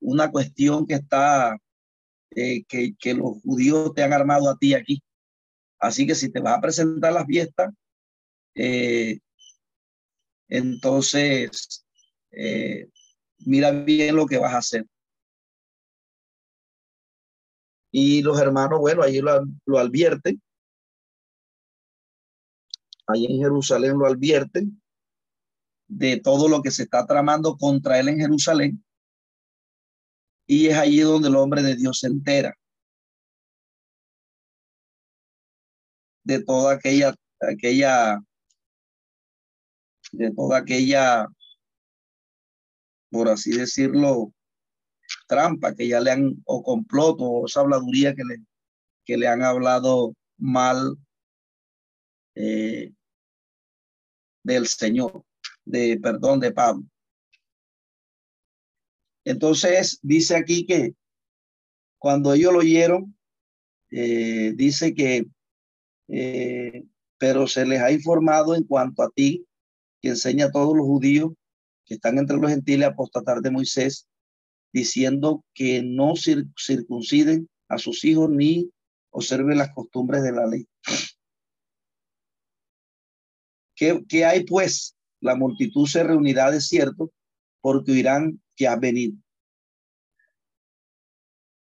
una 0.00 0.30
cuestión 0.30 0.86
que 0.86 0.94
está, 0.94 1.58
eh, 2.30 2.64
que, 2.64 2.94
que 2.96 3.14
los 3.14 3.42
judíos 3.42 3.92
te 3.94 4.02
han 4.02 4.12
armado 4.12 4.48
a 4.48 4.56
ti 4.56 4.74
aquí. 4.74 5.02
Así 5.80 6.06
que 6.06 6.14
si 6.14 6.30
te 6.30 6.40
vas 6.40 6.58
a 6.58 6.60
presentar 6.60 7.10
a 7.10 7.20
la 7.20 7.26
fiesta, 7.26 7.72
eh, 8.54 9.18
entonces 10.48 11.84
eh, 12.30 12.88
mira 13.40 13.70
bien 13.70 14.16
lo 14.16 14.26
que 14.26 14.38
vas 14.38 14.54
a 14.54 14.58
hacer. 14.58 14.86
Y 17.90 18.22
los 18.22 18.38
hermanos, 18.40 18.80
bueno, 18.80 19.02
allí 19.02 19.20
lo, 19.20 19.44
lo 19.64 19.78
advierten. 19.78 20.40
Allí 23.06 23.26
en 23.26 23.38
Jerusalén 23.38 23.98
lo 23.98 24.06
advierten 24.06 24.80
de 25.86 26.20
todo 26.20 26.48
lo 26.48 26.60
que 26.62 26.70
se 26.70 26.82
está 26.82 27.06
tramando 27.06 27.56
contra 27.56 27.98
él 27.98 28.08
en 28.08 28.18
Jerusalén. 28.18 28.84
Y 30.46 30.66
es 30.68 30.76
allí 30.76 31.00
donde 31.00 31.28
el 31.28 31.36
hombre 31.36 31.62
de 31.62 31.76
Dios 31.76 32.00
se 32.00 32.08
entera 32.08 32.54
de 36.28 36.44
toda 36.44 36.74
aquella, 36.74 37.14
aquella, 37.40 38.20
de 40.12 40.30
toda 40.30 40.58
aquella 40.58 41.26
por 43.10 43.28
así 43.28 43.52
decirlo, 43.52 44.32
trampa 45.26 45.74
que 45.74 45.88
ya 45.88 46.00
le 46.00 46.10
han, 46.10 46.42
o 46.44 46.62
comploto, 46.62 47.24
o 47.24 47.46
esa 47.46 47.60
habladuría 47.60 48.14
que 48.14 48.24
le, 48.24 48.36
que 49.04 49.16
le 49.16 49.28
han 49.28 49.42
hablado 49.42 50.14
mal 50.36 50.96
eh, 52.34 52.92
del 54.42 54.66
Señor, 54.66 55.24
de 55.64 55.98
perdón, 56.00 56.40
de 56.40 56.52
Pablo. 56.52 56.84
Entonces 59.24 59.98
dice 60.02 60.36
aquí 60.36 60.64
que 60.64 60.94
cuando 61.98 62.32
ellos 62.32 62.52
lo 62.52 62.60
oyeron, 62.60 63.16
eh, 63.90 64.52
dice 64.54 64.94
que, 64.94 65.26
eh, 66.08 66.84
pero 67.18 67.46
se 67.46 67.66
les 67.66 67.80
ha 67.80 67.90
informado 67.90 68.54
en 68.54 68.64
cuanto 68.64 69.02
a 69.02 69.10
ti, 69.10 69.46
que 70.00 70.10
enseña 70.10 70.46
a 70.46 70.52
todos 70.52 70.76
los 70.76 70.86
judíos 70.86 71.32
que 71.88 71.94
están 71.94 72.18
entre 72.18 72.36
los 72.36 72.50
gentiles 72.50 72.86
apostatar 72.86 73.40
de 73.40 73.50
Moisés, 73.50 74.06
diciendo 74.72 75.44
que 75.54 75.82
no 75.82 76.14
circunciden 76.16 77.48
a 77.68 77.78
sus 77.78 78.04
hijos 78.04 78.28
ni 78.28 78.70
observen 79.10 79.56
las 79.56 79.72
costumbres 79.72 80.22
de 80.22 80.32
la 80.32 80.46
ley. 80.46 80.68
¿Qué, 83.74 84.24
hay 84.24 84.44
pues? 84.44 84.96
La 85.20 85.34
multitud 85.34 85.86
se 85.86 86.02
reunirá 86.02 86.50
de 86.50 86.60
cierto 86.60 87.10
porque 87.60 87.92
oirán 87.92 88.40
que 88.54 88.66
ha 88.66 88.76
venido. 88.76 89.16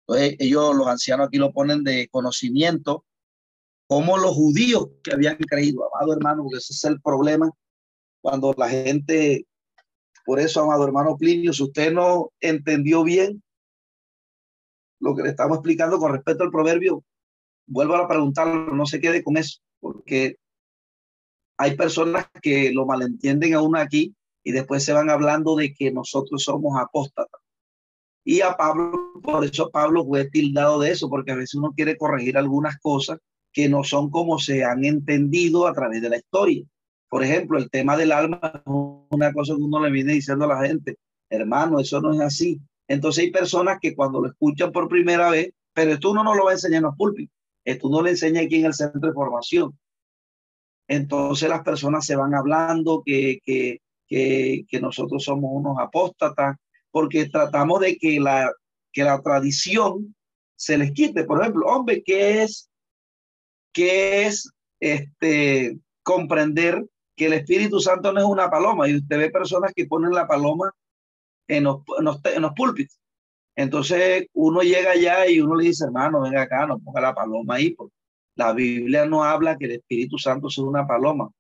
Entonces, 0.09 0.37
ellos, 0.39 0.75
los 0.75 0.87
ancianos 0.87 1.27
aquí 1.27 1.37
lo 1.37 1.53
ponen 1.53 1.83
de 1.83 2.09
conocimiento, 2.09 3.05
como 3.89 4.19
los 4.19 4.35
judíos 4.35 4.89
que 5.03 5.13
habían 5.13 5.37
creído, 5.37 5.83
amado 5.95 6.13
hermano, 6.13 6.47
ese 6.57 6.73
es 6.73 6.85
el 6.85 7.01
problema 7.01 7.51
cuando 8.21 8.55
la 8.57 8.69
gente 8.69 9.47
por 10.27 10.41
eso, 10.41 10.61
amado 10.61 10.85
hermano 10.85 11.17
Plinio, 11.17 11.53
si 11.53 11.63
usted 11.63 11.93
no 11.93 12.33
entendió 12.41 13.05
bien 13.05 13.43
lo 14.99 15.15
que 15.15 15.23
le 15.23 15.29
estamos 15.29 15.59
explicando 15.59 15.99
con 15.99 16.13
respecto 16.13 16.43
al 16.43 16.51
proverbio, 16.51 17.05
vuelvo 17.67 17.95
a 17.95 18.09
preguntarlo, 18.09 18.75
no 18.75 18.87
se 18.87 19.01
quede 19.01 19.23
con 19.23 19.37
eso, 19.37 19.61
porque 19.79 20.37
hay 21.59 21.77
personas 21.77 22.27
que 22.43 22.73
lo 22.73 22.87
malentienden 22.87 23.55
aún 23.55 23.77
aquí 23.77 24.17
y 24.43 24.51
después 24.51 24.85
se 24.85 24.93
van 24.93 25.11
hablando 25.11 25.55
de 25.55 25.73
que 25.73 25.93
nosotros 25.93 26.43
somos 26.43 26.77
apóstatas. 26.77 27.41
Y 28.25 28.41
a 28.41 28.57
Pablo, 28.57 29.13
por 29.23 29.45
eso 29.45 29.71
Pablo 29.71 30.05
fue 30.05 30.29
tildado 30.29 30.81
de 30.81 30.91
eso, 30.91 31.09
porque 31.09 31.31
a 31.31 31.37
veces 31.37 31.55
uno 31.55 31.73
quiere 31.73 31.97
corregir 31.97 32.37
algunas 32.37 32.79
cosas 32.81 33.21
que 33.53 33.69
no 33.69 33.85
son 33.85 34.11
como 34.11 34.41
se 34.41 34.65
han 34.65 34.85
entendido 34.85 35.69
a 35.69 35.73
través 35.73 36.03
de 36.03 36.11
la 36.11 36.17
historia. 36.17 36.65
Por 37.09 37.23
ejemplo, 37.23 37.59
el 37.59 37.71
tema 37.71 37.97
del 37.97 38.13
alma 38.13 38.41
es 38.55 38.63
una 38.65 39.33
cosa 39.33 39.55
que 39.55 39.63
uno 39.63 39.81
le 39.81 39.91
viene 39.91 40.15
diciendo 40.15 40.45
a 40.45 40.49
la 40.49 40.67
gente, 40.67 40.99
hermano, 41.31 41.79
eso 41.81 42.01
no 42.01 42.13
es 42.13 42.21
así. 42.21 42.61
Entonces 42.89 43.25
hay 43.25 43.31
personas 43.31 43.79
que 43.81 43.95
cuando 43.95 44.21
lo 44.21 44.29
escuchan 44.29 44.73
por 44.73 44.89
primera 44.89 45.31
vez, 45.31 45.53
pero 45.73 45.93
esto 45.93 46.11
uno 46.11 46.25
no 46.25 46.35
lo 46.35 46.45
va 46.45 46.51
a 46.51 46.55
enseñar 46.55 46.79
en 46.79 46.85
los 46.85 46.97
púlpitos, 46.97 47.35
esto 47.65 47.89
uno 47.89 48.03
le 48.03 48.11
enseña 48.11 48.43
aquí 48.43 48.57
en 48.57 48.67
el 48.67 48.75
centro 48.75 49.09
de 49.09 49.15
formación. 49.15 49.79
Entonces 50.89 51.49
las 51.49 51.63
personas 51.63 52.07
se 52.07 52.17
van 52.17 52.35
hablando 52.35 53.03
que, 53.05 53.41
que, 53.45 53.81
que, 54.07 54.65
que 54.69 54.81
nosotros 54.81 55.25
somos 55.25 55.51
unos 55.53 55.77
apóstatas, 55.79 56.57
porque 56.91 57.29
tratamos 57.29 57.81
de 57.81 57.97
que 57.97 58.21
la, 58.21 58.51
que 58.93 59.05
la 59.05 59.21
tradición 59.21 60.15
se 60.57 60.79
les 60.79 60.93
quite. 60.93 61.25
Por 61.25 61.41
ejemplo, 61.41 61.67
hombre, 61.67 62.03
¿qué 62.05 62.43
es, 62.43 62.71
qué 63.73 64.27
es 64.27 64.51
este, 64.81 65.79
comprender 66.03 66.87
que 67.17 67.27
el 67.27 67.33
Espíritu 67.33 67.81
Santo 67.81 68.13
no 68.13 68.21
es 68.21 68.27
una 68.27 68.51
paloma? 68.51 68.89
Y 68.89 68.97
usted 68.97 69.19
ve 69.19 69.31
personas 69.31 69.73
que 69.75 69.87
ponen 69.87 70.13
la 70.13 70.27
paloma 70.27 70.73
en 71.49 71.65
los, 71.65 71.83
en 72.25 72.43
los, 72.43 72.53
púlpitos. 72.53 73.01
Entonces 73.57 74.27
uno 74.35 74.61
llega 74.61 74.93
allá 74.93 75.29
y 75.29 75.41
uno 75.41 75.57
le 75.57 75.65
dice, 75.65 75.85
hermano, 75.85 76.21
venga 76.21 76.43
acá, 76.43 76.67
no 76.67 76.79
ponga 76.79 77.01
la 77.01 77.15
paloma 77.15 77.55
ahí, 77.55 77.71
porque 77.71 77.95
la 78.37 78.53
Biblia 78.53 79.07
no 79.07 79.25
habla 79.25 79.57
que 79.57 79.65
el 79.65 79.73
Espíritu 79.73 80.19
Santo 80.19 80.49
es 80.49 80.59
una 80.59 80.87
paloma. 80.87 81.31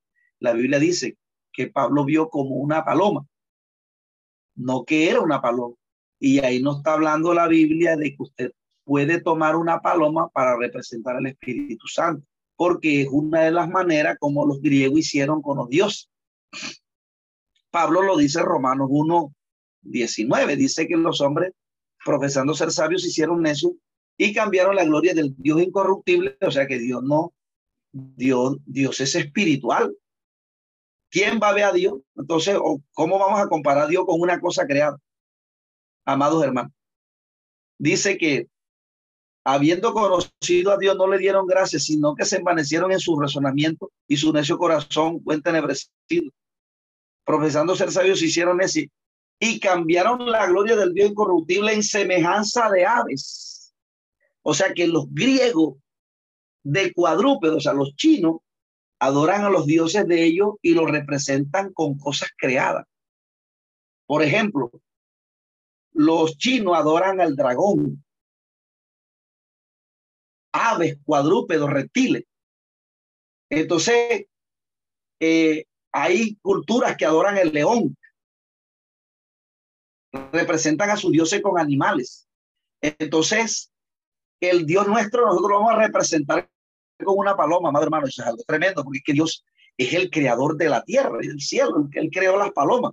La 0.41 0.53
Biblia 0.53 0.79
dice 0.79 1.16
que 1.53 1.68
Pablo 1.68 2.05
vio 2.05 2.29
como 2.31 2.57
una 2.57 2.85
paloma, 2.85 3.27
no 4.55 4.85
que 4.85 5.11
era 5.11 5.20
una 5.20 5.43
paloma. 5.43 5.74
Y 6.18 6.39
ahí 6.39 6.62
no 6.62 6.79
está 6.79 6.95
hablando 6.95 7.35
la 7.35 7.49
Biblia 7.49 7.97
de 7.97 8.11
que 8.11 8.22
usted 8.22 8.53
puede 8.85 9.20
tomar 9.20 9.57
una 9.57 9.81
paloma 9.81 10.29
para 10.29 10.57
representar 10.57 11.16
al 11.16 11.27
Espíritu 11.27 11.87
Santo, 11.87 12.27
porque 12.57 13.02
es 13.02 13.09
una 13.11 13.42
de 13.42 13.50
las 13.52 13.68
maneras 13.68 14.16
como 14.18 14.46
los 14.46 14.61
griegos 14.61 14.98
hicieron 14.98 15.42
con 15.42 15.59
los 15.59 15.68
dioses. 15.68 16.11
Pablo 17.70 18.02
lo 18.02 18.16
dice 18.16 18.40
en 18.40 18.46
Romanos 18.46 18.88
1, 18.90 19.34
19, 19.82 20.57
dice 20.57 20.88
que 20.88 20.96
los 20.96 21.20
hombres, 21.20 21.52
profesando 22.04 22.54
ser 22.54 22.70
sabios, 22.72 23.04
hicieron 23.04 23.42
necios 23.42 23.72
y 24.16 24.32
cambiaron 24.32 24.74
la 24.74 24.84
gloria 24.84 25.14
del 25.14 25.34
Dios 25.36 25.61
incorruptible, 25.61 26.38
o 26.40 26.50
sea 26.50 26.66
que 26.66 26.78
Dios 26.78 27.02
no, 27.02 27.34
Dios, 27.92 28.57
Dios 28.64 29.00
es 29.00 29.14
espiritual. 29.14 29.94
¿Quién 31.11 31.38
va 31.40 31.50
a 31.50 31.54
ver 31.54 31.64
a 31.64 31.72
Dios? 31.72 32.00
Entonces, 32.16 32.59
¿cómo 32.92 33.18
vamos 33.18 33.40
a 33.40 33.48
comparar 33.48 33.84
a 33.84 33.88
Dios 33.88 34.04
con 34.07 34.20
una 34.20 34.40
cosa 34.40 34.66
creada? 34.66 34.98
Amados 36.04 36.42
hermanos, 36.42 36.72
dice 37.78 38.16
que 38.16 38.48
habiendo 39.49 39.94
conocido 39.94 40.72
a 40.72 40.76
Dios, 40.76 40.97
no 40.97 41.07
le 41.07 41.18
dieron 41.18 41.47
gracias, 41.47 41.84
sino 41.84 42.16
que 42.16 42.24
se 42.24 42.38
envanecieron 42.38 42.90
en 42.90 42.99
su 42.99 43.16
razonamiento 43.16 43.92
y 44.09 44.16
su 44.16 44.32
necio 44.32 44.59
corazón 44.59 45.22
fue 45.22 45.36
entenebrecido. 45.36 46.32
Profesando 47.24 47.76
ser 47.76 47.92
sabios, 47.92 48.20
hicieron 48.22 48.57
necios 48.57 48.86
y 49.38 49.61
cambiaron 49.61 50.28
la 50.28 50.47
gloria 50.49 50.74
del 50.74 50.92
Dios 50.92 51.11
incorruptible 51.11 51.72
en 51.72 51.84
semejanza 51.84 52.68
de 52.70 52.86
aves. 52.86 53.72
O 54.42 54.53
sea 54.53 54.74
que 54.74 54.88
los 54.88 55.07
griegos 55.14 55.76
de 56.64 56.92
cuadrúpedos, 56.92 57.59
o 57.59 57.61
sea, 57.61 57.72
los 57.72 57.94
chinos, 57.94 58.38
adoran 58.99 59.44
a 59.44 59.51
los 59.51 59.64
dioses 59.64 60.09
de 60.09 60.24
ellos 60.24 60.55
y 60.61 60.74
los 60.74 60.90
representan 60.90 61.72
con 61.72 61.97
cosas 61.99 62.30
creadas. 62.36 62.84
Por 64.07 64.24
ejemplo, 64.24 64.72
los 65.92 66.36
chinos 66.36 66.76
adoran 66.76 67.20
al 67.20 67.36
dragón, 67.36 68.05
aves, 70.57 70.98
cuadrúpedos, 71.04 71.70
reptiles. 71.70 72.24
Entonces, 73.50 74.26
eh, 75.20 75.64
hay 75.92 76.36
culturas 76.42 76.96
que 76.96 77.07
adoran 77.07 77.38
el 77.38 77.52
león, 77.52 77.96
representan 80.32 80.90
a 80.90 80.96
su 80.96 81.11
dioses 81.11 81.40
con 81.42 81.59
animales. 81.59 82.28
Entonces, 82.80 83.70
el 84.40 84.66
Dios 84.66 84.86
nuestro 84.86 85.26
nosotros 85.26 85.50
lo 85.50 85.59
vamos 85.61 85.74
a 85.74 85.86
representar 85.86 86.48
con 87.04 87.18
una 87.18 87.36
paloma, 87.36 87.70
madre 87.70 87.86
hermano, 87.86 88.07
eso 88.07 88.22
es 88.22 88.28
algo 88.28 88.42
tremendo, 88.46 88.82
porque 88.82 88.98
es 88.98 89.04
que 89.04 89.12
Dios 89.12 89.44
es 89.76 89.92
el 89.92 90.11
creador 90.11 90.57
de 90.57 90.68
la 90.68 90.82
tierra 90.82 91.18
y 91.22 91.28
del 91.28 91.40
cielo, 91.40 91.88
él 91.92 92.11
creó 92.12 92.36
las 92.36 92.52
palomas. 92.52 92.92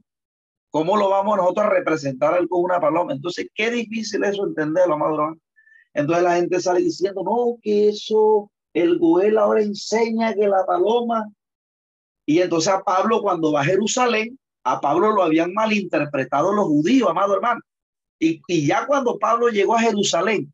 ¿Cómo 0.70 0.98
lo 0.98 1.10
vamos 1.10 1.38
nosotros 1.38 1.68
a 1.68 1.70
representar 1.70 2.48
con 2.48 2.64
una 2.64 2.80
paloma? 2.80 3.14
Entonces, 3.14 3.48
qué 3.54 3.70
difícil 3.70 4.24
eso 4.24 4.46
entenderlo, 4.46 4.98
madre 4.98 5.14
hermano. 5.14 5.38
Entonces 5.94 6.24
la 6.24 6.36
gente 6.36 6.60
sale 6.60 6.82
diciendo, 6.82 7.24
no, 7.24 7.58
que 7.62 7.90
eso, 7.90 8.52
el 8.74 8.98
Goel 8.98 9.38
ahora 9.38 9.62
enseña 9.62 10.34
que 10.34 10.48
la 10.48 10.66
paloma. 10.66 11.32
Y 12.26 12.40
entonces 12.40 12.74
a 12.74 12.84
Pablo 12.84 13.22
cuando 13.22 13.52
va 13.52 13.62
a 13.62 13.66
Jerusalén, 13.66 14.40
a 14.64 14.80
Pablo 14.80 15.12
lo 15.12 15.24
habían 15.24 15.54
malinterpretado 15.54 16.54
los 16.54 16.66
judíos, 16.66 17.10
amado 17.10 17.36
hermano. 17.36 17.62
Y, 18.20 18.42
y 18.48 18.66
ya 18.66 18.86
cuando 18.86 19.20
Pablo 19.20 19.50
llegó 19.50 19.76
a 19.76 19.82
Jerusalén, 19.82 20.54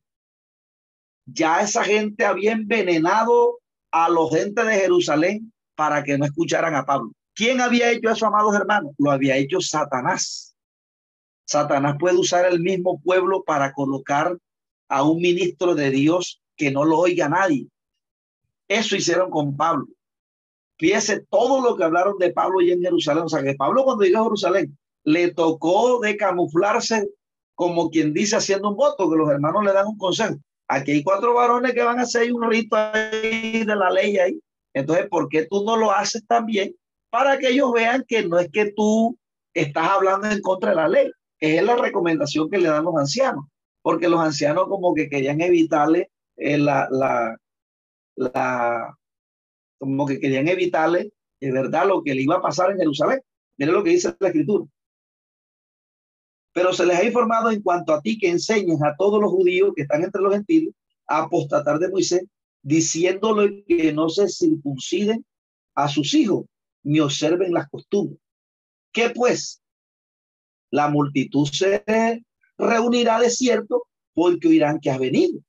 ya 1.26 1.62
esa 1.62 1.84
gente 1.84 2.26
había 2.26 2.54
envenenado 2.54 3.60
a 3.92 4.10
los 4.10 4.32
gente 4.32 4.64
de 4.64 4.74
Jerusalén 4.74 5.54
para 5.76 6.04
que 6.04 6.18
no 6.18 6.26
escucharan 6.26 6.76
a 6.76 6.86
Pablo. 6.86 7.12
¿Quién 7.34 7.62
había 7.62 7.92
hecho 7.92 8.10
eso, 8.10 8.26
amados 8.26 8.56
hermanos? 8.56 8.94
Lo 8.98 9.12
había 9.12 9.38
hecho 9.38 9.62
Satanás. 9.62 10.56
Satanás 11.46 11.96
puede 12.00 12.18
usar 12.18 12.46
el 12.46 12.60
mismo 12.60 13.00
pueblo 13.02 13.44
para 13.44 13.72
colocar 13.74 14.38
a 14.90 15.04
un 15.04 15.22
ministro 15.22 15.76
de 15.76 15.92
Dios 15.92 16.42
que 16.58 16.72
no 16.72 16.84
lo 16.84 17.00
oiga 17.00 17.30
nadie. 17.30 17.68
Eso 18.68 18.96
hicieron 18.96 19.30
con 19.30 19.56
Pablo. 19.56 19.88
Fíjese 20.78 21.26
todo 21.30 21.62
lo 21.62 21.76
que 21.76 21.84
hablaron 21.84 22.18
de 22.18 22.32
Pablo 22.32 22.62
y 22.62 22.72
en 22.72 22.82
Jerusalén. 22.82 23.24
O 23.24 23.30
sea, 23.30 23.44
que 23.44 23.56
Pablo 23.56 23.84
cuando 23.84 24.04
llegó 24.04 24.20
a 24.20 24.24
Jerusalén 24.24 24.78
le 25.04 25.34
tocó 25.34 26.00
de 26.00 26.18
camuflarse 26.18 27.10
como 27.56 27.90
quien 27.90 28.14
dice 28.14 28.38
haciendo 28.38 28.70
un 28.70 28.78
voto, 28.78 29.10
que 29.10 29.18
los 29.18 29.30
hermanos 29.30 29.66
le 29.66 29.74
dan 29.74 29.88
un 29.88 29.98
consejo. 29.98 30.36
Aquí 30.70 30.92
hay 30.92 31.04
cuatro 31.04 31.34
varones 31.34 31.74
que 31.74 31.84
van 31.84 32.00
a 32.00 32.04
hacer 32.04 32.32
un 32.32 32.50
rito 32.50 32.76
ahí 32.78 33.66
de 33.66 33.76
la 33.76 33.90
ley 33.90 34.18
ahí. 34.18 34.40
Entonces, 34.74 35.08
¿por 35.10 35.28
qué 35.28 35.46
tú 35.46 35.66
no 35.66 35.76
lo 35.76 35.92
haces 35.92 36.26
también? 36.26 36.74
Para 37.10 37.38
que 37.38 37.50
ellos 37.50 37.72
vean 37.74 38.06
que 38.08 38.26
no 38.26 38.40
es 38.40 38.50
que 38.50 38.72
tú 38.72 39.18
estás 39.54 39.90
hablando 39.90 40.30
en 40.30 40.42
contra 40.42 40.70
de 40.70 40.76
la 40.76 40.88
ley. 40.88 41.12
Es 41.40 41.62
la 41.64 41.76
recomendación 41.76 42.50
que 42.50 42.60
le 42.60 42.70
dan 42.70 42.86
los 42.86 42.96
ancianos. 42.96 43.46
Porque 43.82 44.10
los 44.10 44.20
ancianos 44.20 44.68
como 44.68 44.94
que 44.94 45.10
querían 45.10 45.42
evitarle 45.42 46.12
eh, 46.36 46.58
la, 46.58 46.88
la, 46.92 47.38
la, 48.16 48.98
como 49.78 50.06
que 50.06 50.20
querían 50.20 50.48
evitarle 50.48 51.14
de 51.40 51.52
verdad 51.52 51.88
lo 51.88 52.04
que 52.04 52.14
le 52.14 52.22
iba 52.22 52.36
a 52.36 52.42
pasar 52.42 52.72
en 52.72 52.80
Jerusalén. 52.80 53.22
Mire 53.58 53.72
lo 53.72 53.84
que 53.84 53.92
dice 53.92 54.16
la 54.20 54.28
escritura. 54.28 54.66
Pero 56.54 56.74
se 56.74 56.86
les 56.86 56.98
ha 56.98 57.04
informado 57.04 57.52
en 57.52 57.62
cuanto 57.62 57.94
a 57.94 58.02
ti 58.02 58.18
que 58.18 58.30
enseñes 58.30 58.82
a 58.82 58.96
todos 58.98 59.22
los 59.22 59.32
judíos 59.32 59.72
que 59.76 59.84
están 59.84 60.04
entre 60.04 60.22
los 60.22 60.34
gentiles 60.34 60.74
a 61.08 61.24
apostatar 61.24 61.80
de 61.80 61.90
Moisés, 61.90 62.24
diciéndole 62.62 63.64
que 63.66 63.94
no 63.94 64.10
se 64.10 64.28
circunciden 64.28 65.26
a 65.76 65.88
sus 65.88 66.14
hijos 66.14 66.46
ni 66.84 67.00
observen 67.00 67.54
las 67.54 67.70
costumbres. 67.70 68.20
¿Qué 68.92 69.10
pues? 69.12 69.62
La 70.72 70.90
multitud 70.90 71.48
se 71.48 71.84
reunirá 72.60 73.20
de 73.20 73.32
cierto 73.32 73.88
porque 74.14 74.50
oirán 74.50 74.80
que 74.80 74.92
has 74.92 75.00
venido. 75.00 75.42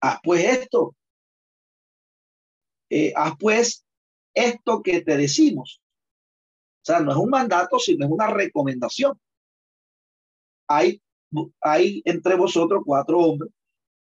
Haz 0.00 0.20
pues 0.22 0.44
esto 0.44 0.94
eh, 2.90 3.12
haz 3.14 3.34
pues 3.38 3.86
esto 4.34 4.82
que 4.82 5.00
te 5.00 5.16
decimos. 5.16 5.80
O 6.82 6.84
sea, 6.84 7.00
no 7.00 7.12
es 7.12 7.16
un 7.16 7.30
mandato, 7.30 7.78
sino 7.78 8.04
es 8.04 8.10
una 8.10 8.26
recomendación. 8.26 9.18
Hay, 10.66 11.00
hay 11.60 12.02
entre 12.04 12.34
vosotros 12.34 12.82
cuatro 12.84 13.18
hombres 13.18 13.52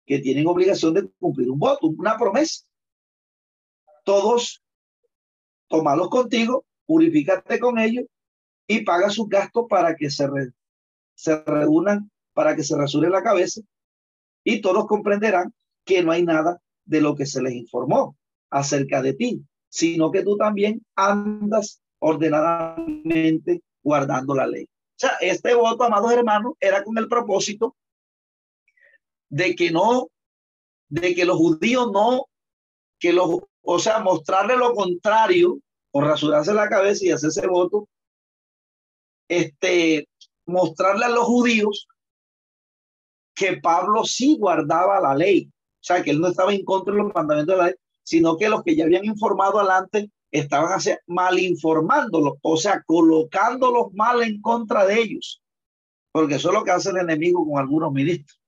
que 0.05 0.19
tienen 0.19 0.47
obligación 0.47 0.93
de 0.93 1.09
cumplir 1.19 1.49
un 1.49 1.57
voto, 1.57 1.87
una 1.87 2.17
promesa. 2.17 2.63
Todos, 4.03 4.61
tomalos 5.67 6.09
contigo, 6.09 6.63
purifícate 6.85 7.59
con 7.59 7.79
ellos 7.79 8.05
y 8.67 8.83
paga 8.83 9.09
sus 9.09 9.27
gastos 9.27 9.65
para 9.67 9.95
que 9.95 10.11
se, 10.11 10.27
se 11.15 11.41
reúnan, 11.43 12.11
para 12.33 12.55
que 12.55 12.63
se 12.63 12.77
resure 12.77 13.09
la 13.09 13.23
cabeza 13.23 13.61
y 14.43 14.61
todos 14.61 14.85
comprenderán 14.85 15.53
que 15.85 16.03
no 16.03 16.11
hay 16.11 16.23
nada 16.23 16.61
de 16.85 17.01
lo 17.01 17.15
que 17.15 17.25
se 17.25 17.41
les 17.41 17.53
informó 17.53 18.15
acerca 18.49 19.01
de 19.01 19.13
ti, 19.13 19.41
sino 19.69 20.11
que 20.11 20.23
tú 20.23 20.37
también 20.37 20.85
andas 20.95 21.81
ordenadamente 21.99 23.61
guardando 23.81 24.35
la 24.35 24.47
ley. 24.47 24.65
O 24.65 24.97
sea, 24.97 25.11
este 25.21 25.53
voto, 25.55 25.83
amados 25.83 26.11
hermanos, 26.11 26.53
era 26.59 26.83
con 26.83 26.97
el 26.97 27.07
propósito 27.07 27.75
de 29.29 29.55
que 29.55 29.71
no, 29.71 30.09
de 30.89 31.15
que 31.15 31.25
los 31.25 31.37
judíos 31.37 31.91
no, 31.91 32.27
que 32.99 33.13
los, 33.13 33.39
o 33.61 33.79
sea, 33.79 33.99
mostrarle 33.99 34.55
lo 34.57 34.73
contrario 34.73 35.59
o 35.91 36.01
rasurarse 36.01 36.53
la 36.53 36.69
cabeza 36.69 37.05
y 37.05 37.11
hacerse 37.11 37.47
voto, 37.47 37.87
este, 39.27 40.07
mostrarle 40.45 41.05
a 41.05 41.09
los 41.09 41.25
judíos 41.25 41.87
que 43.35 43.57
Pablo 43.57 44.03
sí 44.05 44.37
guardaba 44.37 44.99
la 45.01 45.13
ley, 45.13 45.49
o 45.49 45.83
sea, 45.83 46.01
que 46.01 46.11
él 46.11 46.21
no 46.21 46.27
estaba 46.27 46.53
en 46.53 46.63
contra 46.63 46.93
de 46.93 47.01
los 47.01 47.13
mandamientos 47.13 47.55
de 47.55 47.61
la 47.61 47.67
ley, 47.67 47.75
sino 48.03 48.37
que 48.37 48.49
los 48.49 48.63
que 48.63 48.75
ya 48.75 48.85
habían 48.85 49.05
informado 49.05 49.59
adelante 49.59 50.09
estaban 50.31 50.79
mal 51.07 51.39
informándolos, 51.39 52.33
o 52.41 52.57
sea, 52.57 52.83
colocándolos 52.85 53.93
mal 53.93 54.23
en 54.23 54.41
contra 54.41 54.85
de 54.85 55.01
ellos, 55.01 55.41
porque 56.11 56.35
eso 56.35 56.49
es 56.49 56.53
lo 56.53 56.63
que 56.63 56.71
hace 56.71 56.89
el 56.91 56.97
enemigo 56.97 57.45
con 57.45 57.59
algunos 57.59 57.91
ministros. 57.91 58.39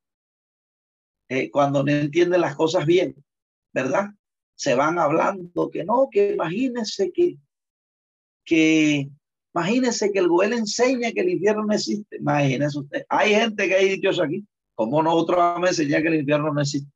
Eh, 1.30 1.52
cuando 1.52 1.84
no 1.84 1.92
entienden 1.92 2.42
las 2.42 2.56
cosas 2.56 2.86
bien, 2.86 3.16
¿verdad? 3.74 4.12
Se 4.56 4.76
van 4.76 4.98
hablando 4.98 5.70
que 5.70 5.84
no, 5.84 6.08
que 6.10 6.34
imagínense 6.34 7.12
que, 7.12 7.38
que, 8.46 9.10
imagínense 9.58 10.12
que 10.12 10.20
el 10.20 10.28
gobierno 10.28 10.58
enseña 10.58 11.12
que 11.12 11.22
el 11.22 11.30
infierno 11.30 11.66
no 11.66 11.74
existe. 11.74 12.18
Imagínense 12.18 12.80
usted. 12.80 13.06
Hay 13.10 13.32
gente 13.32 13.68
que 13.68 13.76
ha 13.76 13.80
dicho 13.80 14.10
eso 14.10 14.24
aquí. 14.24 14.46
¿Cómo 14.76 15.02
nosotros 15.02 15.38
vamos 15.38 15.68
a 15.68 15.72
enseñar 15.72 16.04
que 16.04 16.10
el 16.10 16.20
infierno 16.20 16.54
no 16.54 16.62
existe? 16.62 16.92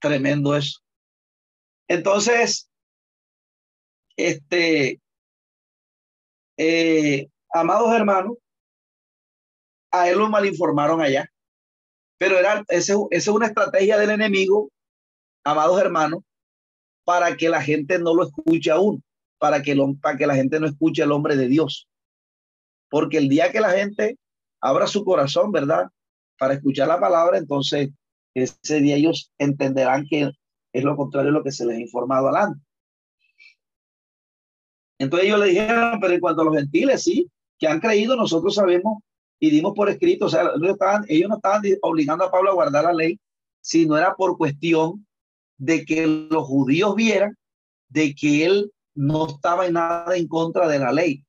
Tremendo 0.00 0.56
eso. 0.56 0.80
Entonces, 1.86 2.68
este, 4.16 5.00
eh, 6.56 7.28
amados 7.52 7.92
hermanos, 7.92 8.36
a 9.92 10.08
él 10.08 10.18
lo 10.18 10.28
malinformaron 10.28 11.00
allá. 11.00 11.30
Pero 12.18 12.38
era, 12.38 12.64
esa 12.68 12.94
es 13.10 13.28
una 13.28 13.46
estrategia 13.46 13.98
del 13.98 14.10
enemigo, 14.10 14.70
amados 15.44 15.80
hermanos, 15.80 16.22
para 17.04 17.36
que 17.36 17.48
la 17.48 17.62
gente 17.62 17.98
no 17.98 18.14
lo 18.14 18.24
escuche 18.24 18.70
aún, 18.70 19.02
para 19.38 19.62
que, 19.62 19.74
lo, 19.74 19.94
para 19.94 20.18
que 20.18 20.26
la 20.26 20.34
gente 20.34 20.58
no 20.58 20.66
escuche 20.66 21.02
al 21.02 21.12
hombre 21.12 21.36
de 21.36 21.48
Dios. 21.48 21.89
Porque 22.90 23.18
el 23.18 23.28
día 23.28 23.52
que 23.52 23.60
la 23.60 23.70
gente 23.70 24.18
abra 24.60 24.86
su 24.86 25.04
corazón, 25.04 25.52
¿verdad? 25.52 25.86
Para 26.38 26.54
escuchar 26.54 26.88
la 26.88 27.00
palabra, 27.00 27.38
entonces 27.38 27.90
ese 28.34 28.80
día 28.80 28.96
ellos 28.96 29.32
entenderán 29.38 30.06
que 30.08 30.30
es 30.72 30.84
lo 30.84 30.96
contrario 30.96 31.32
de 31.32 31.38
lo 31.38 31.44
que 31.44 31.52
se 31.52 31.66
les 31.66 31.78
ha 31.78 31.80
informado 31.80 32.28
adelante. 32.28 32.60
Entonces 34.98 35.28
ellos 35.28 35.40
le 35.40 35.46
dijeron, 35.46 35.98
pero 36.00 36.12
en 36.12 36.20
cuanto 36.20 36.42
a 36.42 36.44
los 36.44 36.56
gentiles, 36.56 37.02
sí, 37.02 37.30
que 37.58 37.66
han 37.66 37.80
creído, 37.80 38.16
nosotros 38.16 38.54
sabemos 38.54 38.98
y 39.38 39.50
dimos 39.50 39.72
por 39.74 39.88
escrito, 39.88 40.26
o 40.26 40.28
sea, 40.28 40.42
ellos, 40.42 40.76
ellos 41.08 41.28
no 41.28 41.36
estaban 41.36 41.62
obligando 41.80 42.24
a 42.24 42.30
Pablo 42.30 42.50
a 42.50 42.54
guardar 42.54 42.84
la 42.84 42.92
ley, 42.92 43.18
sino 43.62 43.96
era 43.96 44.14
por 44.14 44.36
cuestión 44.36 45.06
de 45.56 45.84
que 45.84 46.06
los 46.06 46.46
judíos 46.46 46.94
vieran 46.94 47.36
de 47.88 48.14
que 48.14 48.44
él 48.44 48.72
no 48.94 49.26
estaba 49.26 49.66
en 49.66 49.74
nada 49.74 50.16
en 50.16 50.28
contra 50.28 50.68
de 50.68 50.78
la 50.78 50.92
ley. 50.92 51.24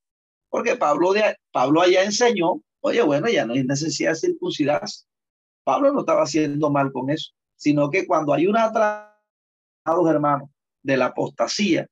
Porque 0.52 0.76
Pablo, 0.76 1.14
de, 1.14 1.38
Pablo 1.52 1.82
allá 1.82 2.04
enseñó, 2.04 2.62
oye, 2.82 3.02
bueno, 3.02 3.30
ya 3.30 3.46
no 3.46 3.54
hay 3.54 3.64
necesidad 3.64 4.12
de 4.12 4.18
circuncidarse. 4.18 5.06
Pablo 5.64 5.94
no 5.94 6.02
estaba 6.02 6.24
haciendo 6.24 6.70
mal 6.70 6.92
con 6.92 7.10
eso, 7.10 7.32
sino 7.56 7.90
que 7.90 8.06
cuando 8.06 8.34
hay 8.34 8.48
una 8.48 8.72
hermanos, 10.10 10.50
de 10.84 10.98
la 10.98 11.08
apostasía, 11.08 11.88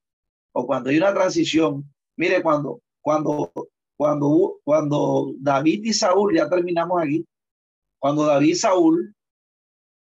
o 0.52 0.68
cuando 0.68 0.90
hay 0.90 0.98
una 0.98 1.14
transición, 1.14 1.90
mire, 2.18 2.44
cuando, 2.44 2.82
cuando, 3.02 3.52
cuando, 3.96 4.60
cuando 4.64 5.34
David 5.38 5.86
y 5.86 5.94
Saúl, 5.94 6.36
ya 6.36 6.50
terminamos 6.50 7.02
aquí, 7.02 7.26
cuando 7.98 8.26
David 8.26 8.50
y 8.50 8.56
Saúl, 8.56 9.16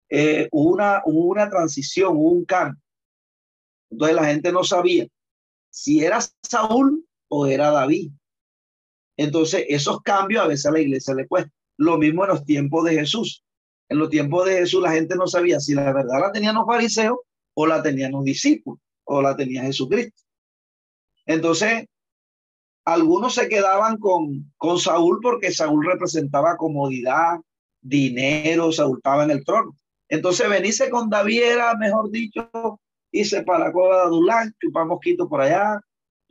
eh, 0.09 0.49
hubo, 0.51 0.73
una, 0.73 1.03
una 1.05 1.49
transición, 1.49 2.17
hubo 2.17 2.31
un 2.31 2.45
cambio. 2.45 2.83
Entonces 3.91 4.17
la 4.17 4.25
gente 4.25 4.51
no 4.51 4.65
sabía 4.65 5.07
si 5.71 6.05
era 6.05 6.19
Saúl 6.43 7.07
o 7.29 7.47
era 7.47 7.71
David. 7.71 8.11
Entonces 9.21 9.67
esos 9.69 10.01
cambios 10.01 10.43
a 10.43 10.49
veces 10.49 10.65
a 10.65 10.71
la 10.71 10.81
iglesia 10.81 11.13
le 11.13 11.29
cuesta. 11.29 11.53
Lo 11.77 11.99
mismo 11.99 12.25
en 12.25 12.31
los 12.31 12.43
tiempos 12.47 12.87
de 12.87 12.95
Jesús. 12.95 13.45
En 13.91 13.99
los 13.99 14.09
tiempos 14.09 14.47
de 14.47 14.61
Jesús 14.61 14.83
la 14.83 14.93
gente 14.93 15.15
no 15.15 15.27
sabía 15.27 15.61
si 15.61 15.75
la 15.75 15.93
verdad 15.93 16.21
la 16.21 16.33
tenían 16.33 16.55
los 16.55 16.65
fariseos 16.65 17.19
o 17.53 17.67
la 17.67 17.83
tenían 17.83 18.13
los 18.13 18.25
discípulos 18.25 18.81
o 19.05 19.21
la 19.21 19.37
tenía 19.37 19.61
Jesucristo. 19.61 20.23
Entonces, 21.27 21.85
algunos 22.87 23.35
se 23.35 23.47
quedaban 23.51 23.99
con, 23.99 24.55
con 24.57 24.79
Saúl 24.79 25.19
porque 25.21 25.53
Saúl 25.53 25.85
representaba 25.85 26.57
comodidad, 26.57 27.41
dinero, 27.83 28.73
Saúl 28.73 28.97
estaba 28.97 29.25
en 29.25 29.33
el 29.33 29.45
trono. 29.45 29.77
Entonces, 30.09 30.49
venirse 30.49 30.89
con 30.89 31.11
David 31.11 31.43
era, 31.43 31.77
mejor 31.77 32.11
dicho, 32.11 32.49
irse 33.13 33.43
para 33.43 33.67
la 33.67 33.73
cueva 33.73 33.97
de 33.97 34.03
Adulán, 34.05 34.55
chupar 34.59 34.87
mosquito 34.87 35.29
por 35.29 35.43
allá, 35.43 35.79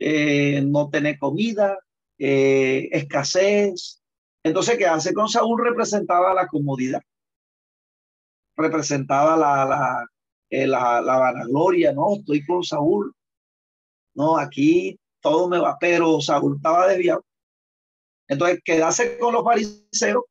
eh, 0.00 0.60
no 0.66 0.90
tener 0.90 1.18
comida, 1.20 1.78
eh, 2.20 2.88
escasez. 2.92 4.00
Entonces, 4.44 4.78
quedarse 4.78 5.14
con 5.14 5.28
Saúl 5.28 5.62
representaba 5.64 6.34
la 6.34 6.46
comodidad, 6.46 7.02
representaba 8.56 9.36
la, 9.36 9.64
la, 9.64 10.06
eh, 10.50 10.66
la, 10.66 11.00
la 11.00 11.18
vanagloria, 11.18 11.92
no, 11.92 12.16
estoy 12.16 12.44
con 12.44 12.62
Saúl, 12.62 13.12
no, 14.14 14.38
aquí 14.38 14.98
todo 15.20 15.48
me 15.48 15.58
va, 15.58 15.76
pero 15.80 16.20
Saúl 16.20 16.56
estaba 16.56 16.86
desviado. 16.88 17.24
Entonces, 18.28 18.60
quedarse 18.64 19.18
con 19.18 19.34
los 19.34 19.44
fariseos, 19.44 20.24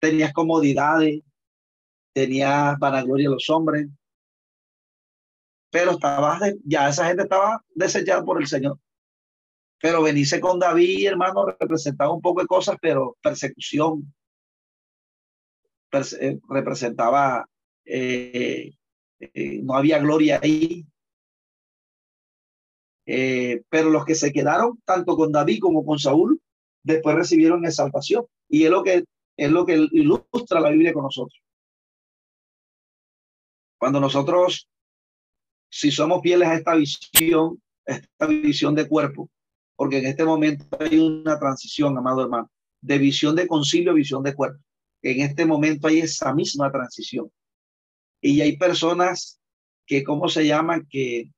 tenías 0.00 0.32
comodidades, 0.32 1.20
tenías 2.14 2.78
vanagloria 2.78 3.30
los 3.30 3.48
hombres, 3.50 3.88
pero 5.70 5.92
estaba, 5.92 6.38
ya 6.64 6.88
esa 6.88 7.06
gente 7.06 7.22
estaba 7.24 7.64
desechada 7.74 8.24
por 8.24 8.40
el 8.40 8.46
Señor. 8.46 8.78
Pero 9.82 10.00
venirse 10.00 10.40
con 10.40 10.60
David, 10.60 11.08
hermano, 11.08 11.44
representaba 11.44 12.14
un 12.14 12.22
poco 12.22 12.40
de 12.40 12.46
cosas, 12.46 12.76
pero 12.80 13.16
persecución, 13.20 14.14
eh, 16.20 16.38
representaba 16.48 17.44
eh, 17.84 18.70
eh, 19.18 19.60
no 19.60 19.74
había 19.74 19.98
gloria 19.98 20.38
ahí. 20.40 20.86
Pero 23.04 23.90
los 23.90 24.04
que 24.04 24.14
se 24.14 24.32
quedaron 24.32 24.80
tanto 24.84 25.16
con 25.16 25.32
David 25.32 25.58
como 25.60 25.84
con 25.84 25.98
Saúl, 25.98 26.40
después 26.84 27.16
recibieron 27.16 27.66
exaltación. 27.66 28.24
Y 28.48 28.62
es 28.64 28.70
lo 28.70 28.84
que 28.84 29.04
es 29.36 29.50
lo 29.50 29.66
que 29.66 29.88
ilustra 29.90 30.60
la 30.60 30.70
Biblia 30.70 30.92
con 30.92 31.02
nosotros. 31.02 31.42
Cuando 33.78 33.98
nosotros, 33.98 34.68
si 35.68 35.90
somos 35.90 36.22
fieles 36.22 36.46
a 36.46 36.54
esta 36.54 36.76
visión, 36.76 37.60
esta 37.84 38.26
visión 38.28 38.76
de 38.76 38.86
cuerpo, 38.86 39.28
porque 39.82 39.98
en 39.98 40.06
este 40.06 40.24
momento 40.24 40.64
hay 40.78 40.96
una 40.96 41.40
transición, 41.40 41.98
amado 41.98 42.22
hermano, 42.22 42.48
de 42.80 42.98
visión 42.98 43.34
de 43.34 43.48
concilio 43.48 43.90
a 43.90 43.94
visión 43.94 44.22
de 44.22 44.32
cuerpo. 44.32 44.62
En 45.02 45.22
este 45.22 45.44
momento 45.44 45.88
hay 45.88 45.98
esa 45.98 46.32
misma 46.32 46.70
transición. 46.70 47.32
Y 48.20 48.42
hay 48.42 48.56
personas 48.56 49.40
que, 49.84 50.04
¿cómo 50.04 50.28
se 50.28 50.46
llama? 50.46 50.84
Que, 50.88 51.32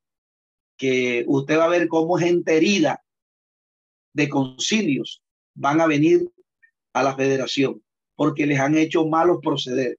que 0.76 1.24
usted 1.26 1.56
va 1.56 1.64
a 1.64 1.68
ver 1.68 1.88
cómo 1.88 2.18
gente 2.18 2.54
herida 2.54 3.02
de 4.12 4.28
concilios 4.28 5.22
van 5.54 5.80
a 5.80 5.86
venir 5.86 6.30
a 6.92 7.02
la 7.02 7.16
federación 7.16 7.82
porque 8.14 8.44
les 8.44 8.60
han 8.60 8.76
hecho 8.76 9.06
malos 9.06 9.38
proceder. 9.42 9.96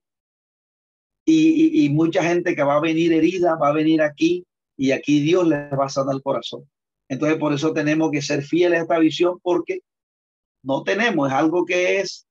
Y, 1.24 1.84
y, 1.84 1.88
mucha 1.88 2.22
gente 2.22 2.54
que 2.54 2.62
va 2.62 2.76
a 2.76 2.80
venir 2.80 3.12
herida 3.12 3.56
va 3.56 3.70
a 3.70 3.72
venir 3.72 4.02
aquí 4.02 4.46
y 4.76 4.92
aquí 4.92 5.18
Dios 5.18 5.48
les 5.48 5.72
va 5.72 5.86
a 5.86 5.88
sanar 5.88 6.14
el 6.14 6.22
corazón. 6.22 6.62
Entonces, 7.08 7.38
por 7.38 7.52
eso 7.52 7.72
tenemos 7.72 8.10
que 8.10 8.22
ser 8.22 8.42
fieles 8.42 8.80
a 8.80 8.82
esta 8.82 8.98
visión 8.98 9.38
porque 9.42 9.80
no 10.62 10.82
tenemos, 10.82 11.28
es 11.28 11.34
algo 11.34 11.64
que 11.64 12.00
es 12.00 12.26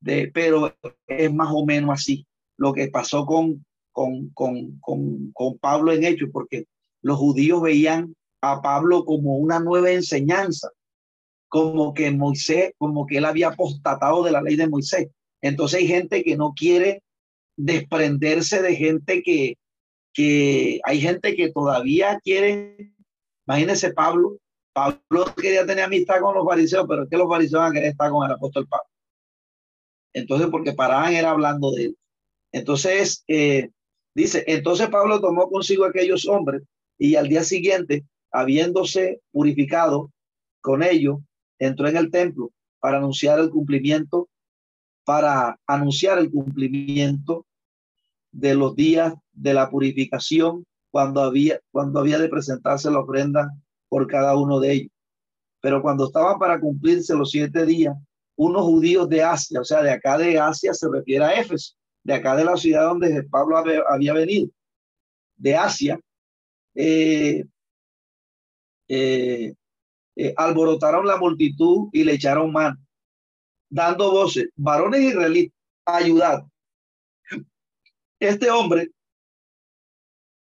de, 0.00 0.30
pero 0.32 0.74
es 1.06 1.32
más 1.32 1.50
o 1.52 1.66
menos 1.66 1.90
así. 1.90 2.26
Lo 2.56 2.72
que 2.72 2.88
pasó 2.88 3.26
con, 3.26 3.64
con, 3.92 4.30
con, 4.80 5.58
Pablo 5.60 5.92
en 5.92 6.04
Hechos, 6.04 6.30
porque 6.32 6.64
los 7.02 7.18
judíos 7.18 7.62
veían 7.62 8.14
a 8.40 8.62
Pablo 8.62 9.04
como 9.04 9.36
una 9.36 9.60
nueva 9.60 9.90
enseñanza, 9.90 10.70
como 11.48 11.94
que 11.94 12.10
Moisés, 12.10 12.72
como 12.78 13.06
que 13.06 13.18
él 13.18 13.24
había 13.24 13.48
apostatado 13.48 14.22
de 14.22 14.32
la 14.32 14.42
ley 14.42 14.56
de 14.56 14.68
Moisés. 14.68 15.08
Entonces 15.40 15.80
hay 15.80 15.86
gente 15.86 16.22
que 16.22 16.36
no 16.36 16.52
quiere 16.54 17.02
desprenderse 17.56 18.62
de 18.62 18.76
gente 18.76 19.22
que, 19.22 19.56
que 20.12 20.80
hay 20.84 21.00
gente 21.00 21.34
que 21.34 21.50
todavía 21.50 22.20
quiere, 22.22 22.92
imagínense 23.48 23.92
Pablo, 23.92 24.36
Pablo 24.72 25.34
quería 25.36 25.66
tener 25.66 25.84
amistad 25.84 26.20
con 26.20 26.34
los 26.34 26.46
fariseos, 26.46 26.86
pero 26.88 27.04
es 27.04 27.10
que 27.10 27.16
los 27.16 27.28
fariseos 27.28 27.62
van 27.62 27.76
a 27.76 27.80
estar 27.80 28.10
con 28.10 28.24
el 28.24 28.32
apóstol 28.32 28.68
Pablo. 28.68 28.88
Entonces, 30.12 30.48
porque 30.48 30.72
paraban 30.72 31.14
era 31.14 31.30
hablando 31.30 31.72
de 31.72 31.86
él. 31.86 31.98
Entonces, 32.52 33.24
eh, 33.26 33.70
Dice, 34.18 34.42
entonces 34.48 34.88
Pablo 34.88 35.20
tomó 35.20 35.48
consigo 35.48 35.84
aquellos 35.84 36.26
hombres 36.26 36.64
y 36.98 37.14
al 37.14 37.28
día 37.28 37.44
siguiente, 37.44 38.04
habiéndose 38.32 39.20
purificado 39.30 40.10
con 40.60 40.82
ellos, 40.82 41.20
entró 41.60 41.86
en 41.86 41.96
el 41.96 42.10
templo 42.10 42.50
para 42.80 42.98
anunciar 42.98 43.38
el 43.38 43.48
cumplimiento, 43.48 44.28
para 45.04 45.60
anunciar 45.68 46.18
el 46.18 46.32
cumplimiento 46.32 47.46
de 48.32 48.56
los 48.56 48.74
días 48.74 49.14
de 49.30 49.54
la 49.54 49.70
purificación 49.70 50.66
cuando 50.90 51.22
había, 51.22 51.60
cuando 51.70 52.00
había 52.00 52.18
de 52.18 52.28
presentarse 52.28 52.90
la 52.90 53.00
ofrenda 53.00 53.50
por 53.88 54.06
cada 54.06 54.36
uno 54.36 54.60
de 54.60 54.72
ellos. 54.72 54.92
Pero 55.60 55.82
cuando 55.82 56.06
estaban 56.06 56.38
para 56.38 56.60
cumplirse 56.60 57.14
los 57.14 57.30
siete 57.30 57.66
días, 57.66 57.94
unos 58.36 58.62
judíos 58.62 59.08
de 59.08 59.22
Asia, 59.22 59.60
o 59.60 59.64
sea, 59.64 59.82
de 59.82 59.90
acá 59.90 60.16
de 60.16 60.38
Asia 60.38 60.72
se 60.72 60.88
refiere 60.88 61.24
a 61.24 61.40
Éfeso, 61.40 61.74
de 62.04 62.14
acá 62.14 62.36
de 62.36 62.44
la 62.44 62.56
ciudad 62.56 62.88
donde 62.88 63.24
Pablo 63.24 63.56
había 63.58 64.12
venido, 64.12 64.48
de 65.36 65.56
Asia, 65.56 66.00
eh, 66.74 67.44
eh, 68.88 69.54
eh, 70.16 70.34
alborotaron 70.36 71.06
la 71.06 71.16
multitud 71.16 71.88
y 71.92 72.04
le 72.04 72.14
echaron 72.14 72.52
mano, 72.52 72.76
dando 73.68 74.12
voces, 74.12 74.48
varones 74.54 75.00
israelitas, 75.00 75.58
ayudad. 75.84 76.44
Este 78.20 78.50
hombre, 78.50 78.90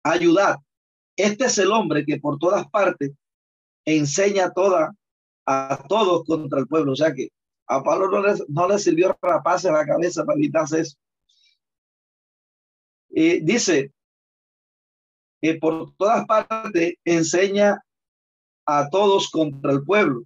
ayudad. 0.03 0.57
Este 1.17 1.47
es 1.47 1.59
el 1.59 1.73
hombre 1.73 2.05
que 2.05 2.19
por 2.19 2.39
todas 2.39 2.69
partes 2.69 3.13
enseña 3.85 4.53
toda, 4.53 4.95
a 5.47 5.85
todos 5.89 6.25
contra 6.25 6.61
el 6.61 6.67
pueblo. 6.67 6.93
O 6.93 6.97
sea 6.97 7.13
que 7.13 7.29
a 7.67 7.83
Pablo 7.83 8.11
no 8.11 8.23
le, 8.23 8.35
no 8.49 8.69
le 8.69 8.79
sirvió 8.79 9.17
raparse 9.21 9.71
la 9.71 9.87
cabeza 9.87 10.25
para 10.25 10.39
evitarse 10.39 10.81
eso. 10.81 10.97
Y 13.11 13.41
dice, 13.41 13.93
que 15.41 15.55
por 15.55 15.95
todas 15.97 16.27
partes 16.27 16.95
enseña 17.05 17.83
a 18.67 18.89
todos 18.91 19.31
contra 19.31 19.73
el 19.73 19.83
pueblo 19.85 20.25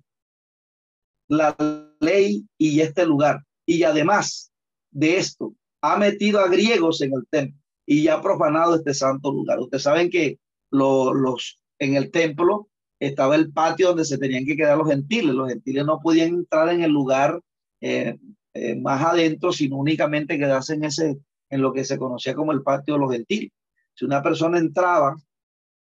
la 1.29 1.57
ley 2.01 2.47
y 2.59 2.81
este 2.81 3.07
lugar. 3.07 3.43
Y 3.67 3.83
además 3.85 4.53
de 4.91 5.17
esto, 5.17 5.55
ha 5.81 5.97
metido 5.97 6.41
a 6.41 6.49
griegos 6.49 7.01
en 7.01 7.15
el 7.15 7.27
templo 7.31 7.64
y 7.87 8.09
ha 8.09 8.21
profanado 8.23 8.77
este 8.77 8.95
santo 8.95 9.33
lugar. 9.33 9.61
Ustedes 9.61 9.83
saben 9.83 10.11
que 10.11 10.39
los 10.71 11.59
en 11.79 11.97
el 11.97 12.11
templo 12.11 12.69
estaba 12.99 13.37
el 13.37 13.53
patio 13.53 13.89
donde 13.89 14.05
se 14.05 14.19
tenían 14.19 14.45
que 14.45 14.57
quedar 14.57 14.79
los 14.79 14.89
gentiles. 14.89 15.35
Los 15.35 15.49
gentiles 15.49 15.85
no 15.85 16.01
podían 16.01 16.29
entrar 16.29 16.69
en 16.71 16.83
el 16.83 16.91
lugar 16.91 17.41
eh, 17.81 18.17
eh, 18.55 18.77
más 18.77 19.03
adentro, 19.03 19.53
sino 19.53 19.77
únicamente 19.77 20.39
quedarse 20.39 20.75
en 20.75 20.85
ese, 20.85 21.19
en 21.51 21.61
lo 21.61 21.73
que 21.73 21.85
se 21.85 21.99
conocía 21.99 22.35
como 22.35 22.53
el 22.53 22.63
patio 22.63 22.95
de 22.95 23.01
los 23.01 23.13
gentiles. 23.13 23.51
Si 23.95 24.05
una 24.05 24.23
persona 24.23 24.59
entraba 24.59 25.17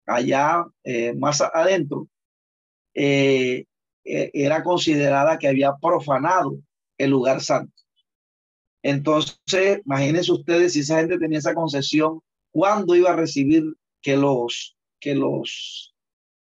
allá 0.06 0.66
eh, 0.84 1.14
más 1.14 1.42
adentro, 1.42 2.08
era 2.96 4.64
considerada 4.64 5.38
que 5.40 5.48
había 5.48 5.74
profanado 5.82 6.60
el 6.98 7.10
lugar 7.10 7.42
santo. 7.42 7.83
Entonces, 8.84 9.82
imagínense 9.86 10.32
ustedes 10.32 10.74
si 10.74 10.82
esa 10.82 11.00
gente 11.00 11.18
tenía 11.18 11.40
esa 11.40 11.56
concesión, 11.56 12.20
¿cuándo 12.52 12.96
iba 12.96 13.12
a 13.12 13.16
recibir 13.16 13.64
que 14.02 14.18
los, 14.18 14.78
que 15.00 15.16
los, 15.16 15.96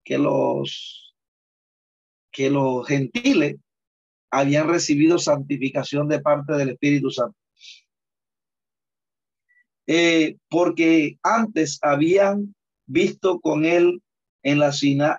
que 0.03 0.19
los, 0.19 1.15
que 2.33 2.51
los 2.51 2.87
gentiles 2.87 3.57
habían 4.31 4.69
recibido 4.69 5.19
santificación 5.19 6.09
de 6.09 6.21
parte 6.21 6.55
del 6.55 6.71
Espíritu 6.71 7.11
Santo? 7.11 7.37
Eh, 9.87 10.37
porque 10.49 11.19
antes 11.23 11.79
habían 11.83 12.55
visto 12.87 13.39
con 13.41 13.67
él 13.67 14.03
en 14.43 14.59
la, 14.59 14.73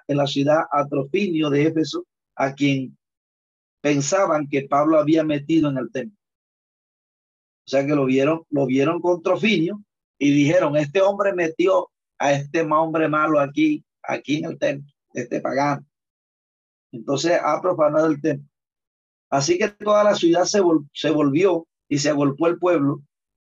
en 0.07 0.17
la 0.17 0.27
ciudad 0.27 0.63
Atrofinio 0.71 1.51
de 1.51 1.67
Éfeso, 1.67 2.07
a 2.35 2.55
quien 2.55 2.97
pensaban 3.81 4.47
que 4.47 4.63
Pablo 4.63 4.97
había 4.97 5.23
metido 5.23 5.69
en 5.69 5.77
el 5.77 5.91
templo. 5.91 6.20
O 7.65 7.69
sea 7.69 7.85
que 7.85 7.95
lo 7.95 8.05
vieron, 8.05 8.43
lo 8.49 8.65
vieron 8.65 8.99
con 9.01 9.21
Trofinio 9.21 9.83
y 10.17 10.31
dijeron, 10.31 10.75
este 10.77 11.01
hombre 11.01 11.33
metió 11.33 11.89
a 12.17 12.33
este 12.33 12.61
hombre 12.61 13.07
malo 13.07 13.39
aquí, 13.39 13.83
aquí 14.03 14.37
en 14.37 14.45
el 14.45 14.59
templo, 14.59 14.91
este 15.13 15.41
pagano. 15.41 15.85
Entonces 16.91 17.39
ha 17.41 17.61
profanado 17.61 18.07
el 18.07 18.21
templo. 18.21 18.47
Así 19.29 19.57
que 19.57 19.69
toda 19.69 20.03
la 20.03 20.15
ciudad 20.15 20.43
se, 20.43 20.59
volvió 20.59 21.65
y 21.87 21.97
se 21.99 22.09
agolpó 22.09 22.47
el 22.47 22.59
pueblo 22.59 23.01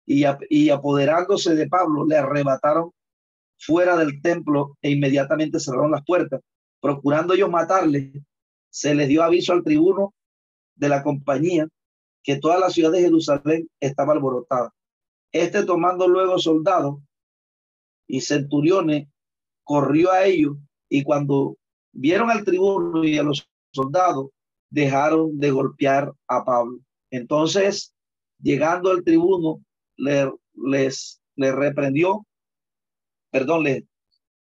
y, 0.07 0.25
y 0.49 0.71
apoderándose 0.71 1.55
de 1.55 1.69
Pablo 1.69 2.07
le 2.07 2.17
arrebataron 2.17 2.91
fuera 3.59 3.97
del 3.97 4.23
templo 4.23 4.77
e 4.81 4.91
inmediatamente 4.91 5.61
cerraron 5.61 5.91
las 5.91 6.05
puertas. 6.05 6.41
Procurando 6.81 7.35
ellos 7.35 7.51
matarle, 7.51 8.25
se 8.71 8.95
les 8.95 9.09
dio 9.09 9.23
aviso 9.23 9.53
al 9.53 9.63
tribuno 9.63 10.15
de 10.75 10.89
la 10.89 11.03
compañía 11.03 11.69
que 12.25 12.37
toda 12.37 12.59
la 12.59 12.71
ciudad 12.71 12.91
de 12.91 13.03
Jerusalén 13.03 13.69
estaba 13.79 14.15
alborotada. 14.15 14.75
Este 15.31 15.65
tomando 15.65 16.09
luego 16.09 16.39
soldados 16.39 17.01
y 18.09 18.21
centuriones, 18.21 19.07
corrió 19.63 20.11
a 20.11 20.25
ellos 20.25 20.57
y 20.89 21.05
cuando 21.05 21.57
vieron 21.93 22.31
al 22.31 22.45
tribuno 22.45 23.05
y 23.05 23.17
a 23.19 23.23
los 23.23 23.49
soldados, 23.73 24.31
dejaron 24.71 25.39
de 25.39 25.53
golpear 25.53 26.13
a 26.27 26.45
Pablo. 26.45 26.81
Entonces, 27.11 27.95
llegando 28.41 28.91
al 28.91 29.05
tribuno, 29.05 29.63
le, 29.97 30.33
les 30.55 31.21
le 31.37 31.53
reprendió 31.53 32.27
perdón, 33.35 33.65
le, 33.65 33.85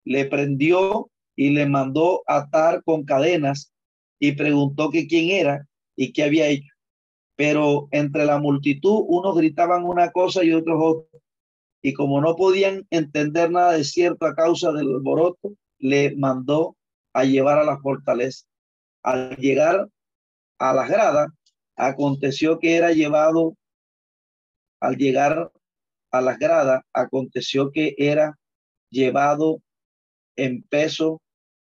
le 0.04 0.26
prendió 0.26 1.12
y 1.36 1.52
le 1.52 1.68
mandó 1.68 2.24
atar 2.26 2.84
con 2.84 3.06
cadenas 3.06 3.72
y 4.18 4.32
preguntó 4.32 4.90
que 4.90 5.06
quién 5.06 5.30
era 5.30 5.68
y 5.96 6.12
qué 6.12 6.24
había 6.24 6.48
hecho. 6.48 6.74
Pero 7.40 7.88
entre 7.92 8.26
la 8.26 8.38
multitud 8.38 9.06
unos 9.08 9.38
gritaban 9.38 9.86
una 9.86 10.12
cosa 10.12 10.44
y 10.44 10.52
otros 10.52 10.78
otra. 10.78 11.20
Y 11.82 11.94
como 11.94 12.20
no 12.20 12.36
podían 12.36 12.86
entender 12.90 13.50
nada 13.50 13.72
de 13.72 13.86
cierto 13.86 14.26
a 14.26 14.36
causa 14.36 14.74
del 14.74 14.90
alboroto, 14.90 15.54
le 15.78 16.14
mandó 16.18 16.76
a 17.14 17.24
llevar 17.24 17.58
a 17.58 17.64
la 17.64 17.80
fortaleza. 17.80 18.46
Al 19.04 19.38
llegar 19.38 19.88
a 20.58 20.74
las 20.74 20.90
gradas, 20.90 21.30
aconteció 21.78 22.60
que 22.60 22.76
era 22.76 22.92
llevado, 22.92 23.56
al 24.82 24.98
llegar 24.98 25.50
a 26.12 26.20
las 26.20 26.40
gradas, 26.40 26.82
aconteció 26.92 27.72
que 27.72 27.96
era 27.98 28.38
llevado 28.90 29.62
en 30.36 30.62
peso 30.64 31.22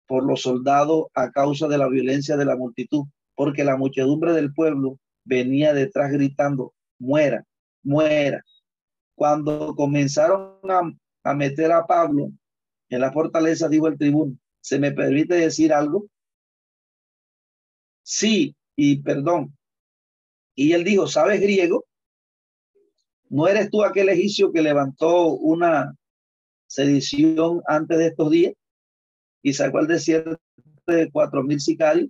por 0.07 0.25
los 0.25 0.41
soldados 0.41 1.09
a 1.13 1.29
causa 1.29 1.67
de 1.67 1.77
la 1.77 1.87
violencia 1.89 2.37
de 2.37 2.45
la 2.45 2.55
multitud, 2.55 3.03
porque 3.35 3.63
la 3.63 3.77
muchedumbre 3.77 4.33
del 4.33 4.51
pueblo 4.51 4.97
venía 5.29 5.73
detrás 5.73 6.11
gritando, 6.11 6.73
muera, 6.97 7.45
muera. 7.83 8.43
Cuando 9.15 9.75
comenzaron 9.75 10.59
a, 11.23 11.33
meter 11.35 11.71
a 11.71 11.85
Pablo 11.85 12.31
en 12.89 13.01
la 13.01 13.11
fortaleza, 13.11 13.69
dijo 13.69 13.87
el 13.87 13.97
tribuno, 13.97 14.35
¿se 14.59 14.79
me 14.79 14.91
permite 14.91 15.35
decir 15.35 15.71
algo? 15.71 16.07
Sí, 18.01 18.55
y 18.75 19.01
perdón. 19.03 19.55
Y 20.55 20.73
él 20.73 20.83
dijo, 20.83 21.05
¿sabes 21.07 21.39
griego? 21.39 21.85
¿No 23.29 23.47
eres 23.47 23.69
tú 23.69 23.83
aquel 23.83 24.09
egipcio 24.09 24.51
que 24.51 24.63
levantó 24.63 25.27
una 25.33 25.95
sedición 26.65 27.61
antes 27.67 27.99
de 27.99 28.07
estos 28.07 28.31
días 28.31 28.53
y 29.43 29.53
sacó 29.53 29.77
al 29.77 29.87
desierto 29.87 30.39
de 30.87 31.11
cuatro 31.11 31.43
mil 31.43 31.59
sicarios. 31.59 32.09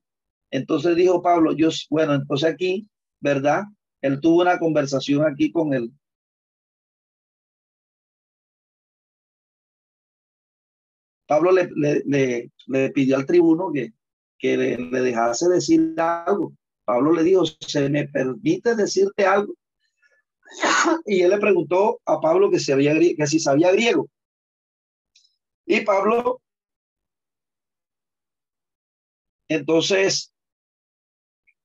Entonces 0.52 0.96
dijo 0.96 1.22
Pablo, 1.22 1.54
yo, 1.54 1.70
bueno, 1.90 2.16
entonces 2.16 2.50
aquí, 2.50 2.88
¿verdad? 3.20 3.64
Él 4.02 4.20
tuvo 4.22 4.42
una 4.42 4.60
conversación 4.60 5.26
aquí 5.26 5.52
con 5.52 5.74
él. 5.74 5.92
Pablo 11.28 11.52
le, 11.52 11.70
le, 11.76 12.52
le, 12.66 12.90
pidió 12.90 13.16
al 13.16 13.26
tribuno 13.26 13.72
que, 13.72 13.94
que 14.40 14.58
le, 14.58 14.78
le, 14.78 15.02
dejase 15.02 15.48
decir 15.48 15.94
algo. 15.98 16.54
Pablo 16.86 17.14
le 17.14 17.24
dijo, 17.24 17.44
¿se 17.46 17.88
me 17.88 18.08
permite 18.08 18.76
decirte 18.76 19.26
algo? 19.26 19.54
Y 21.06 21.22
él 21.22 21.30
le 21.30 21.38
preguntó 21.38 22.02
a 22.06 22.20
Pablo 22.20 22.50
que, 22.50 22.60
si 22.60 22.72
había, 22.72 22.94
que 22.98 23.28
si 23.28 23.40
sabía 23.40 23.72
griego. 23.72 24.10
Y 25.66 25.82
Pablo, 25.82 26.42
entonces, 29.48 30.34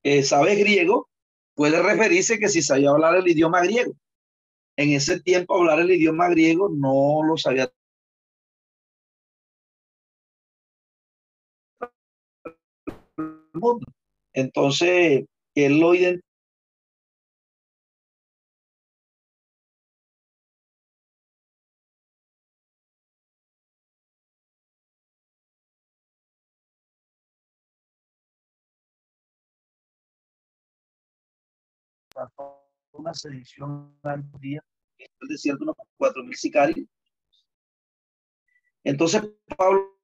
eh, 0.02 0.22
sabe 0.22 0.56
griego, 0.56 1.08
puede 1.54 1.82
referirse 1.82 2.38
que 2.38 2.48
si 2.48 2.62
sabía 2.62 2.90
hablar 2.90 3.16
el 3.16 3.28
idioma 3.28 3.62
griego. 3.62 3.94
En 4.76 4.90
ese 4.90 5.20
tiempo 5.20 5.56
hablar 5.56 5.80
el 5.80 5.92
idioma 5.92 6.28
griego 6.28 6.68
no 6.68 7.22
lo 7.26 7.36
sabía. 7.36 7.72
Entonces, 14.32 15.24
él 15.54 15.78
lo 15.78 15.94
identifica 15.94 16.33
una 33.04 33.14
sedición 33.14 33.94
al 34.02 34.24
día, 34.40 34.64
el 34.98 35.28
desierto 35.28 35.64
unos 35.64 35.76
cuatro 35.98 36.24
mil 36.24 36.34
sicarios. 36.34 36.88
Entonces 38.82 39.22
Pablo 39.56 39.98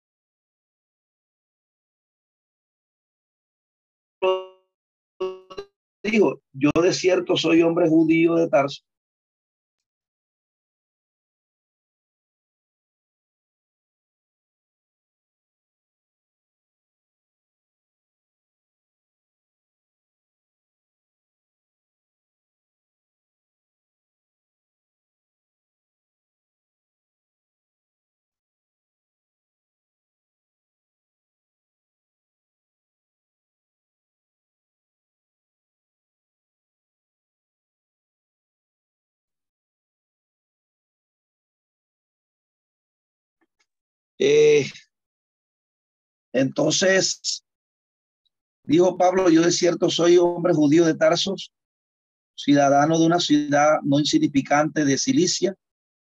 dijo, 6.02 6.42
yo 6.52 6.70
de 6.82 6.92
cierto 6.92 7.36
soy 7.36 7.62
hombre 7.62 7.88
judío 7.88 8.34
de 8.34 8.48
Tarso, 8.48 8.82
Eh, 44.22 44.66
entonces, 46.34 47.42
dijo 48.64 48.98
Pablo, 48.98 49.30
yo 49.30 49.40
de 49.40 49.50
cierto 49.50 49.88
soy 49.88 50.18
hombre 50.18 50.52
judío 50.52 50.84
de 50.84 50.94
Tarsos, 50.94 51.52
ciudadano 52.36 52.98
de 52.98 53.06
una 53.06 53.18
ciudad 53.18 53.78
no 53.82 53.98
insignificante 53.98 54.84
de 54.84 54.98
Cilicia, 54.98 55.54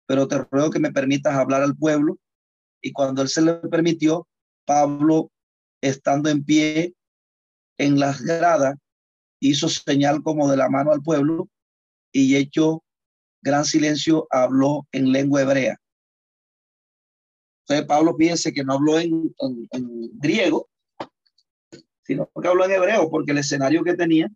pero 0.05 0.27
te 0.27 0.39
ruego 0.39 0.71
que 0.71 0.79
me 0.79 0.91
permitas 0.91 1.35
hablar 1.35 1.63
al 1.63 1.77
pueblo. 1.77 2.19
Y 2.81 2.91
cuando 2.91 3.21
él 3.21 3.29
se 3.29 3.43
le 3.43 3.53
permitió, 3.53 4.27
Pablo, 4.65 5.31
estando 5.79 6.29
en 6.29 6.43
pie 6.43 6.93
en 7.77 7.97
las 7.97 8.21
gradas, 8.21 8.75
hizo 9.39 9.69
señal 9.69 10.21
como 10.21 10.51
de 10.51 10.57
la 10.57 10.69
mano 10.69 10.91
al 10.91 11.01
pueblo 11.01 11.47
y 12.11 12.35
hecho 12.35 12.83
gran 13.41 13.63
silencio, 13.63 14.27
habló 14.31 14.85
en 14.91 15.13
lengua 15.13 15.43
hebrea. 15.43 15.80
Pablo 17.87 18.15
piense 18.15 18.53
que 18.53 18.63
no 18.63 18.73
habló 18.73 18.99
en, 18.99 19.33
griego, 20.19 20.69
sino 22.03 22.29
que 22.41 22.47
habló 22.47 22.65
en 22.65 22.71
hebreo, 22.71 23.09
porque 23.09 23.31
el 23.31 23.39
escenario 23.39 23.83
que 23.83 23.95
tenía 23.95 24.29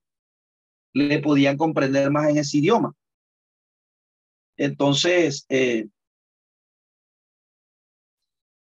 le 0.94 1.20
podían 1.20 1.58
comprender 1.58 2.10
más 2.10 2.30
en 2.30 2.38
ese 2.38 2.58
idioma. 2.58 2.94
Entonces, 4.58 5.46
eh, 5.50 5.88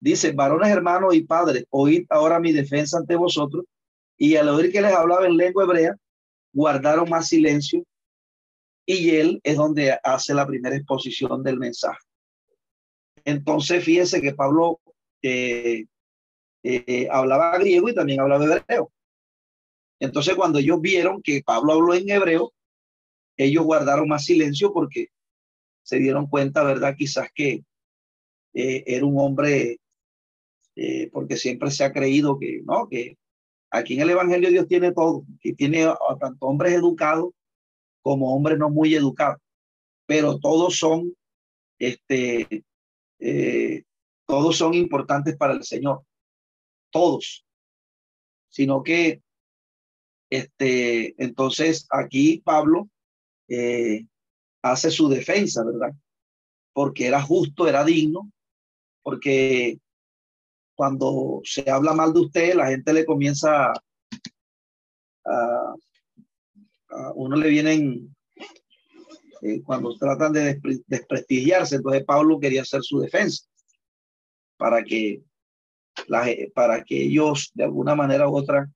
dice, 0.00 0.32
varones 0.32 0.70
hermanos 0.70 1.14
y 1.14 1.22
padres, 1.22 1.66
oíd 1.70 2.06
ahora 2.08 2.40
mi 2.40 2.52
defensa 2.52 2.98
ante 2.98 3.16
vosotros. 3.16 3.64
Y 4.16 4.36
al 4.36 4.48
oír 4.48 4.72
que 4.72 4.80
les 4.80 4.92
hablaba 4.92 5.26
en 5.26 5.36
lengua 5.36 5.64
hebrea, 5.64 5.96
guardaron 6.52 7.08
más 7.10 7.28
silencio. 7.28 7.84
Y 8.86 9.10
él 9.10 9.40
es 9.44 9.56
donde 9.56 9.98
hace 10.02 10.34
la 10.34 10.46
primera 10.46 10.76
exposición 10.76 11.42
del 11.42 11.58
mensaje. 11.58 11.98
Entonces, 13.24 13.84
fíjense 13.84 14.20
que 14.20 14.34
Pablo 14.34 14.80
eh, 15.22 15.86
eh, 16.62 17.08
hablaba 17.10 17.58
griego 17.58 17.88
y 17.88 17.94
también 17.94 18.20
hablaba 18.20 18.44
hebreo. 18.44 18.92
Entonces, 20.00 20.34
cuando 20.34 20.58
ellos 20.58 20.80
vieron 20.80 21.22
que 21.22 21.42
Pablo 21.44 21.74
habló 21.74 21.94
en 21.94 22.10
hebreo, 22.10 22.52
ellos 23.36 23.64
guardaron 23.64 24.08
más 24.08 24.24
silencio 24.24 24.72
porque 24.72 25.08
se 25.82 25.98
dieron 25.98 26.26
cuenta, 26.26 26.64
¿verdad? 26.64 26.94
Quizás 26.96 27.28
que 27.34 27.64
eh, 28.54 28.84
era 28.86 29.06
un 29.06 29.18
hombre, 29.18 29.78
porque 31.12 31.36
siempre 31.36 31.70
se 31.70 31.84
ha 31.84 31.92
creído 31.92 32.38
que, 32.38 32.62
¿no? 32.64 32.88
Que 32.88 33.18
aquí 33.70 33.94
en 33.94 34.00
el 34.00 34.10
Evangelio 34.10 34.50
Dios 34.50 34.66
tiene 34.66 34.92
todo, 34.92 35.24
que 35.40 35.52
tiene 35.52 35.84
a 35.84 35.96
tanto 36.18 36.46
hombres 36.46 36.72
educados 36.72 37.32
como 38.02 38.34
hombres 38.34 38.58
no 38.58 38.68
muy 38.68 38.94
educados, 38.94 39.40
pero 40.06 40.38
todos 40.38 40.76
son 40.76 41.14
este, 41.78 42.64
eh, 43.24 43.84
todos 44.26 44.56
son 44.56 44.74
importantes 44.74 45.36
para 45.36 45.52
el 45.52 45.62
Señor, 45.62 46.04
todos, 46.90 47.46
sino 48.48 48.82
que 48.82 49.22
este, 50.28 51.14
entonces 51.22 51.86
aquí 51.90 52.42
Pablo 52.44 52.88
eh, 53.48 54.06
hace 54.62 54.90
su 54.90 55.08
defensa, 55.08 55.62
¿verdad? 55.64 55.92
Porque 56.72 57.06
era 57.06 57.22
justo, 57.22 57.68
era 57.68 57.84
digno, 57.84 58.32
porque 59.02 59.78
cuando 60.74 61.40
se 61.44 61.70
habla 61.70 61.92
mal 61.92 62.12
de 62.12 62.20
usted, 62.20 62.54
la 62.54 62.68
gente 62.68 62.92
le 62.92 63.04
comienza 63.04 63.66
a, 63.66 63.82
a, 65.26 65.74
a 66.88 67.12
uno 67.14 67.36
le 67.36 67.48
vienen 67.48 68.16
eh, 69.42 69.60
cuando 69.62 69.96
tratan 69.96 70.32
de 70.32 70.60
desprestigiarse. 70.86 71.76
Entonces 71.76 72.04
Pablo 72.04 72.38
quería 72.38 72.62
hacer 72.62 72.82
su 72.82 73.00
defensa 73.00 73.44
para 74.56 74.84
que, 74.84 75.22
para 76.54 76.84
que 76.84 77.02
ellos 77.02 77.50
de 77.54 77.64
alguna 77.64 77.94
manera 77.96 78.28
u 78.28 78.36
otra 78.36 78.70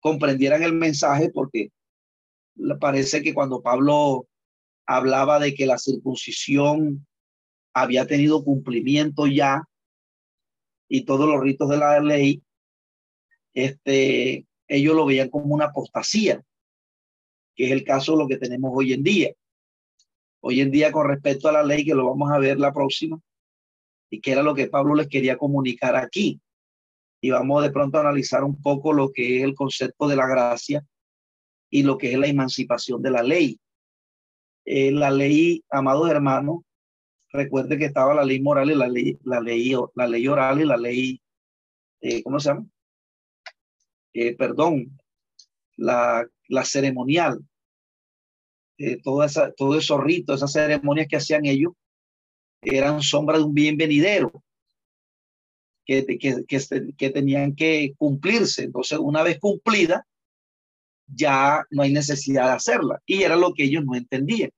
comprendieran 0.00 0.62
el 0.62 0.72
mensaje 0.72 1.30
porque 1.30 1.70
parece 2.80 3.22
que 3.22 3.34
cuando 3.34 3.62
Pablo 3.62 4.26
hablaba 4.86 5.38
de 5.38 5.54
que 5.54 5.66
la 5.66 5.78
circuncisión 5.78 7.06
había 7.74 8.06
tenido 8.06 8.44
cumplimiento 8.44 9.26
ya 9.26 9.62
y 10.88 11.04
todos 11.04 11.28
los 11.28 11.42
ritos 11.42 11.68
de 11.68 11.76
la 11.76 12.00
ley, 12.00 12.42
este, 13.52 14.46
ellos 14.68 14.94
lo 14.94 15.06
veían 15.06 15.28
como 15.28 15.54
una 15.54 15.66
apostasía 15.66 16.42
que 17.54 17.66
es 17.66 17.72
el 17.72 17.84
caso 17.84 18.12
de 18.12 18.18
lo 18.18 18.28
que 18.28 18.36
tenemos 18.36 18.72
hoy 18.74 18.92
en 18.92 19.02
día. 19.02 19.32
Hoy 20.40 20.60
en 20.60 20.70
día, 20.70 20.92
con 20.92 21.08
respecto 21.08 21.48
a 21.48 21.52
la 21.52 21.62
ley, 21.62 21.84
que 21.84 21.94
lo 21.94 22.06
vamos 22.06 22.30
a 22.30 22.38
ver 22.38 22.58
la 22.58 22.72
próxima, 22.72 23.20
y 24.10 24.20
que 24.20 24.32
era 24.32 24.42
lo 24.42 24.54
que 24.54 24.68
Pablo 24.68 24.94
les 24.94 25.08
quería 25.08 25.36
comunicar 25.36 25.96
aquí. 25.96 26.40
Y 27.20 27.30
vamos 27.30 27.62
de 27.62 27.70
pronto 27.70 27.98
a 27.98 28.02
analizar 28.02 28.44
un 28.44 28.60
poco 28.60 28.92
lo 28.92 29.10
que 29.10 29.38
es 29.38 29.44
el 29.44 29.54
concepto 29.54 30.06
de 30.06 30.16
la 30.16 30.26
gracia 30.26 30.86
y 31.70 31.82
lo 31.82 31.96
que 31.96 32.12
es 32.12 32.18
la 32.18 32.26
emancipación 32.26 33.02
de 33.02 33.10
la 33.10 33.22
ley. 33.22 33.58
Eh, 34.66 34.92
la 34.92 35.10
ley, 35.10 35.64
amados 35.70 36.10
hermanos, 36.10 36.60
recuerde 37.32 37.76
que 37.78 37.86
estaba 37.86 38.14
la 38.14 38.24
ley 38.24 38.40
moral 38.40 38.70
y 38.70 38.74
la 38.74 38.88
ley, 38.88 39.18
la 39.24 39.40
ley, 39.40 39.74
la 39.94 40.06
ley 40.06 40.28
oral 40.28 40.60
y 40.60 40.64
la 40.64 40.76
ley, 40.76 41.20
eh, 42.00 42.22
¿cómo 42.22 42.38
se 42.38 42.50
llama? 42.50 42.66
Eh, 44.12 44.36
perdón, 44.36 44.96
la 45.76 46.26
la 46.48 46.64
ceremonial, 46.64 47.40
eh, 48.78 49.00
toda 49.02 49.26
esa, 49.26 49.52
todo 49.52 49.78
esos 49.78 50.02
ritos, 50.02 50.36
esas 50.36 50.52
ceremonias 50.52 51.06
que 51.08 51.16
hacían 51.16 51.46
ellos, 51.46 51.72
eran 52.62 53.02
sombra 53.02 53.38
de 53.38 53.44
un 53.44 53.54
bien 53.54 53.76
venidero 53.76 54.42
que, 55.84 56.04
que, 56.18 56.44
que, 56.96 57.10
tenían 57.10 57.54
que 57.54 57.92
cumplirse. 57.98 58.64
Entonces, 58.64 58.98
una 58.98 59.22
vez 59.22 59.38
cumplida, 59.38 60.06
ya 61.06 61.62
no 61.70 61.82
hay 61.82 61.92
necesidad 61.92 62.46
de 62.46 62.52
hacerla. 62.52 63.02
Y 63.04 63.22
era 63.22 63.36
lo 63.36 63.52
que 63.52 63.64
ellos 63.64 63.84
no 63.84 63.94
entendían. 63.94 64.50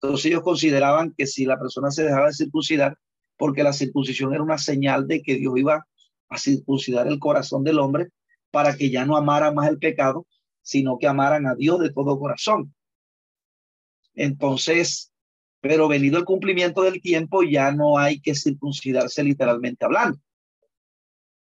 Entonces 0.00 0.26
ellos 0.26 0.42
consideraban 0.42 1.12
que 1.16 1.26
si 1.26 1.44
la 1.44 1.58
persona 1.58 1.90
se 1.90 2.04
dejaba 2.04 2.28
de 2.28 2.32
circuncidar, 2.32 2.96
porque 3.36 3.62
la 3.62 3.72
circuncisión 3.72 4.32
era 4.32 4.42
una 4.42 4.56
señal 4.56 5.06
de 5.06 5.20
que 5.22 5.34
Dios 5.34 5.52
iba 5.58 5.86
a 6.30 6.38
circuncidar 6.38 7.08
el 7.08 7.18
corazón 7.18 7.62
del 7.62 7.78
hombre 7.78 8.08
para 8.50 8.76
que 8.76 8.90
ya 8.90 9.04
no 9.04 9.16
amara 9.16 9.52
más 9.52 9.68
el 9.68 9.78
pecado, 9.78 10.26
sino 10.62 10.98
que 10.98 11.06
amaran 11.06 11.46
a 11.46 11.54
Dios 11.54 11.80
de 11.80 11.92
todo 11.92 12.18
corazón. 12.18 12.74
Entonces, 14.14 15.12
pero 15.60 15.88
venido 15.88 16.18
el 16.18 16.24
cumplimiento 16.24 16.82
del 16.82 17.00
tiempo, 17.00 17.42
ya 17.42 17.72
no 17.72 17.98
hay 17.98 18.20
que 18.20 18.34
circuncidarse 18.34 19.22
literalmente 19.24 19.84
hablando. 19.84 20.18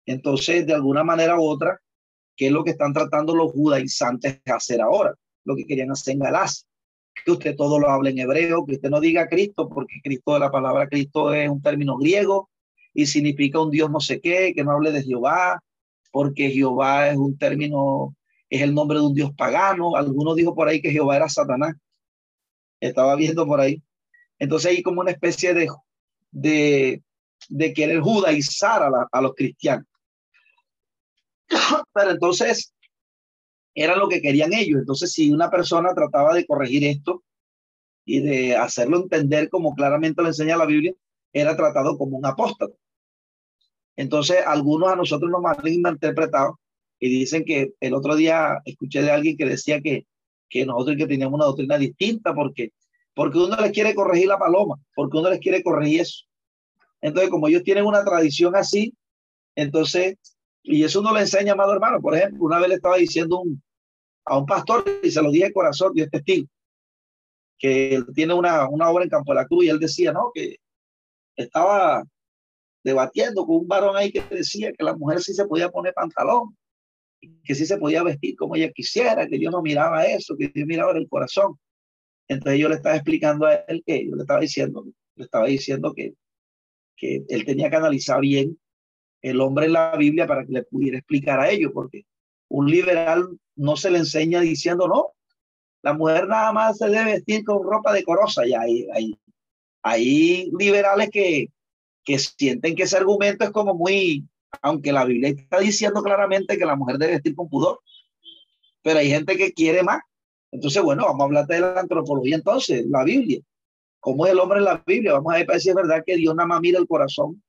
Entonces, 0.06 0.66
de 0.68 0.74
alguna 0.74 1.04
manera 1.04 1.40
u 1.40 1.44
otra, 1.44 1.80
¿qué 2.36 2.48
es 2.48 2.52
lo 2.52 2.64
que 2.64 2.72
están 2.72 2.94
tratando 2.94 3.36
los 3.36 3.52
judaizantes 3.52 4.42
de 4.44 4.52
hacer 4.52 4.82
ahora? 4.82 5.16
Lo 5.44 5.56
que 5.56 5.66
querían 5.66 5.92
hacer 5.92 6.14
en 6.14 6.20
Galacia. 6.20 6.68
Que 7.24 7.32
usted 7.32 7.56
todo 7.56 7.80
lo 7.80 7.90
hable 7.90 8.12
en 8.12 8.20
hebreo, 8.20 8.66
que 8.66 8.76
usted 8.76 8.90
no 8.90 9.00
diga 9.00 9.28
Cristo, 9.28 9.70
porque 9.70 10.02
Cristo, 10.04 10.38
la 10.38 10.52
palabra 10.52 10.88
Cristo 10.88 11.34
es 11.34 11.50
un 11.50 11.62
término 11.62 11.98
griego 11.98 12.50
y 12.94 13.06
significa 13.06 13.60
un 13.60 13.72
Dios 13.72 13.90
no 13.90 14.00
sé 14.00 14.20
qué, 14.20 14.54
que 14.54 14.64
no 14.64 14.72
hable 14.72 14.92
de 14.92 15.04
Jehová, 15.04 15.62
porque 16.16 16.50
Jehová 16.50 17.10
es 17.10 17.18
un 17.18 17.38
término 17.38 18.16
es 18.50 18.62
el 18.62 18.74
nombre 18.74 19.00
de 19.00 19.06
un 19.06 19.14
dios 19.14 19.34
pagano. 19.36 19.98
Algunos 19.98 20.38
dijo 20.38 20.56
por 20.56 20.70
ahí 20.70 20.82
que 20.82 20.90
Jehová 20.90 21.18
era 21.18 21.28
Satanás. 21.28 21.76
Estaba 22.80 23.18
viendo 23.18 23.46
por 23.46 23.60
ahí. 23.60 23.84
Entonces 24.40 24.72
hay 24.72 24.82
como 24.82 25.02
una 25.02 25.12
especie 25.12 25.54
de, 25.54 25.68
de, 26.32 27.04
de 27.50 27.74
querer 27.74 28.00
judaizar 28.00 28.84
a, 28.84 29.10
a 29.12 29.22
los 29.22 29.34
cristianos. 29.36 29.86
Pero 31.94 32.12
entonces 32.12 32.74
era 33.74 33.98
lo 33.98 34.08
que 34.08 34.22
querían 34.22 34.54
ellos. 34.54 34.80
Entonces, 34.80 35.12
si 35.12 35.32
una 35.32 35.52
persona 35.52 35.94
trataba 35.94 36.34
de 36.34 36.46
corregir 36.46 36.86
esto 36.86 37.26
y 38.06 38.22
de 38.22 38.56
hacerlo 38.56 39.00
entender 39.00 39.50
como 39.50 39.76
claramente 39.76 40.22
lo 40.22 40.30
enseña 40.30 40.56
la 40.56 40.66
Biblia, 40.66 40.94
era 41.34 41.58
tratado 41.58 41.98
como 41.98 42.16
un 42.16 42.26
apóstata. 42.26 42.74
Entonces, 43.96 44.38
algunos 44.46 44.92
a 44.92 44.96
nosotros 44.96 45.32
nos 45.32 45.44
han 45.46 45.68
interpretado 45.68 46.60
y 47.00 47.10
dicen 47.10 47.46
que 47.46 47.74
el 47.80 47.94
otro 47.94 48.16
día 48.16 48.62
escuché 48.66 49.02
de 49.02 49.12
alguien 49.12 49.38
que 49.38 49.46
decía 49.46 49.82
que, 49.82 50.06
que 50.50 50.66
nosotros 50.66 50.98
que 50.98 51.08
teníamos 51.08 51.36
una 51.36 51.46
doctrina 51.46 51.78
distinta 51.78 52.34
porque, 52.34 52.72
porque 53.14 53.38
uno 53.38 53.56
les 53.58 53.72
quiere 53.72 53.96
corregir 53.96 54.28
la 54.28 54.38
paloma, 54.38 54.76
porque 54.96 55.18
uno 55.18 55.30
les 55.30 55.40
quiere 55.40 55.64
corregir 55.64 56.02
eso. 56.02 56.26
Entonces, 57.02 57.30
como 57.30 57.48
ellos 57.48 57.64
tienen 57.64 57.86
una 57.86 58.04
tradición 58.04 58.56
así, 58.56 58.94
entonces, 59.56 60.18
y 60.64 60.84
eso 60.84 61.00
uno 61.00 61.14
le 61.14 61.22
enseña, 61.22 61.54
amado 61.54 61.74
hermano. 61.74 62.02
Por 62.02 62.16
ejemplo, 62.16 62.44
una 62.44 62.60
vez 62.60 62.70
le 62.70 62.76
estaba 62.76 62.98
diciendo 62.98 63.44
a 64.26 64.38
un 64.38 64.46
pastor, 64.46 64.84
y 65.04 65.12
se 65.12 65.22
lo 65.22 65.32
dije 65.32 65.46
de 65.46 65.54
corazón, 65.54 65.94
es 65.96 66.10
testigo, 66.10 66.48
que 67.58 67.96
él 67.96 68.06
tiene 68.14 68.34
una, 68.34 68.68
una 68.68 68.90
obra 68.90 69.04
en 69.04 69.10
Campo 69.10 69.32
de 69.32 69.42
la 69.42 69.48
Cruz, 69.48 69.66
y 69.66 69.70
él 69.70 69.80
decía, 69.80 70.12
¿no? 70.12 70.32
Que 70.34 70.58
estaba 71.36 72.04
debatiendo 72.86 73.48
con 73.48 73.58
un 73.58 73.68
varón 73.68 73.98
ahí 73.98 74.12
que 74.12 74.22
decía 74.30 74.72
que 74.72 74.84
la 74.84 74.96
mujer 74.96 75.20
sí 75.20 75.34
se 75.34 75.46
podía 75.46 75.70
poner 75.70 75.94
pantalón, 75.96 76.56
que 77.44 77.56
sí 77.56 77.66
se 77.66 77.78
podía 77.78 78.04
vestir 78.04 78.36
como 78.36 78.56
ella 78.56 78.72
quisiera, 78.72 79.28
que 79.28 79.40
yo 79.40 79.50
no 79.50 79.64
miraba 79.64 80.06
eso, 80.06 80.36
que 80.38 80.52
yo 80.54 80.66
miraba 80.68 80.92
el 80.92 81.10
corazón. 81.10 81.60
Entonces 82.28 82.60
yo 82.62 82.70
le 82.70 82.76
estaba 82.76 82.96
explicando 82.96 83.48
a 83.48 83.56
él 83.56 83.84
que 83.86 84.08
yo 84.08 84.16
le 84.16 84.22
estaba 84.22 84.40
diciendo, 84.40 84.86
le 85.16 85.24
estaba 85.24 85.48
diciendo 85.48 85.94
que, 85.96 86.14
que 86.96 87.24
él 87.28 87.44
tenía 87.44 87.72
que 87.72 87.76
analizar 87.76 88.22
bien 88.22 88.60
el 89.24 89.42
hombre 89.42 89.66
en 89.66 89.74
la 89.74 89.98
Biblia 89.98 90.28
para 90.28 90.46
que 90.46 90.54
le 90.54 90.64
pudiera 90.64 91.00
explicar 91.00 91.40
a 91.40 91.50
ellos, 91.50 91.72
porque 91.74 92.06
un 92.50 92.70
liberal 92.70 93.28
no 93.56 93.76
se 93.78 93.90
le 93.90 93.98
enseña 93.98 94.42
diciendo, 94.42 94.88
no, 94.88 95.14
la 95.82 95.94
mujer 95.94 96.28
nada 96.28 96.54
más 96.54 96.78
se 96.78 96.88
debe 96.88 97.14
vestir 97.14 97.44
con 97.44 97.64
ropa 97.64 97.92
decorosa. 97.94 98.46
Y 98.48 98.54
hay, 98.54 98.88
hay, 98.94 99.20
hay 99.82 100.52
liberales 100.58 101.10
que, 101.10 101.50
que 102.06 102.20
sienten 102.20 102.76
que 102.76 102.84
ese 102.84 102.98
argumento 102.98 103.44
es 103.44 103.52
como 103.52 103.74
muy, 103.74 104.26
aunque 104.62 104.94
la 104.94 105.04
Biblia 105.04 105.30
está 105.30 105.60
diciendo 105.60 106.02
claramente 106.04 106.58
que 106.58 106.66
la 106.66 106.76
mujer 106.76 106.98
debe 106.98 107.14
vestir 107.14 107.36
con 107.36 107.50
pudor, 107.50 107.82
pero 108.82 109.00
hay 109.00 109.10
gente 109.10 109.36
que 109.36 109.52
quiere 109.52 109.84
más. 109.84 110.02
Entonces, 110.52 110.82
bueno, 110.82 111.06
vamos 111.06 111.22
a 111.22 111.24
hablar 111.26 111.48
de 111.48 111.60
la 111.60 111.80
antropología 111.80 112.36
entonces, 112.36 112.86
la 112.88 113.04
Biblia. 113.04 113.42
¿Cómo 114.00 114.26
es 114.26 114.32
el 114.32 114.40
hombre 114.40 114.60
en 114.60 114.66
la 114.66 114.84
Biblia? 114.86 115.14
Vamos 115.14 115.34
a 115.34 115.44
ver 115.44 115.60
si 115.60 115.70
es 115.70 115.76
verdad 115.76 116.04
que 116.06 116.16
Dios 116.16 116.36
nada 116.36 116.48
más 116.48 116.62
mira 116.62 116.80
el 116.80 116.88
corazón 116.88 117.42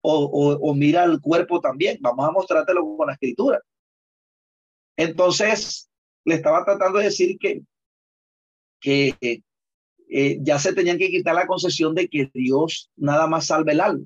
o, 0.00 0.58
o, 0.60 0.74
mira 0.74 1.04
el 1.04 1.20
cuerpo 1.20 1.60
también. 1.60 1.98
Vamos 2.00 2.26
a 2.26 2.32
mostrártelo 2.32 2.96
con 2.96 3.06
la 3.06 3.12
escritura. 3.12 3.60
Entonces, 4.96 5.90
le 6.24 6.36
estaba 6.36 6.64
tratando 6.64 6.98
de 6.98 7.04
decir 7.04 7.36
que, 7.38 7.62
que 8.80 9.42
eh, 10.14 10.38
ya 10.42 10.58
se 10.58 10.74
tenían 10.74 10.98
que 10.98 11.08
quitar 11.08 11.34
la 11.34 11.46
concesión 11.46 11.94
de 11.94 12.06
que 12.06 12.30
Dios 12.34 12.90
nada 12.96 13.26
más 13.26 13.46
salve 13.46 13.72
el 13.72 13.80
alma. 13.80 14.04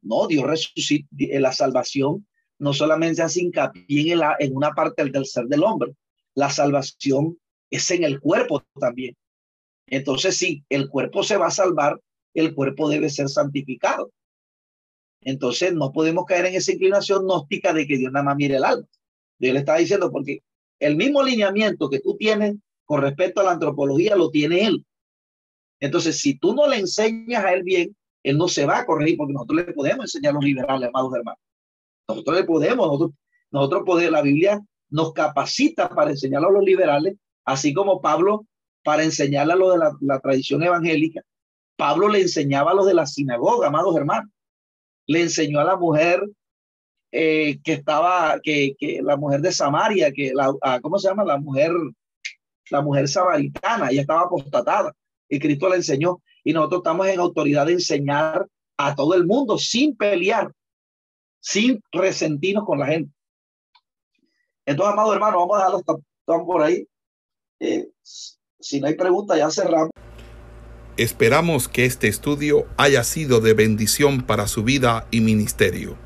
No, 0.00 0.28
Dios 0.28 0.44
resucita, 0.44 1.08
eh, 1.18 1.40
la 1.40 1.52
salvación 1.52 2.28
no 2.60 2.72
solamente 2.72 3.22
hace 3.22 3.42
hincapié 3.42 4.12
en, 4.12 4.20
la, 4.20 4.36
en 4.38 4.54
una 4.54 4.70
parte 4.70 5.04
del 5.04 5.26
ser 5.26 5.46
del 5.46 5.64
hombre, 5.64 5.96
la 6.36 6.48
salvación 6.48 7.40
es 7.70 7.90
en 7.90 8.04
el 8.04 8.20
cuerpo 8.20 8.62
también. 8.78 9.16
Entonces, 9.88 10.36
si 10.36 10.64
el 10.68 10.88
cuerpo 10.88 11.24
se 11.24 11.36
va 11.36 11.48
a 11.48 11.50
salvar, 11.50 12.00
el 12.34 12.54
cuerpo 12.54 12.88
debe 12.88 13.10
ser 13.10 13.28
santificado. 13.28 14.12
Entonces, 15.22 15.74
no 15.74 15.90
podemos 15.90 16.24
caer 16.24 16.46
en 16.46 16.54
esa 16.54 16.70
inclinación 16.70 17.24
gnóstica 17.24 17.72
de 17.72 17.88
que 17.88 17.98
Dios 17.98 18.12
nada 18.12 18.24
más 18.24 18.36
mire 18.36 18.56
el 18.56 18.64
alma. 18.64 18.86
Dios 19.40 19.54
le 19.54 19.58
está 19.58 19.76
diciendo, 19.76 20.12
porque 20.12 20.44
el 20.78 20.94
mismo 20.94 21.20
alineamiento 21.20 21.90
que 21.90 21.98
tú 21.98 22.16
tienes 22.16 22.54
con 22.84 23.02
respecto 23.02 23.40
a 23.40 23.44
la 23.44 23.52
antropología 23.52 24.14
lo 24.14 24.30
tiene 24.30 24.66
él. 24.66 24.86
Entonces, 25.82 26.20
si 26.20 26.38
tú 26.38 26.54
no 26.54 26.68
le 26.68 26.76
enseñas 26.76 27.44
a 27.44 27.52
él 27.52 27.64
bien, 27.64 27.96
él 28.22 28.38
no 28.38 28.46
se 28.46 28.64
va 28.64 28.78
a 28.78 28.86
corregir 28.86 29.16
porque 29.16 29.32
nosotros 29.32 29.66
le 29.66 29.72
podemos 29.72 30.04
enseñar 30.04 30.30
a 30.30 30.34
los 30.34 30.44
liberales, 30.44 30.88
amados 30.88 31.12
hermanos. 31.12 31.40
Nosotros 32.08 32.36
le 32.36 32.44
podemos, 32.44 32.86
nosotros, 32.86 33.10
nosotros 33.50 33.82
podemos, 33.84 34.12
la 34.12 34.22
Biblia 34.22 34.60
nos 34.90 35.12
capacita 35.12 35.88
para 35.88 36.10
enseñar 36.10 36.44
a 36.44 36.50
los 36.50 36.62
liberales, 36.62 37.16
así 37.44 37.74
como 37.74 38.00
Pablo 38.00 38.46
para 38.84 39.02
enseñarle 39.02 39.54
a 39.54 39.56
los 39.56 39.72
de 39.72 39.90
la, 40.02 40.20
tradición 40.20 40.62
evangélica. 40.62 41.20
Pablo 41.76 42.08
le 42.08 42.20
enseñaba 42.20 42.70
a 42.70 42.74
los 42.74 42.86
de 42.86 42.94
la 42.94 43.06
sinagoga, 43.06 43.66
amados 43.66 43.96
hermanos. 43.96 44.30
Le 45.08 45.22
enseñó 45.22 45.58
a 45.58 45.64
la 45.64 45.74
mujer 45.74 46.22
eh, 47.10 47.58
que 47.64 47.72
estaba, 47.72 48.38
que, 48.40 48.76
que, 48.78 49.00
la 49.02 49.16
mujer 49.16 49.40
de 49.40 49.50
Samaria, 49.50 50.12
que 50.12 50.30
la, 50.32 50.54
ah, 50.62 50.78
¿cómo 50.80 50.96
se 51.00 51.08
llama? 51.08 51.24
La 51.24 51.38
mujer, 51.38 51.72
la 52.70 52.82
mujer 52.82 53.08
samaritana, 53.08 53.88
ella 53.90 54.02
estaba 54.02 54.20
apostatada 54.20 54.94
y 55.32 55.38
Cristo 55.38 55.70
le 55.70 55.76
enseñó. 55.76 56.22
Y 56.44 56.52
nosotros 56.52 56.80
estamos 56.80 57.06
en 57.08 57.18
autoridad 57.18 57.64
de 57.64 57.72
enseñar 57.72 58.46
a 58.76 58.94
todo 58.94 59.14
el 59.14 59.24
mundo 59.24 59.56
sin 59.56 59.96
pelear, 59.96 60.52
sin 61.40 61.82
resentirnos 61.90 62.66
con 62.66 62.78
la 62.78 62.86
gente. 62.86 63.10
Entonces, 64.66 64.92
amado 64.92 65.14
hermano, 65.14 65.38
vamos 65.38 65.56
a 65.56 65.64
dejarlo 65.64 66.46
por 66.46 66.62
ahí. 66.62 66.86
Eh, 67.60 67.88
si 68.02 68.80
no 68.80 68.88
hay 68.88 68.94
preguntas, 68.94 69.38
ya 69.38 69.50
cerramos. 69.50 69.90
Esperamos 70.98 71.66
que 71.66 71.86
este 71.86 72.08
estudio 72.08 72.66
haya 72.76 73.02
sido 73.02 73.40
de 73.40 73.54
bendición 73.54 74.20
para 74.20 74.46
su 74.46 74.62
vida 74.62 75.06
y 75.10 75.22
ministerio. 75.22 75.96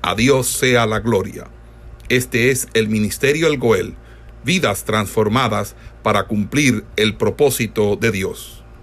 A 0.00 0.14
Dios 0.14 0.46
sea 0.46 0.86
la 0.86 1.00
gloria. 1.00 1.48
Este 2.08 2.52
es 2.52 2.68
el 2.74 2.88
Ministerio 2.88 3.48
El 3.48 3.58
Goel, 3.58 3.96
vidas 4.44 4.84
transformadas 4.84 5.74
para 6.04 6.28
cumplir 6.28 6.84
el 6.96 7.16
propósito 7.16 7.96
de 7.96 8.12
Dios. 8.12 8.59